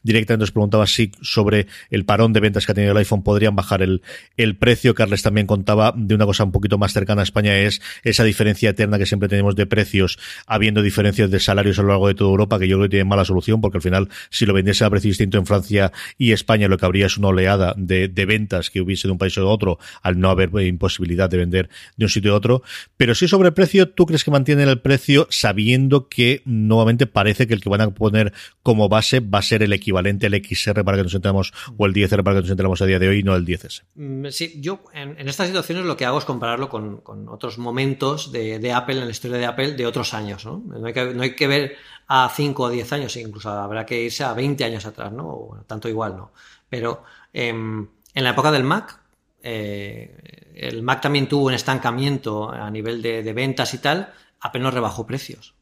[0.03, 3.57] directamente nos preguntaba si sobre el parón de ventas que ha tenido el iPhone podrían
[3.57, 4.03] bajar el,
[4.37, 4.95] el precio.
[4.95, 8.71] Carles también contaba de una cosa un poquito más cercana a España, es esa diferencia
[8.71, 12.31] eterna que siempre tenemos de precios, habiendo diferencias de salarios a lo largo de toda
[12.31, 14.91] Europa, que yo creo que tiene mala solución, porque al final, si lo vendiese a
[14.91, 18.71] precio distinto en Francia y España, lo que habría es una oleada de, de ventas
[18.71, 21.69] que hubiese de un país o de otro, al no haber eh, imposibilidad de vender
[21.97, 22.63] de un sitio a otro.
[22.97, 27.47] Pero sí sobre el precio, ¿tú crees que mantienen el precio sabiendo que nuevamente parece
[27.47, 28.33] que el que van a poner
[28.63, 31.95] como base va a ser el equivalente al XR para que nos entendamos o el
[31.95, 33.83] 10R para que nos entendamos a día de hoy, no el 10S?
[33.95, 38.73] Mm, Sí, yo en, estas situaciones lo que hago es compararlo con, otros momentos de,
[38.73, 40.45] Apple, en la historia de Apple, de otros años.
[40.45, 40.63] ¿no?
[40.67, 41.77] No, hay que, no hay que ver
[42.09, 45.27] a 5 o 10 años, incluso habrá que irse a 20 años atrás, ¿no?
[45.27, 46.33] O, tanto igual, ¿no?
[46.69, 47.03] Pero
[47.33, 49.01] em, en la época del Mac,
[49.43, 54.71] eh, el Mac también tuvo un estancamiento a nivel de, ventas y tal, Apple no
[54.71, 55.55] rebajó precios.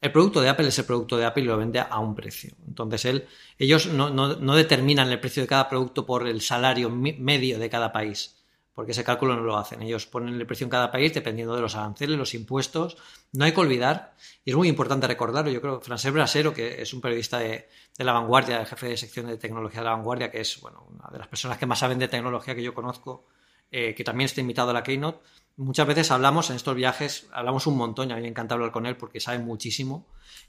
[0.00, 2.54] El producto de Apple es el producto de Apple y lo vende a un precio.
[2.68, 3.26] Entonces, él,
[3.58, 8.36] ellos no, determinan el precio de cada producto por el salario medio de cada país,
[8.72, 9.82] porque ese cálculo no lo hacen.
[9.82, 12.96] Ellos ponen el precio en cada país dependiendo de los aranceles, los impuestos.
[13.32, 14.14] No hay que olvidar,
[14.44, 17.68] y es muy importante recordarlo, yo creo, Francesc Brasero, que es un periodista de,
[17.98, 21.18] La Vanguardia, el jefe de sección de tecnología de La Vanguardia, que es una de
[21.18, 23.26] las personas que más saben de tecnología que yo conozco,
[23.70, 25.18] eh, que también está invitado a la Keynote.
[25.56, 28.72] Muchas veces hablamos en estos viajes, hablamos un montón, y a mí me encanta hablar
[28.72, 30.06] con él porque sabe muchísimo.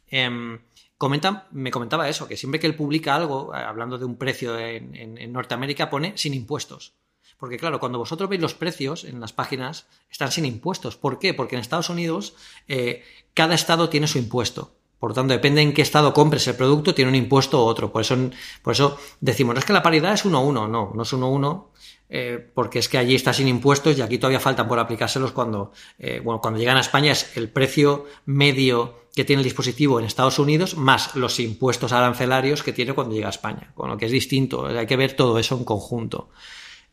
[0.08, 0.60] Em,
[1.52, 5.32] me comentaba eso, que siempre que él publica algo, eh, hablando de un precio en,
[5.32, 6.96] Norteamérica, pone sin impuestos.
[7.38, 10.98] Porque claro, cuando vosotros veis los precios en las páginas, están sin impuestos.
[10.98, 11.34] ¿Por qué?
[11.34, 12.36] Porque en Estados Unidos
[12.68, 13.04] eh,
[13.34, 14.74] cada estado tiene su impuesto.
[15.00, 17.92] Por tanto, depende en qué estado compres el producto, tiene un impuesto u otro.
[17.92, 18.18] Por eso,
[18.64, 21.68] por eso decimos, no es que la paridad es 1-1, no, no es 1-1,
[22.10, 25.74] eh, porque es que allí está sin impuestos y aquí todavía faltan por aplicárselos cuando,
[26.00, 30.06] eh, bueno, cuando llegan a España es el precio medio que tiene el dispositivo en
[30.06, 34.06] Estados Unidos más los impuestos arancelarios que tiene cuando llega a España, con lo que
[34.06, 36.30] es distinto, hay que ver todo eso en conjunto.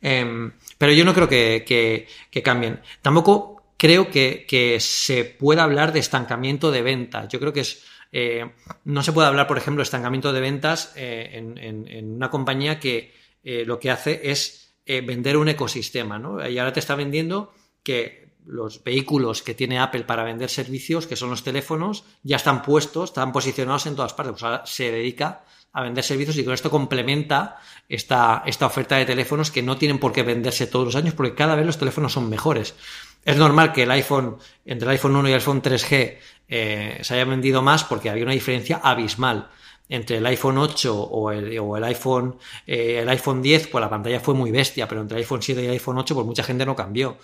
[0.00, 2.08] Em, pero yo no creo que,
[2.42, 2.80] cambien.
[3.00, 7.28] Tampoco creo que, se pueda hablar de estancamiento de ventas.
[7.28, 8.50] Yo creo que es, eh,
[8.84, 13.14] no se puede hablar, por ejemplo, de estancamiento de ventas en, en, una compañía que
[13.44, 16.46] lo que hace es eh, vender un ecosistema, ¿no?
[16.48, 17.52] Y ahora te está vendiendo
[17.82, 22.62] que los vehículos que tiene Apple para vender servicios, que son los teléfonos, ya están
[22.62, 24.32] puestos, están posicionados en todas partes.
[24.32, 27.56] Pues ahora se dedica a vender servicios y con esto complementa
[27.88, 31.34] esta, esta oferta de teléfonos que no tienen por qué venderse todos los años porque
[31.34, 32.74] cada vez los teléfonos son mejores.
[33.24, 37.14] Es normal que el iPhone, entre el iPhone 1 y el iPhone 3G, eh, se
[37.14, 39.48] haya vendido más porque había una diferencia abismal
[39.88, 42.36] entre el iPhone 8 o el, o el iPhone
[42.66, 45.62] eh, el iPhone 10, pues la pantalla fue muy bestia, pero entre el iPhone 7
[45.62, 47.18] y el iPhone 8, pues mucha gente no cambió.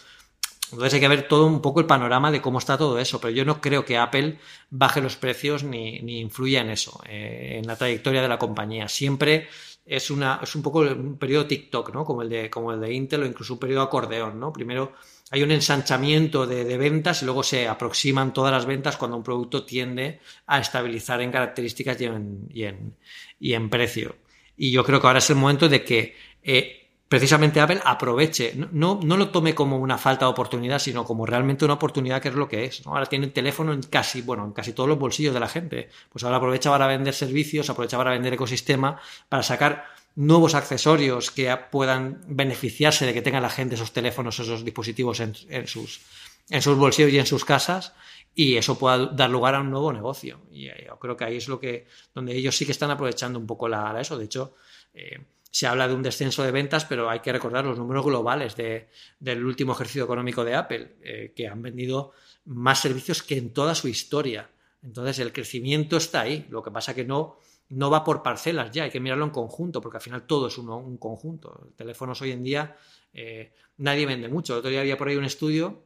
[0.72, 3.32] Entonces hay que ver todo un poco el panorama de cómo está todo eso, pero
[3.32, 4.38] yo no creo que Apple
[4.70, 8.88] baje los precios ni, ni influya en eso, eh, en la trayectoria de la compañía.
[8.88, 9.48] Siempre
[9.84, 12.04] es, una, es un poco un periodo TikTok, ¿no?
[12.04, 14.52] Como el, de, como el de Intel o incluso un periodo acordeón, ¿no?
[14.52, 14.92] Primero
[15.30, 19.64] hay un ensanchamiento de, ventas y luego se aproximan todas las ventas cuando un producto
[19.64, 22.96] tiende a estabilizar en características y en,
[23.38, 24.16] y en, precio.
[24.56, 28.98] Y yo creo que ahora es el momento de que eh, precisamente Apple aproveche, no,
[29.02, 32.34] no, lo tome como una falta de oportunidad, sino como realmente una oportunidad que es
[32.34, 32.84] lo que es.
[32.84, 35.90] Ahora tiene el teléfono en casi, bueno, en casi todos los bolsillos de la gente.
[36.10, 41.56] Pues ahora aprovecha para vender servicios, aprovecha para vender ecosistema, para sacar nuevos accesorios que
[41.70, 45.34] puedan beneficiarse de que tenga la gente esos teléfonos, esos dispositivos en,
[45.66, 46.00] sus,
[46.48, 47.92] en sus bolsillos y en sus casas
[48.34, 50.40] y eso pueda dar lugar a un nuevo negocio.
[50.50, 53.38] Y eh, yo creo que ahí es lo que, donde ellos sí que están aprovechando
[53.38, 54.16] un poco la, eso.
[54.16, 54.54] De hecho,
[54.94, 55.18] eh,
[55.50, 59.44] se habla de un descenso de ventas, pero hay que recordar los números globales del
[59.44, 62.12] último ejercicio económico de Apple, eh, que han vendido
[62.44, 64.50] más servicios que en toda su historia.
[64.82, 66.46] Entonces, el crecimiento está ahí.
[66.50, 67.38] Lo que pasa que no,
[67.70, 70.58] no va por parcelas ya, hay que mirarlo en conjunto, porque al final todo es
[70.58, 71.68] un conjunto.
[71.76, 72.76] Teléfonos hoy en día
[73.12, 74.54] eh, nadie vende mucho.
[74.54, 75.82] El otro día había por ahí un estudio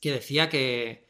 [0.00, 1.04] que decía que,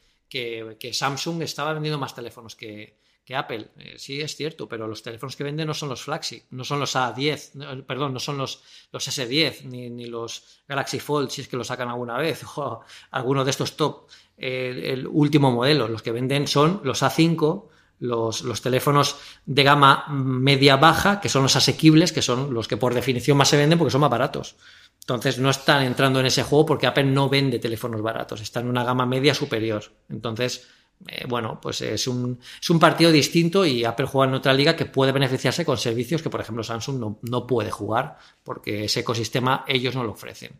[0.92, 2.98] Samsung estaba vendiendo más teléfonos que,
[3.34, 3.70] Apple.
[3.78, 6.80] Eh, sí, es cierto, pero los teléfonos que venden no son los flagship, no son
[6.80, 8.62] los A10, perdón, no son los,
[8.92, 13.44] los S10, ni, los Galaxy Fold, si es que lo sacan alguna vez, o alguno
[13.44, 15.88] de estos top, el último modelo.
[15.88, 17.68] Los que venden son los A5,
[18.00, 19.16] los, teléfonos
[19.46, 23.56] de gama media-baja, que son los asequibles, que son los que por definición más se
[23.56, 24.56] venden porque son más baratos.
[25.00, 28.68] Entonces no están entrando en ese juego porque Apple no vende teléfonos baratos, está en
[28.68, 29.84] una gama media superior.
[30.08, 30.66] Entonces,
[31.08, 34.76] eh, bueno, pues es un, es un, partido distinto y Apple juega en otra liga
[34.76, 39.00] que puede beneficiarse con servicios que, por ejemplo, Samsung no, no puede jugar porque ese
[39.00, 40.52] ecosistema ellos no lo ofrecen.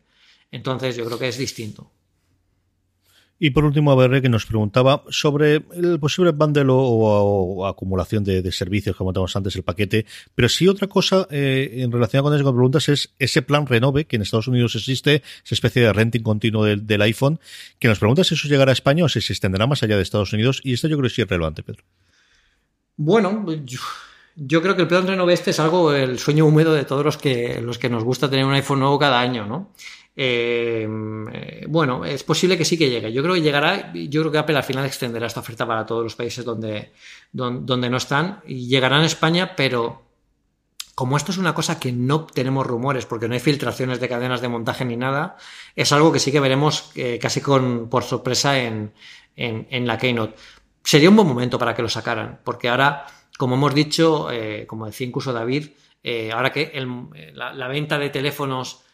[0.51, 1.91] Entonces yo creo que es distinto.
[3.39, 8.95] Y por último, ABR que nos preguntaba sobre el posible bundle o, acumulación de, servicios,
[8.95, 10.07] como comentábamos antes, el paquete.
[10.35, 14.17] Pero sí otra cosa eh, en relación con que preguntas es ese plan Renove, que
[14.17, 17.41] en Estados Unidos existe, esa especie de renting continuo del, iPhone,
[17.81, 20.03] que nos pregunta si eso llegará a España o si se extenderá más allá de
[20.03, 20.61] Estados Unidos.
[20.63, 21.83] Y esto yo creo que sí es relevante, Pedro.
[22.97, 23.45] Bueno,
[24.37, 27.17] yo, creo que el plan Renove este es algo, el sueño húmedo de todos los
[27.17, 29.73] que, los que nos gusta tener un iPhone nuevo cada año, ¿no?
[30.17, 30.87] Eh,
[31.69, 33.13] bueno, es posible que sí que llegue.
[33.13, 33.93] Yo creo que llegará.
[33.93, 36.93] Yo creo que Apple al final extenderá esta oferta para todos los países donde,
[37.33, 38.41] donde, no están.
[38.47, 40.03] Y llegará en España, pero
[40.95, 44.41] como esto es una cosa que no tenemos rumores, porque no hay filtraciones de cadenas
[44.41, 45.37] de montaje ni nada,
[45.75, 48.93] es algo que sí que veremos eh, casi con, por sorpresa en,
[49.35, 50.37] en, la Keynote.
[50.85, 54.87] Sería un buen momento para que lo sacaran, porque ahora, como hemos dicho, eh, como
[54.87, 55.71] decía incluso David,
[56.33, 56.71] ahora que
[57.33, 58.85] la, venta de teléfonos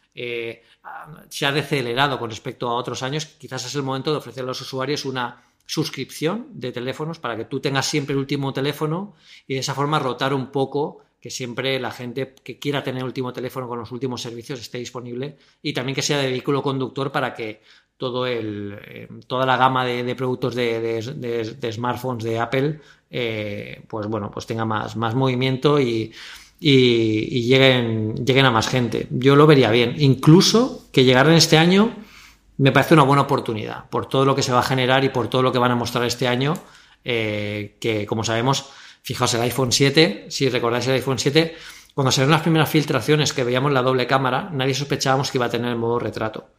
[1.28, 4.46] se ha decelerado con respecto a otros años, quizás es el momento de ofrecer a
[4.46, 9.14] los usuarios una suscripción de teléfonos para que tú tengas siempre el último teléfono
[9.46, 13.06] y de esa forma rotar un poco que siempre la gente que quiera tener el
[13.06, 17.12] último teléfono con los últimos servicios esté disponible y también que sea de vehículo conductor
[17.12, 17.62] para que
[17.96, 22.80] todo el, eh, toda la gama de, productos de, smartphones de Apple
[23.10, 26.12] eh, pues bueno pues tenga más, más movimiento y,
[26.60, 29.08] y, lleguen, lleguen a más gente.
[29.10, 29.94] Yo lo vería bien.
[29.98, 31.96] Incluso que llegaran este año
[32.58, 35.28] me parece una buena oportunidad por todo lo que se va a generar y por
[35.28, 36.54] todo lo que van a mostrar este año.
[37.02, 38.66] Eh, que como sabemos,
[39.02, 41.56] fijaos el iPhone 7, si recordáis el iPhone 7,
[41.94, 45.50] cuando salieron las primeras filtraciones que veíamos la doble cámara, nadie sospechábamos que iba a
[45.50, 46.50] tener el modo retrato.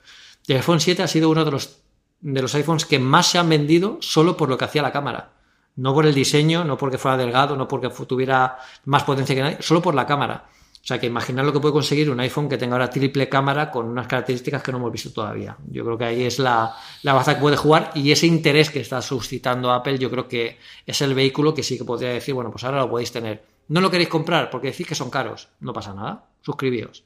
[0.47, 1.83] El iPhone 7 ha sido uno de los,
[2.21, 5.33] de los iPhones que más se han vendido solo por lo que hacía la cámara.
[5.75, 9.57] No por el diseño, no porque fuera delgado, no porque tuviera más potencia que nadie,
[9.61, 10.45] solo por la cámara.
[10.83, 13.69] O sea, que imaginar lo que puede conseguir un iPhone que tenga ahora triple cámara
[13.69, 15.55] con unas características que no hemos visto todavía.
[15.69, 18.79] Yo creo que ahí es la, la baza que puede jugar y ese interés que
[18.79, 22.49] está suscitando Apple, yo creo que es el vehículo que sí que podría decir, bueno,
[22.49, 23.43] pues ahora lo podéis tener.
[23.67, 25.49] No lo queréis comprar porque decís que son caros.
[25.59, 26.25] No pasa nada.
[26.41, 27.03] Suscribíos.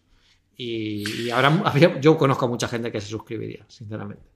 [0.56, 1.52] Y, y ahora
[2.00, 4.35] yo conozco a mucha gente que se suscribiría, sinceramente.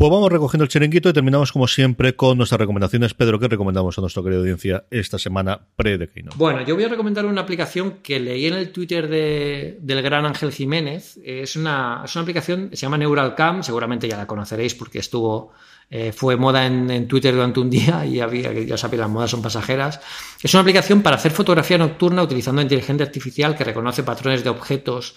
[0.00, 3.12] Pues vamos recogiendo el chiringuito y terminamos como siempre con nuestras recomendaciones.
[3.12, 6.08] Pedro, ¿qué recomendamos a nuestra querida audiencia esta semana pre de?
[6.36, 10.24] Bueno, yo voy a recomendar una aplicación que leí en el Twitter de, del gran
[10.24, 11.18] Ángel Jiménez.
[11.22, 15.52] Es una, es una aplicación, se llama NeuralCam, seguramente ya la conoceréis porque estuvo
[15.90, 19.30] eh, fue moda en, en, Twitter durante un día y había, ya sabéis, las modas
[19.30, 20.00] son pasajeras.
[20.42, 25.16] Es una aplicación para hacer fotografía nocturna utilizando inteligencia artificial que reconoce patrones de objetos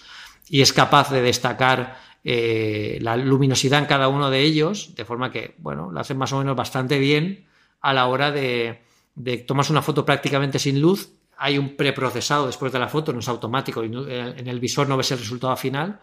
[0.50, 5.30] y es capaz de destacar eh, la luminosidad en cada uno de ellos, de forma
[5.30, 7.44] que, bueno, lo hacen más o menos bastante bien
[7.80, 8.80] a la hora de,
[9.14, 13.28] de una foto prácticamente sin luz, hay un preprocesado después de la foto, no es
[13.28, 16.00] automático, y en el visor no ves el resultado final,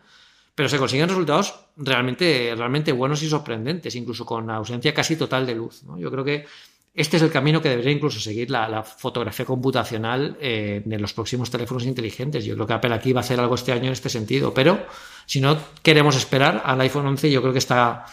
[0.53, 5.55] pero se consiguen resultados realmente, realmente buenos y sorprendentes, incluso con ausencia casi total de
[5.55, 5.81] luz.
[5.97, 6.45] Yo creo que
[6.93, 11.49] este es el camino que debería incluso seguir la, fotografía computacional eh, de los próximos
[11.49, 12.43] teléfonos inteligentes.
[12.43, 14.85] Yo creo que Apple aquí va a hacer algo este año en este sentido, pero
[15.25, 18.05] si no queremos esperar al iPhone 11, yo creo que esta,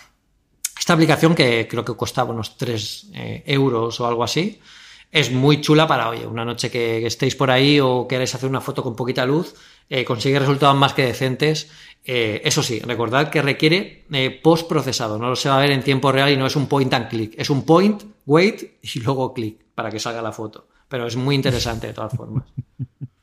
[0.79, 4.61] esta aplicación, que creo que costaba unos 3 eh, euros o algo así,
[5.11, 8.61] es muy chula para, oye, una noche que, estéis por ahí o queréis hacer una
[8.61, 9.55] foto con poquita luz,
[9.89, 11.71] eh, consigue resultados más que decentes.
[12.05, 15.71] Eh, eso sí, recordad que requiere eh, post procesado, no lo se va a ver
[15.71, 19.01] en tiempo real y no es un point and click, es un point, wait y
[19.01, 20.69] luego click para que salga la foto.
[20.89, 22.45] Pero es muy interesante de todas formas.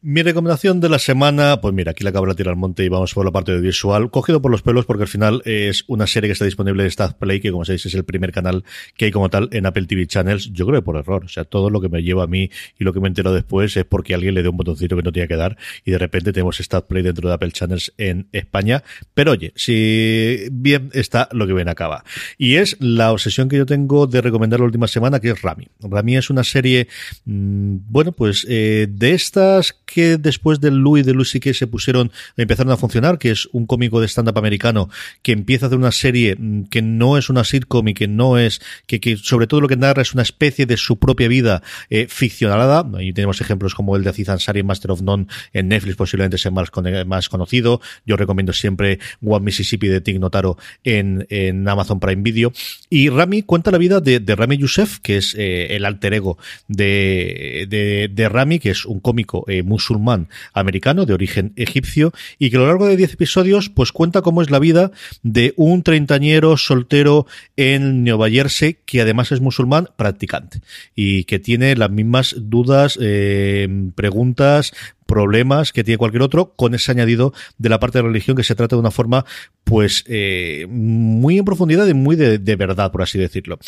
[0.00, 2.88] Mi recomendación de la semana, pues mira, aquí la acabo de tirar al monte y
[2.88, 6.06] vamos por la parte de visual, cogido por los pelos porque al final es una
[6.06, 8.62] serie que está disponible en Star Play, que como sabéis es el primer canal
[8.96, 11.42] que hay como tal en Apple TV Channels, yo creo que por error, o sea,
[11.42, 12.48] todo lo que me lleva a mí
[12.78, 15.10] y lo que me entero después es porque alguien le dio un botoncito que no
[15.10, 18.84] tenía que dar y de repente tenemos Star Play dentro de Apple Channels en España,
[19.14, 22.04] pero oye, si bien está lo que bien acaba.
[22.36, 25.66] Y es la obsesión que yo tengo de recomendar la última semana, que es Rami.
[25.80, 26.86] Rami es una serie,
[27.24, 32.12] mmm, bueno, pues eh, de estas que después del Louis de Lucy que se pusieron,
[32.36, 34.90] empezaron a funcionar, que es un cómico de stand-up americano
[35.22, 38.38] que empieza a hacer una serie mm, que no es una sitcom y que no
[38.38, 41.62] es, que, que sobre todo lo que narra es una especie de su propia vida
[41.88, 42.86] eh, ficcionalada.
[42.98, 46.50] Ahí tenemos ejemplos como el de Aziz Ansari, Master of None en Netflix, posiblemente sea
[46.50, 46.68] más,
[47.06, 47.80] más conocido.
[48.04, 52.52] Yo recomiendo siempre One Mississippi de Tig Notaro en, en Amazon Prime Video.
[52.90, 56.36] Y Rami cuenta la vida de, Rami Youssef, que es eh, el alter ego
[56.68, 62.50] de, de, de, Rami, que es un cómico eh, musulmán americano de origen egipcio y
[62.50, 64.90] que a lo largo de 10 episodios pues cuenta cómo es la vida
[65.22, 67.26] de un treintañero soltero
[67.56, 70.60] en Nueva Jersey que además es musulmán practicante
[70.96, 74.72] y que tiene las mismas dudas, eh, preguntas,
[75.08, 78.54] problemas que tiene cualquier otro, con ese añadido de la parte de religión que se
[78.54, 79.24] trata de una forma,
[79.64, 83.58] pues, eh, muy en profundidad y muy de, de, verdad, por así decirlo.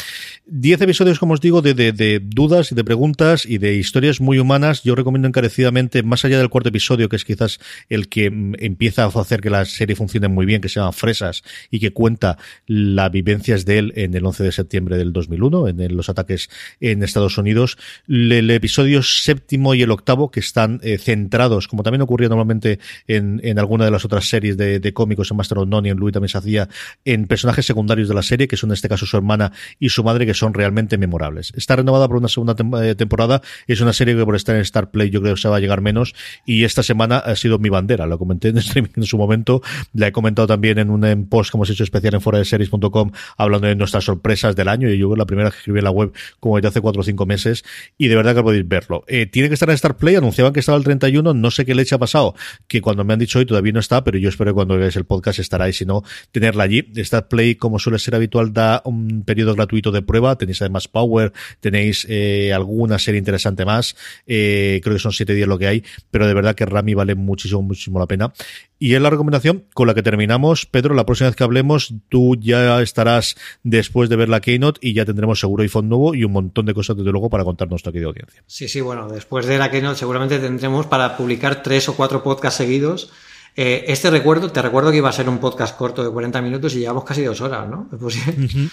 [0.44, 4.20] Diez episodios, como os digo, de, de, de, dudas y de preguntas y de historias
[4.20, 4.82] muy humanas.
[4.82, 7.58] Yo recomiendo encarecidamente, más allá del cuarto episodio, que es quizás
[7.88, 11.42] el que empieza a hacer que la serie funcione muy bien, que se llama Fresas
[11.70, 12.36] y que cuenta
[12.66, 16.50] las vivencias de él en el 11 de septiembre del 2001, en los ataques
[16.80, 17.78] en Estados Unidos.
[18.06, 21.29] El, el episodio séptimo y el octavo, que están eh, centrados,
[21.68, 25.58] como también ocurría normalmente en, en alguna de las otras series de, cómicos en Master
[25.58, 26.68] of None y en Louis también se hacía,
[27.04, 30.02] en personajes secundarios de la serie, que son en este caso su hermana y su
[30.04, 31.52] madre, que son realmente memorables.
[31.56, 34.90] Está renovada por una segunda tem temporada, es una serie que por estar en Star
[34.90, 37.68] Play yo creo que se va a llegar menos, y esta semana ha sido mi
[37.68, 39.62] bandera, lo comenté en streaming en su momento,
[39.94, 43.12] la he comentado también en un post que hemos hecho especial en fuera de series.com
[43.36, 46.12] hablando de nuestras sorpresas del año, y yo la primera que escribí en la web
[46.38, 47.64] como desde hace cuatro o cinco meses,
[47.98, 49.04] y de verdad que podéis verlo.
[49.06, 51.74] Eh, tiene que estar en Star Play, anunciaban que estaba el 31 no sé qué
[51.74, 52.34] leche ha pasado,
[52.66, 54.96] que cuando me han dicho hoy todavía no está, pero yo espero que cuando veáis
[54.96, 56.02] el podcast estará y si no,
[56.32, 56.90] tenerla allí.
[56.96, 61.32] Star Play, como suele ser habitual, da un periodo gratuito de prueba, tenéis además Power,
[61.60, 65.84] tenéis eh, alguna serie interesante más, eh, creo que son siete días lo que hay,
[66.10, 68.32] pero de verdad que Rami vale muchísimo, muchísimo la pena.
[68.82, 70.64] Y es la recomendación con la que terminamos.
[70.64, 74.94] Pedro, la próxima vez que hablemos, tú ya estarás después de ver la Keynote y
[74.94, 77.98] ya tendremos seguro iPhone nuevo y un montón de cosas desde luego para contarnos aquí
[77.98, 78.42] de audiencia.
[78.46, 82.56] Sí, sí, bueno, después de la Keynote seguramente tendremos para publicar tres o cuatro podcasts
[82.56, 83.12] seguidos.
[83.54, 86.74] Eh, este recuerdo, te recuerdo que iba a ser un podcast corto de 40 minutos
[86.74, 87.86] y llevamos casi dos horas, ¿no?
[87.90, 88.70] Pues, uh -huh.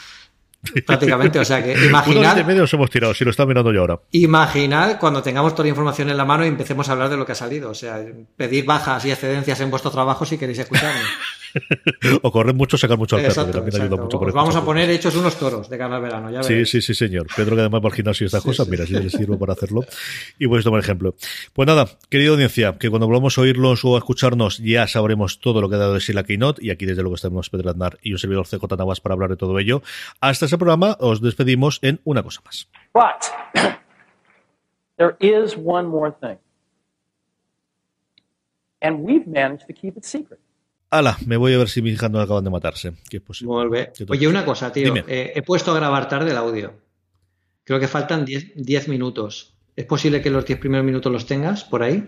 [0.85, 2.35] Prácticamente, o sea que imaginad.
[2.35, 3.99] de medio nos hemos tirado, si lo está mirando yo ahora.
[4.11, 7.25] Imaginad cuando tengamos toda la información en la mano y empecemos a hablar de lo
[7.25, 7.69] que ha salido.
[7.69, 8.03] O sea,
[8.35, 11.01] pedir bajas y excedencias en vuestro trabajo si queréis escucharme.
[12.21, 14.63] o correr mucho, sacar mucho al perro, que Exacto, también ayuda mucho Os vamos a
[14.63, 17.27] poner hechos unos toros de cara al verano, ya Sí, sí, sí, señor.
[17.35, 19.38] Pedro, que además va al gimnasio y estas Sí, cosas, sí, mira, si le sirve
[19.38, 19.85] para hacerlo.
[20.38, 21.15] Y puedes tomar ejemplo.
[21.53, 25.61] Pues nada, querida audiencia, que cuando volvamos a oírlos o a escucharnos, ya sabremos todo
[25.61, 26.63] lo que ha dado de sí la Keynote.
[26.63, 29.38] Y aquí, desde luego, estamos Pedro Aznar y un servidor CJ Navas para hablar de
[29.38, 29.81] todo ello.
[30.19, 32.68] Hasta ese programa, os despedimos en una cosa más.
[32.94, 33.32] But
[34.98, 36.38] there is one more thing.
[38.82, 40.40] And we've managed to keep it secret.
[40.90, 42.94] Ala, me voy a ver si mis hijas no acaban de matarse.
[43.10, 43.53] Que es posible.
[43.53, 43.91] Vuelve.
[43.95, 44.15] ¿Qué tal?
[44.15, 44.95] Oye, una cosa, tío.
[45.07, 46.74] Eh, he puesto a grabar tarde el audio.
[47.64, 49.53] Creo que faltan 10 10 minutos.
[49.76, 52.07] ¿Es posible que los 10 primeros minutos los tengas por ahí?